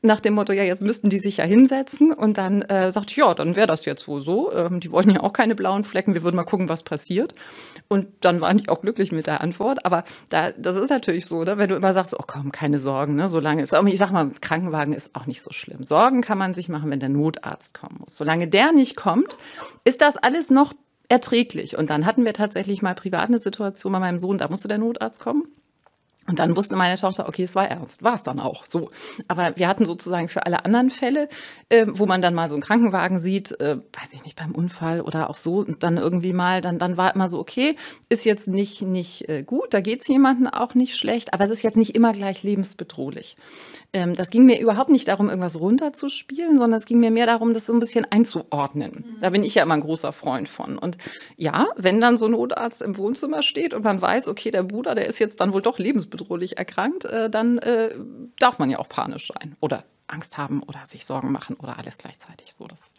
Nach 0.00 0.18
dem 0.18 0.32
Motto, 0.32 0.54
ja, 0.54 0.64
jetzt 0.64 0.80
müssten 0.80 1.10
die 1.10 1.20
sich 1.20 1.36
ja 1.36 1.44
hinsetzen. 1.44 2.12
Und 2.12 2.38
dann 2.38 2.62
äh, 2.62 2.90
sagte 2.90 3.10
ich, 3.10 3.18
ja, 3.18 3.34
dann 3.34 3.54
wäre 3.54 3.66
das 3.66 3.84
jetzt 3.84 4.08
wohl 4.08 4.22
so. 4.22 4.50
Ähm, 4.50 4.80
die 4.80 4.90
wollten 4.90 5.10
ja 5.10 5.20
auch 5.20 5.34
keine 5.34 5.54
blauen 5.54 5.84
Flecken. 5.84 6.14
Wir 6.14 6.22
würden 6.22 6.36
mal 6.36 6.44
gucken, 6.44 6.70
was 6.70 6.82
passiert. 6.82 7.34
Und 7.88 8.08
dann 8.20 8.40
waren 8.40 8.56
die 8.56 8.70
auch 8.70 8.80
glücklich 8.80 9.12
mit 9.12 9.26
der 9.26 9.42
Antwort. 9.42 9.84
Aber 9.84 10.04
da, 10.30 10.52
das 10.52 10.76
ist 10.76 10.88
natürlich 10.88 11.26
so, 11.26 11.44
ne? 11.44 11.58
wenn 11.58 11.68
du 11.68 11.76
immer 11.76 11.92
sagst, 11.92 12.18
oh 12.18 12.24
komm, 12.26 12.50
keine 12.50 12.78
Sorgen, 12.78 13.14
ne? 13.14 13.28
solange 13.28 13.62
ist, 13.62 13.74
ich 13.74 13.98
sag 13.98 14.10
mal, 14.10 14.30
Krankenwagen 14.40 14.94
ist 14.94 15.14
auch 15.14 15.26
nicht 15.26 15.42
so 15.42 15.52
schlimm. 15.52 15.84
Sorgen 15.84 16.22
kann 16.22 16.38
man 16.38 16.54
sich 16.54 16.70
machen, 16.70 16.90
wenn 16.90 17.00
der 17.00 17.10
Notarzt 17.10 17.74
kommen 17.74 17.98
muss. 18.00 18.16
Solange 18.16 18.48
der 18.48 18.72
nicht 18.72 18.96
kommt, 19.02 19.36
ist 19.84 20.00
das 20.00 20.16
alles 20.16 20.50
noch 20.50 20.72
erträglich. 21.08 21.76
Und 21.76 21.90
dann 21.90 22.06
hatten 22.06 22.24
wir 22.24 22.32
tatsächlich 22.32 22.82
mal 22.82 22.94
privat 22.94 23.28
eine 23.28 23.38
Situation 23.38 23.92
bei 23.92 23.98
meinem 23.98 24.18
Sohn, 24.18 24.38
da 24.38 24.48
musste 24.48 24.68
der 24.68 24.78
Notarzt 24.78 25.20
kommen. 25.20 25.48
Und 26.26 26.38
dann 26.38 26.56
wusste 26.56 26.76
meine 26.76 26.98
Tochter, 26.98 27.28
okay, 27.28 27.42
es 27.42 27.54
war 27.54 27.68
ernst, 27.68 28.02
war 28.02 28.14
es 28.14 28.22
dann 28.22 28.38
auch 28.38 28.64
so. 28.66 28.90
Aber 29.26 29.56
wir 29.56 29.66
hatten 29.66 29.84
sozusagen 29.84 30.28
für 30.28 30.46
alle 30.46 30.64
anderen 30.64 30.90
Fälle, 30.90 31.28
äh, 31.68 31.86
wo 31.88 32.06
man 32.06 32.22
dann 32.22 32.34
mal 32.34 32.48
so 32.48 32.54
einen 32.54 32.62
Krankenwagen 32.62 33.18
sieht, 33.18 33.58
äh, 33.60 33.78
weiß 33.78 34.12
ich 34.12 34.24
nicht, 34.24 34.38
beim 34.38 34.52
Unfall 34.52 35.00
oder 35.00 35.28
auch 35.30 35.36
so, 35.36 35.56
und 35.58 35.82
dann 35.82 35.96
irgendwie 35.96 36.32
mal, 36.32 36.60
dann, 36.60 36.78
dann 36.78 36.96
war 36.96 37.14
immer 37.14 37.28
so, 37.28 37.38
okay, 37.38 37.76
ist 38.08 38.24
jetzt 38.24 38.46
nicht, 38.46 38.82
nicht 38.82 39.28
äh, 39.28 39.42
gut, 39.42 39.74
da 39.74 39.80
geht 39.80 40.02
es 40.02 40.08
jemandem 40.08 40.46
auch 40.46 40.74
nicht 40.74 40.96
schlecht, 40.96 41.34
aber 41.34 41.44
es 41.44 41.50
ist 41.50 41.62
jetzt 41.62 41.76
nicht 41.76 41.94
immer 41.94 42.12
gleich 42.12 42.42
lebensbedrohlich. 42.42 43.36
Ähm, 43.92 44.14
das 44.14 44.30
ging 44.30 44.44
mir 44.46 44.60
überhaupt 44.60 44.90
nicht 44.90 45.08
darum, 45.08 45.28
irgendwas 45.28 45.58
runterzuspielen, 45.58 46.56
sondern 46.56 46.78
es 46.78 46.86
ging 46.86 47.00
mir 47.00 47.10
mehr 47.10 47.26
darum, 47.26 47.52
das 47.52 47.66
so 47.66 47.72
ein 47.72 47.80
bisschen 47.80 48.06
einzuordnen. 48.10 49.04
Mhm. 49.06 49.20
Da 49.20 49.30
bin 49.30 49.42
ich 49.42 49.54
ja 49.54 49.64
immer 49.64 49.74
ein 49.74 49.80
großer 49.80 50.12
Freund 50.12 50.48
von. 50.48 50.78
Und 50.78 50.96
ja, 51.36 51.66
wenn 51.76 52.00
dann 52.00 52.16
so 52.16 52.26
ein 52.26 52.32
Notarzt 52.32 52.80
im 52.80 52.96
Wohnzimmer 52.96 53.42
steht 53.42 53.74
und 53.74 53.84
man 53.84 54.00
weiß, 54.00 54.28
okay, 54.28 54.50
der 54.50 54.62
Bruder, 54.62 54.94
der 54.94 55.06
ist 55.06 55.18
jetzt 55.18 55.40
dann 55.40 55.52
wohl 55.52 55.62
doch 55.62 55.78
lebensbedrohlich, 55.78 56.11
lebensbedrohlich 56.12 56.58
erkrankt, 56.58 57.04
äh, 57.04 57.30
dann 57.30 57.58
äh, 57.58 57.94
darf 58.38 58.58
man 58.58 58.70
ja 58.70 58.78
auch 58.78 58.88
panisch 58.88 59.28
sein 59.28 59.56
oder 59.60 59.84
Angst 60.06 60.36
haben 60.36 60.62
oder 60.62 60.84
sich 60.84 61.06
Sorgen 61.06 61.32
machen 61.32 61.56
oder 61.56 61.78
alles 61.78 61.96
gleichzeitig. 61.96 62.52
So, 62.52 62.66
das 62.66 62.94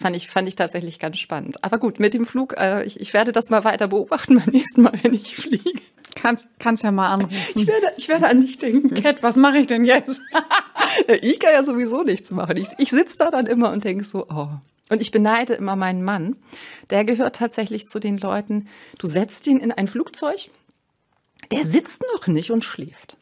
fand 0.00 0.16
ich, 0.16 0.28
fand 0.28 0.48
ich 0.48 0.56
tatsächlich 0.56 0.98
ganz 0.98 1.18
spannend. 1.18 1.62
Aber 1.62 1.78
gut, 1.78 2.00
mit 2.00 2.14
dem 2.14 2.24
Flug, 2.24 2.54
äh, 2.56 2.84
ich, 2.84 3.00
ich 3.00 3.12
werde 3.12 3.32
das 3.32 3.50
mal 3.50 3.64
weiter 3.64 3.88
beobachten 3.88 4.36
beim 4.38 4.48
nächsten 4.52 4.82
Mal, 4.82 4.92
wenn 5.02 5.12
ich 5.12 5.36
fliege. 5.36 5.80
Kannst, 6.14 6.46
kannst 6.58 6.82
ja 6.84 6.92
mal 6.92 7.12
anrufen. 7.12 7.36
Ich 7.54 7.66
werde, 7.66 7.92
ich 7.96 8.08
werde 8.08 8.28
an 8.28 8.40
dich 8.40 8.56
denken. 8.58 8.94
Cat, 8.94 9.22
was 9.22 9.36
mache 9.36 9.58
ich 9.58 9.66
denn 9.66 9.84
jetzt? 9.84 10.20
ich 11.20 11.40
kann 11.40 11.52
ja 11.52 11.64
sowieso 11.64 12.02
nichts 12.02 12.30
machen. 12.30 12.56
Ich, 12.56 12.68
ich 12.78 12.90
sitze 12.90 13.18
da 13.18 13.30
dann 13.30 13.46
immer 13.46 13.72
und 13.72 13.84
denke 13.84 14.04
so, 14.04 14.26
oh. 14.30 14.48
Und 14.90 15.02
ich 15.02 15.10
beneide 15.10 15.54
immer 15.54 15.76
meinen 15.76 16.04
Mann. 16.04 16.36
Der 16.90 17.04
gehört 17.04 17.36
tatsächlich 17.36 17.88
zu 17.88 17.98
den 17.98 18.16
Leuten, 18.18 18.68
du 18.98 19.06
setzt 19.06 19.46
ihn 19.46 19.58
in 19.58 19.72
ein 19.72 19.88
Flugzeug 19.88 20.50
der 21.50 21.64
sitzt 21.64 22.02
noch 22.14 22.26
nicht 22.26 22.50
und 22.50 22.64
schläft. 22.64 23.16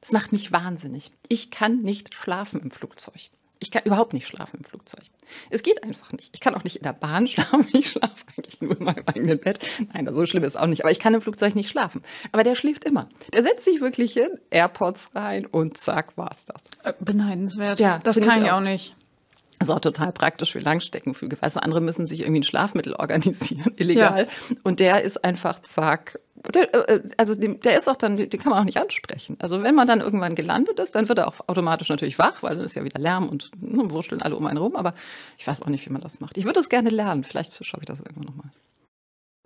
Das 0.00 0.12
macht 0.12 0.32
mich 0.32 0.50
wahnsinnig. 0.52 1.12
Ich 1.28 1.50
kann 1.50 1.82
nicht 1.82 2.14
schlafen 2.14 2.60
im 2.60 2.70
Flugzeug. 2.70 3.30
Ich 3.60 3.70
kann 3.70 3.84
überhaupt 3.84 4.12
nicht 4.12 4.26
schlafen 4.26 4.56
im 4.58 4.64
Flugzeug. 4.64 5.04
Es 5.50 5.62
geht 5.62 5.84
einfach 5.84 6.10
nicht. 6.10 6.30
Ich 6.34 6.40
kann 6.40 6.56
auch 6.56 6.64
nicht 6.64 6.76
in 6.76 6.82
der 6.82 6.94
Bahn 6.94 7.28
schlafen. 7.28 7.68
Ich 7.72 7.90
schlafe 7.90 8.24
eigentlich 8.36 8.60
nur 8.60 8.76
in 8.76 8.84
meinem 8.84 9.04
eigenen 9.06 9.38
Bett. 9.38 9.60
Nein, 9.92 10.08
so 10.12 10.26
schlimm 10.26 10.42
ist 10.42 10.58
auch 10.58 10.66
nicht. 10.66 10.82
Aber 10.82 10.90
ich 10.90 10.98
kann 10.98 11.14
im 11.14 11.20
Flugzeug 11.20 11.54
nicht 11.54 11.68
schlafen. 11.68 12.02
Aber 12.32 12.42
der 12.42 12.56
schläft 12.56 12.84
immer. 12.84 13.08
Der 13.32 13.42
setzt 13.42 13.64
sich 13.64 13.80
wirklich 13.80 14.14
hin, 14.14 14.30
AirPods 14.50 15.10
rein 15.14 15.46
und 15.46 15.78
zack, 15.78 16.16
war's 16.16 16.44
das. 16.44 16.64
Äh, 16.82 16.94
beneidenswert. 16.98 17.78
Ja, 17.78 17.98
das 17.98 18.18
kann 18.18 18.44
ich 18.44 18.50
auch 18.50 18.60
nicht. 18.60 18.96
Das 19.60 19.68
ist 19.68 19.74
auch 19.76 19.80
total 19.80 20.10
praktisch 20.12 20.50
für 20.50 20.58
Langsteckenflüge. 20.58 21.40
Weißt 21.40 21.54
du, 21.54 21.62
andere 21.62 21.80
müssen 21.80 22.08
sich 22.08 22.22
irgendwie 22.22 22.40
ein 22.40 22.42
Schlafmittel 22.42 22.94
organisieren, 22.94 23.72
illegal. 23.76 24.26
Ja. 24.26 24.56
Und 24.64 24.80
der 24.80 25.02
ist 25.02 25.24
einfach 25.24 25.60
zack. 25.60 26.18
Äh, 26.54 26.60
äh, 26.60 27.02
also 27.16 27.34
der 27.34 27.78
ist 27.78 27.88
auch 27.88 27.96
dann, 27.96 28.16
den 28.16 28.30
kann 28.30 28.50
man 28.50 28.60
auch 28.60 28.64
nicht 28.64 28.78
ansprechen. 28.78 29.36
Also 29.40 29.62
wenn 29.62 29.74
man 29.74 29.86
dann 29.86 30.00
irgendwann 30.00 30.34
gelandet 30.34 30.78
ist, 30.80 30.94
dann 30.94 31.08
wird 31.08 31.18
er 31.18 31.28
auch 31.28 31.40
automatisch 31.46 31.88
natürlich 31.88 32.18
wach, 32.18 32.42
weil 32.42 32.56
dann 32.56 32.64
ist 32.64 32.74
ja 32.74 32.84
wieder 32.84 32.98
Lärm 32.98 33.28
und 33.28 33.50
ne, 33.60 33.90
wurschteln 33.90 34.22
alle 34.22 34.36
um 34.36 34.46
einen 34.46 34.58
rum. 34.58 34.76
Aber 34.76 34.94
ich 35.38 35.46
weiß 35.46 35.62
auch 35.62 35.68
nicht, 35.68 35.86
wie 35.86 35.92
man 35.92 36.02
das 36.02 36.20
macht. 36.20 36.38
Ich 36.38 36.44
würde 36.44 36.60
es 36.60 36.68
gerne 36.68 36.90
lernen. 36.90 37.24
Vielleicht 37.24 37.52
schaffe 37.64 37.82
ich 37.82 37.86
das 37.86 38.00
irgendwann 38.00 38.24
nochmal. 38.24 38.50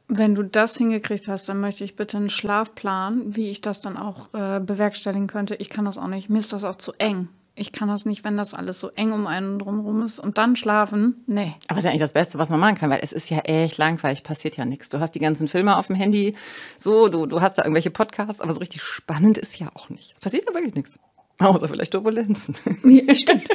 Wenn 0.09 0.37
du 0.37 0.45
das 0.45 0.76
hingekriegt 0.76 1.26
hast, 1.26 1.49
dann 1.49 1.61
möchte 1.61 1.82
ich 1.82 1.97
bitte 1.97 2.16
einen 2.16 2.30
Schlafplan, 2.30 3.34
wie 3.34 3.51
ich 3.51 3.61
das 3.61 3.80
dann 3.80 3.97
auch 3.97 4.32
äh, 4.34 4.61
bewerkstelligen 4.61 5.26
könnte. 5.26 5.57
Ich 5.57 5.68
kann 5.68 5.84
das 5.84 5.99
auch 5.99 6.07
nicht. 6.07 6.30
Mir 6.30 6.39
ist 6.39 6.53
das 6.53 6.62
auch 6.62 6.76
zu 6.76 6.93
eng 6.99 7.28
ich 7.57 7.72
kann 7.72 7.88
das 7.88 8.04
nicht, 8.04 8.22
wenn 8.22 8.36
das 8.36 8.54
alles 8.54 8.78
so 8.78 8.90
eng 8.90 9.12
um 9.12 9.26
einen 9.26 9.59
drumherum 9.59 10.02
ist 10.02 10.20
und 10.20 10.38
dann 10.38 10.57
schlafen. 10.57 11.24
Nee. 11.26 11.54
Aber 11.68 11.78
es 11.78 11.78
ist 11.78 11.84
ja 11.84 11.90
eigentlich 11.90 12.02
das 12.02 12.12
Beste, 12.12 12.38
was 12.38 12.50
man 12.50 12.61
machen 12.61 12.76
kann, 12.76 12.90
weil 12.90 13.00
es 13.02 13.12
ist 13.12 13.30
ja 13.30 13.38
echt 13.38 13.78
langweilig, 13.78 14.22
passiert 14.22 14.57
ja 14.57 14.64
nichts. 14.64 14.90
Du 14.90 15.00
hast 15.00 15.12
die 15.12 15.20
ganzen 15.20 15.48
Filme 15.48 15.76
auf 15.76 15.86
dem 15.86 15.96
Handy, 15.96 16.36
so, 16.78 17.09
du, 17.09 17.26
du 17.26 17.40
hast 17.40 17.59
da 17.59 17.62
irgendwelche 17.62 17.90
Podcasts, 17.90 18.40
aber 18.40 18.52
so 18.52 18.61
richtig 18.61 18.82
spannend 18.82 19.38
ist 19.38 19.59
ja 19.59 19.70
auch 19.74 19.88
nicht. 19.88 20.12
Es 20.14 20.20
passiert 20.20 20.44
ja 20.46 20.54
wirklich 20.54 20.74
nichts. 20.74 20.98
Außer 21.38 21.68
vielleicht 21.68 21.92
Turbulenzen. 21.92 22.54
Ja, 22.84 23.14
stimmt. 23.14 23.48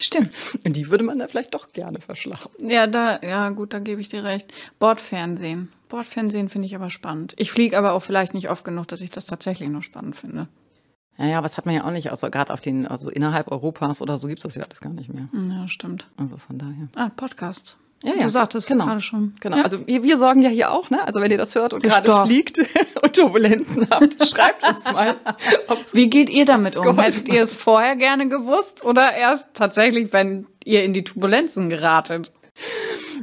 Stimmt. 0.00 0.30
Und 0.64 0.76
die 0.76 0.88
würde 0.88 1.04
man 1.04 1.18
da 1.18 1.28
vielleicht 1.28 1.54
doch 1.54 1.68
gerne 1.68 2.00
verschlafen. 2.00 2.50
Ja, 2.68 2.86
da, 2.86 3.20
ja, 3.22 3.50
gut, 3.50 3.72
da 3.72 3.78
gebe 3.78 4.00
ich 4.00 4.08
dir 4.08 4.24
recht. 4.24 4.52
Bordfernsehen. 4.78 5.72
Bordfernsehen 5.88 6.48
finde 6.48 6.66
ich 6.66 6.74
aber 6.74 6.90
spannend. 6.90 7.34
Ich 7.36 7.52
fliege 7.52 7.78
aber 7.78 7.92
auch 7.92 8.02
vielleicht 8.02 8.34
nicht 8.34 8.50
oft 8.50 8.64
genug, 8.64 8.88
dass 8.88 9.00
ich 9.00 9.10
das 9.10 9.26
tatsächlich 9.26 9.68
noch 9.68 9.82
spannend 9.82 10.16
finde. 10.16 10.48
Ja, 11.18 11.26
ja, 11.26 11.38
aber 11.38 11.44
das 11.44 11.56
hat 11.56 11.66
man 11.66 11.74
ja 11.74 11.84
auch 11.84 11.90
nicht, 11.90 12.10
also 12.10 12.30
gerade 12.30 12.52
auf 12.52 12.60
den, 12.60 12.86
also 12.86 13.10
innerhalb 13.10 13.50
Europas 13.50 14.00
oder 14.00 14.16
so 14.16 14.28
gibt 14.28 14.40
es 14.40 14.44
das 14.44 14.54
ja 14.54 14.64
alles 14.64 14.80
gar 14.80 14.92
nicht 14.92 15.12
mehr. 15.12 15.28
Ja, 15.32 15.68
stimmt. 15.68 16.06
Also 16.16 16.38
von 16.38 16.58
daher. 16.58 16.88
Ah, 16.96 17.10
Podcast. 17.14 17.76
Ja, 18.02 18.14
ja. 18.14 18.22
Du 18.24 18.28
sagtest 18.30 18.66
genau. 18.66 18.86
gerade 18.86 19.00
schon. 19.00 19.34
Genau. 19.40 19.58
Ja. 19.58 19.62
Also 19.62 19.86
wir, 19.86 20.02
wir, 20.02 20.16
sorgen 20.16 20.42
ja 20.42 20.48
hier 20.48 20.72
auch, 20.72 20.90
ne? 20.90 21.06
Also 21.06 21.20
wenn 21.20 21.30
ihr 21.30 21.38
das 21.38 21.54
hört 21.54 21.72
und 21.72 21.82
gerade 21.82 22.26
fliegt 22.26 22.58
und 23.02 23.12
Turbulenzen 23.14 23.88
habt, 23.90 24.26
schreibt 24.28 24.68
uns 24.68 24.90
mal. 24.90 25.16
Wie 25.92 26.10
geht 26.10 26.28
ihr 26.28 26.44
damit 26.44 26.76
um? 26.76 26.98
Hättet 26.98 27.28
ihr 27.28 27.42
es 27.42 27.54
vorher 27.54 27.94
gerne 27.96 28.28
gewusst 28.28 28.84
oder 28.84 29.12
erst 29.12 29.46
tatsächlich, 29.54 30.12
wenn 30.12 30.46
ihr 30.64 30.82
in 30.82 30.94
die 30.94 31.04
Turbulenzen 31.04 31.68
geratet? 31.68 32.32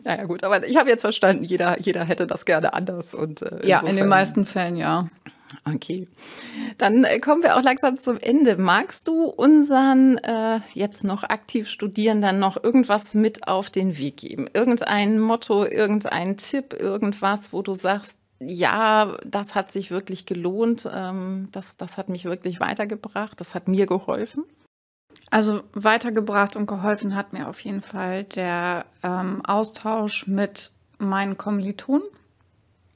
Naja, 0.06 0.24
gut, 0.24 0.44
aber 0.44 0.66
ich 0.66 0.78
habe 0.78 0.90
jetzt 0.90 1.02
verstanden, 1.02 1.44
jeder, 1.44 1.80
jeder 1.80 2.04
hätte 2.06 2.26
das 2.26 2.46
gerne 2.46 2.74
anders. 2.74 3.14
Und, 3.14 3.42
äh, 3.42 3.68
ja, 3.68 3.82
in 3.82 3.96
den 3.96 4.08
meisten 4.08 4.46
Fällen 4.46 4.76
ja. 4.76 5.10
Okay, 5.66 6.08
dann 6.78 7.04
äh, 7.04 7.20
kommen 7.20 7.42
wir 7.42 7.58
auch 7.58 7.64
langsam 7.64 7.98
zum 7.98 8.20
Ende. 8.20 8.58
Magst 8.58 9.08
du 9.08 9.24
unseren 9.26 10.18
äh, 10.20 10.60
jetzt 10.74 11.04
noch 11.04 11.24
aktiv 11.24 11.68
Studierenden 11.68 12.40
noch 12.40 12.64
irgendwas 12.64 13.14
mit 13.14 13.48
auf 13.48 13.70
den 13.70 13.98
Weg 13.98 14.18
geben? 14.18 14.48
Irgendein 14.54 15.20
Motto, 15.20 15.66
irgendein 15.66 16.38
Tipp, 16.38 16.74
irgendwas, 16.74 17.52
wo 17.52 17.62
du 17.62 17.74
sagst, 17.74 18.20
ja, 18.40 19.18
das 19.26 19.56
hat 19.56 19.72
sich 19.72 19.92
wirklich 19.92 20.26
gelohnt, 20.26 20.88
ähm, 20.92 21.50
das, 21.52 21.78
das 21.78 21.98
hat 21.98 22.10
mich 22.10 22.26
wirklich 22.26 22.60
weitergebracht, 22.60 23.40
das 23.40 23.56
hat 23.56 23.68
mir 23.68 23.86
geholfen? 23.86 24.46
Also 25.32 25.62
weitergebracht 25.74 26.56
und 26.56 26.68
geholfen 26.68 27.16
hat 27.16 27.34
mir 27.34 27.50
auf 27.50 27.60
jeden 27.62 27.82
Fall 27.82 28.24
der 28.24 28.86
ähm, 29.04 29.44
Austausch 29.46 30.28
mit 30.28 30.72
meinen 30.98 31.38
Kommilitonen 31.38 32.04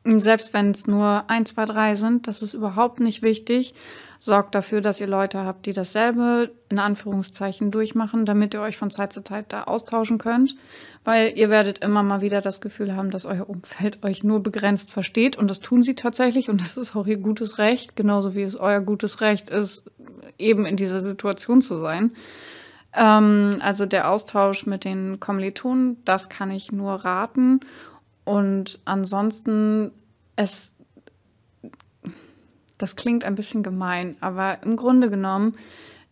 selbst 0.05 0.53
wenn 0.53 0.71
es 0.71 0.85
nur 0.85 1.23
ein, 1.27 1.45
zwei, 1.45 1.65
drei 1.65 1.95
sind, 1.95 2.27
das 2.27 2.41
ist 2.41 2.53
überhaupt 2.53 2.99
nicht 2.99 3.21
wichtig. 3.21 3.73
Sorgt 4.19 4.55
dafür, 4.55 4.79
dass 4.79 5.01
ihr 5.01 5.07
Leute 5.07 5.39
habt, 5.39 5.65
die 5.65 5.73
dasselbe 5.73 6.51
in 6.69 6.79
Anführungszeichen 6.79 7.71
durchmachen, 7.71 8.25
damit 8.25 8.53
ihr 8.53 8.61
euch 8.61 8.77
von 8.77 8.89
Zeit 8.89 9.11
zu 9.11 9.21
Zeit 9.21 9.47
da 9.49 9.63
austauschen 9.63 10.17
könnt. 10.17 10.55
Weil 11.03 11.37
ihr 11.37 11.49
werdet 11.49 11.79
immer 11.79 12.03
mal 12.03 12.21
wieder 12.21 12.41
das 12.41 12.61
Gefühl 12.61 12.95
haben, 12.95 13.11
dass 13.11 13.25
euer 13.25 13.49
Umfeld 13.49 14.03
euch 14.03 14.23
nur 14.23 14.41
begrenzt 14.41 14.91
versteht. 14.91 15.37
Und 15.37 15.49
das 15.49 15.59
tun 15.59 15.83
sie 15.83 15.95
tatsächlich. 15.95 16.49
Und 16.49 16.61
das 16.61 16.77
ist 16.77 16.95
auch 16.95 17.07
ihr 17.07 17.17
gutes 17.17 17.57
Recht, 17.57 17.95
genauso 17.95 18.35
wie 18.35 18.43
es 18.43 18.55
euer 18.55 18.81
gutes 18.81 19.19
Recht 19.19 19.49
ist, 19.49 19.89
eben 20.37 20.65
in 20.65 20.77
dieser 20.77 21.01
Situation 21.01 21.61
zu 21.61 21.77
sein. 21.77 22.11
Ähm, 22.93 23.57
also 23.61 23.85
der 23.85 24.09
Austausch 24.09 24.65
mit 24.65 24.85
den 24.85 25.19
Kommilitonen, 25.19 25.97
das 26.05 26.29
kann 26.29 26.51
ich 26.51 26.71
nur 26.71 26.93
raten. 26.93 27.59
Und 28.25 28.79
ansonsten, 28.85 29.91
es, 30.35 30.71
das 32.77 32.95
klingt 32.95 33.23
ein 33.23 33.35
bisschen 33.35 33.63
gemein, 33.63 34.17
aber 34.21 34.63
im 34.63 34.75
Grunde 34.75 35.09
genommen 35.09 35.55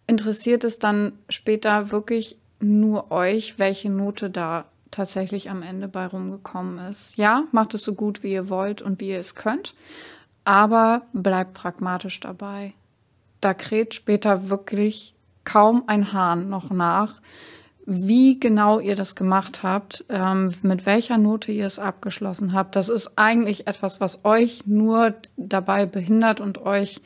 interessiert 0.08 0.64
es 0.64 0.80
dann 0.80 1.14
später 1.30 1.92
wirklich 1.92 2.38
nur 2.60 3.12
euch, 3.12 3.58
welche 3.60 3.90
Note 3.90 4.30
da 4.30 4.66
tatsächlich 4.92 5.50
am 5.50 5.64
Ende 5.64 5.88
bei 5.88 6.06
rumgekommen 6.06 6.78
ist. 6.90 7.16
Ja, 7.16 7.46
macht 7.52 7.74
es 7.74 7.84
so 7.84 7.94
gut, 7.94 8.24
wie 8.24 8.34
ihr 8.34 8.50
wollt 8.50 8.82
und 8.82 9.00
wie 9.00 9.10
ihr 9.10 9.20
es 9.20 9.36
könnt, 9.36 9.74
aber 10.44 11.04
bleibt 11.14 11.54
pragmatisch 11.54 12.20
dabei. 12.20 12.74
Da 13.40 13.54
kräht 13.54 13.94
später 13.94 14.50
wirklich 14.50 15.16
kaum 15.44 15.84
ein 15.88 16.14
Hahn 16.14 16.50
noch 16.50 16.70
nach, 16.70 17.22
wie 17.94 18.40
genau 18.40 18.80
ihr 18.80 18.96
das 18.96 19.16
gemacht 19.16 19.64
habt, 19.64 20.06
ähm, 20.10 20.54
mit 20.62 20.86
welcher 20.86 21.18
Note 21.18 21.52
ihr 21.52 21.66
es 21.66 21.78
abgeschlossen 21.78 22.54
habt. 22.54 22.76
Das 22.76 22.88
ist 22.88 23.12
eigentlich 23.18 23.68
etwas, 23.68 24.00
was 24.00 24.24
euch 24.24 24.66
nur 24.66 25.14
dabei 25.36 25.86
behindert 25.86 26.40
und 26.40 26.60
euch 26.66 27.02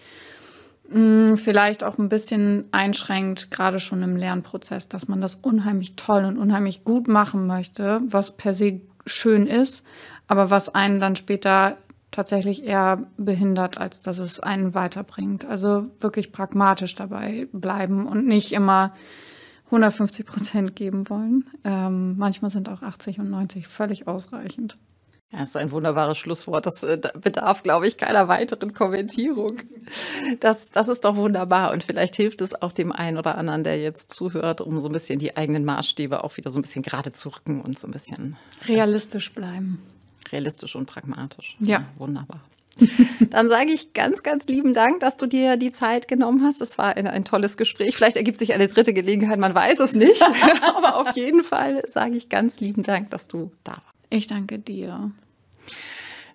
mh, 0.90 1.32
mm, 1.34 1.38
vielleicht 1.38 1.84
auch 1.84 1.98
ein 1.98 2.10
bisschen 2.10 2.68
einschränkt, 2.72 3.50
gerade 3.50 3.80
schon 3.80 4.04
im 4.04 4.16
Lernprozess, 4.16 4.88
dass 4.88 5.08
man 5.08 5.22
das 5.22 5.36
unheimlich 5.36 5.96
toll 5.96 6.24
und 6.24 6.38
unheimlich 6.38 6.84
gut 6.84 7.08
machen 7.08 7.48
möchte, 7.48 8.02
was 8.06 8.38
per 8.38 8.54
se 8.54 8.82
schön 9.08 9.48
ist, 9.48 9.84
aber 10.28 10.50
was 10.50 10.74
einen 10.74 11.00
dann 11.00 11.16
später 11.16 11.78
tatsächlich 12.12 12.64
eher 12.64 13.04
behindert, 13.18 13.78
als 13.78 14.02
dass 14.02 14.20
es 14.20 14.40
einen 14.40 14.74
weiterbringt. 14.74 15.46
Also 15.46 15.88
wirklich 16.00 16.32
pragmatisch 16.32 16.96
dabei 16.96 17.48
bleiben 17.52 18.08
und 18.08 18.26
nicht 18.26 18.54
immer 18.54 18.94
150 19.66 20.26
Prozent 20.26 20.76
geben 20.76 21.10
wollen. 21.10 21.50
Ähm, 21.64 22.18
manchmal 22.18 22.52
sind 22.52 22.70
auch 22.70 22.82
80 22.82 23.20
und 23.20 23.30
90 23.30 23.68
völlig 23.68 24.08
ausreichend. 24.08 24.78
Ja, 25.32 25.40
das 25.40 25.50
ist 25.50 25.58
ein 25.58 25.72
wunderbares 25.72 26.18
Schlusswort. 26.18 26.66
Das 26.66 26.84
äh, 26.84 27.00
bedarf, 27.20 27.64
glaube 27.64 27.88
ich, 27.88 27.98
keiner 27.98 28.28
weiteren 28.28 28.74
Kommentierung. 28.74 29.58
Das, 30.40 30.70
das 30.70 30.88
ist 30.88 31.04
doch 31.04 31.16
wunderbar. 31.16 31.72
Und 31.72 31.84
vielleicht 31.84 32.16
hilft 32.16 32.42
es 32.42 32.62
auch 32.62 32.72
dem 32.72 32.92
einen 32.92 33.18
oder 33.18 33.38
anderen, 33.38 33.64
der 33.64 33.80
jetzt 33.82 34.14
zuhört, 34.14 34.62
um 34.62 34.80
so 34.80 34.88
ein 34.88 34.92
bisschen 34.92 35.20
die 35.20 35.36
eigenen 35.36 35.66
Maßstäbe 35.66 36.24
auch 36.24 36.38
wieder 36.38 36.52
so 36.52 36.60
ein 36.60 36.62
bisschen 36.62 36.84
gerade 36.84 37.12
zu 37.12 37.30
rücken 37.30 37.62
und 37.62 37.78
so 37.78 37.88
ein 37.88 37.92
bisschen 37.92 38.38
realistisch 38.68 39.34
bleiben. 39.34 39.82
Realistisch 40.32 40.76
und 40.76 40.86
pragmatisch. 40.86 41.58
Ja. 41.60 41.80
ja 41.80 41.88
wunderbar. 41.98 42.42
Dann 43.30 43.48
sage 43.48 43.72
ich 43.72 43.94
ganz, 43.94 44.24
ganz 44.24 44.48
lieben 44.48 44.74
Dank, 44.74 45.00
dass 45.00 45.18
du 45.18 45.28
dir 45.28 45.58
die 45.58 45.72
Zeit 45.72 46.08
genommen 46.08 46.44
hast. 46.44 46.62
Das 46.62 46.78
war 46.78 46.96
ein, 46.96 47.08
ein 47.08 47.26
tolles 47.26 47.58
Gespräch. 47.58 47.96
Vielleicht 47.96 48.18
ergibt 48.18 48.38
sich 48.38 48.54
eine 48.54 48.68
dritte 48.68 48.94
Gelegenheit, 48.94 49.40
man 49.40 49.56
weiß 49.56 49.80
es 49.80 49.94
nicht. 49.94 50.22
Aber 50.76 50.98
auf 50.98 51.16
jeden 51.16 51.44
Fall 51.44 51.84
sage 51.90 52.18
ich 52.18 52.30
ganz 52.30 52.60
lieben 52.60 52.84
Dank, 52.84 53.10
dass 53.10 53.28
du 53.28 53.52
da 53.64 53.74
warst. 53.74 53.84
Ich 54.10 54.28
danke 54.28 54.60
dir. 54.60 55.12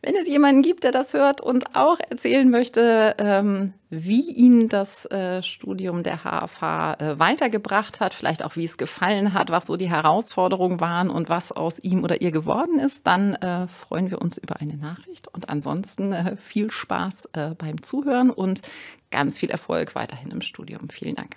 Wenn 0.03 0.15
es 0.15 0.29
jemanden 0.29 0.63
gibt, 0.63 0.85
der 0.85 0.93
das 0.93 1.13
hört 1.13 1.43
und 1.43 1.77
auch 1.77 1.99
erzählen 2.09 2.49
möchte, 2.49 3.15
ähm, 3.19 3.75
wie 3.91 4.31
ihn 4.31 4.71
das 4.71 5.05
äh, 5.07 5.43
Studium 5.43 6.03
der 6.03 6.21
HFH 6.25 6.95
äh, 6.95 7.19
weitergebracht 7.19 8.01
hat, 8.01 8.15
vielleicht 8.15 8.43
auch 8.43 8.57
wie 8.57 8.65
es 8.65 8.79
gefallen 8.79 9.35
hat, 9.35 9.51
was 9.51 9.67
so 9.67 9.77
die 9.77 9.91
Herausforderungen 9.91 10.81
waren 10.81 11.11
und 11.11 11.29
was 11.29 11.53
aus 11.53 11.79
ihm 11.79 12.03
oder 12.03 12.23
ihr 12.23 12.31
geworden 12.31 12.79
ist, 12.79 13.07
dann 13.07 13.35
äh, 13.35 13.69
freuen 13.69 14.11
wir 14.11 14.23
uns 14.23 14.39
über 14.39 14.59
eine 14.59 14.79
Nachricht. 14.79 15.29
Und 15.29 15.51
ansonsten 15.51 16.15
viel 16.39 16.71
Spaß 16.71 17.29
beim 17.59 17.83
Zuhören 17.83 18.31
und 18.31 18.63
ganz 19.11 19.39
viel 19.39 19.51
Erfolg 19.51 19.95
weiterhin 19.95 20.31
im 20.31 20.41
Studium. 20.41 20.89
Vielen 20.89 21.15
Dank. 21.15 21.37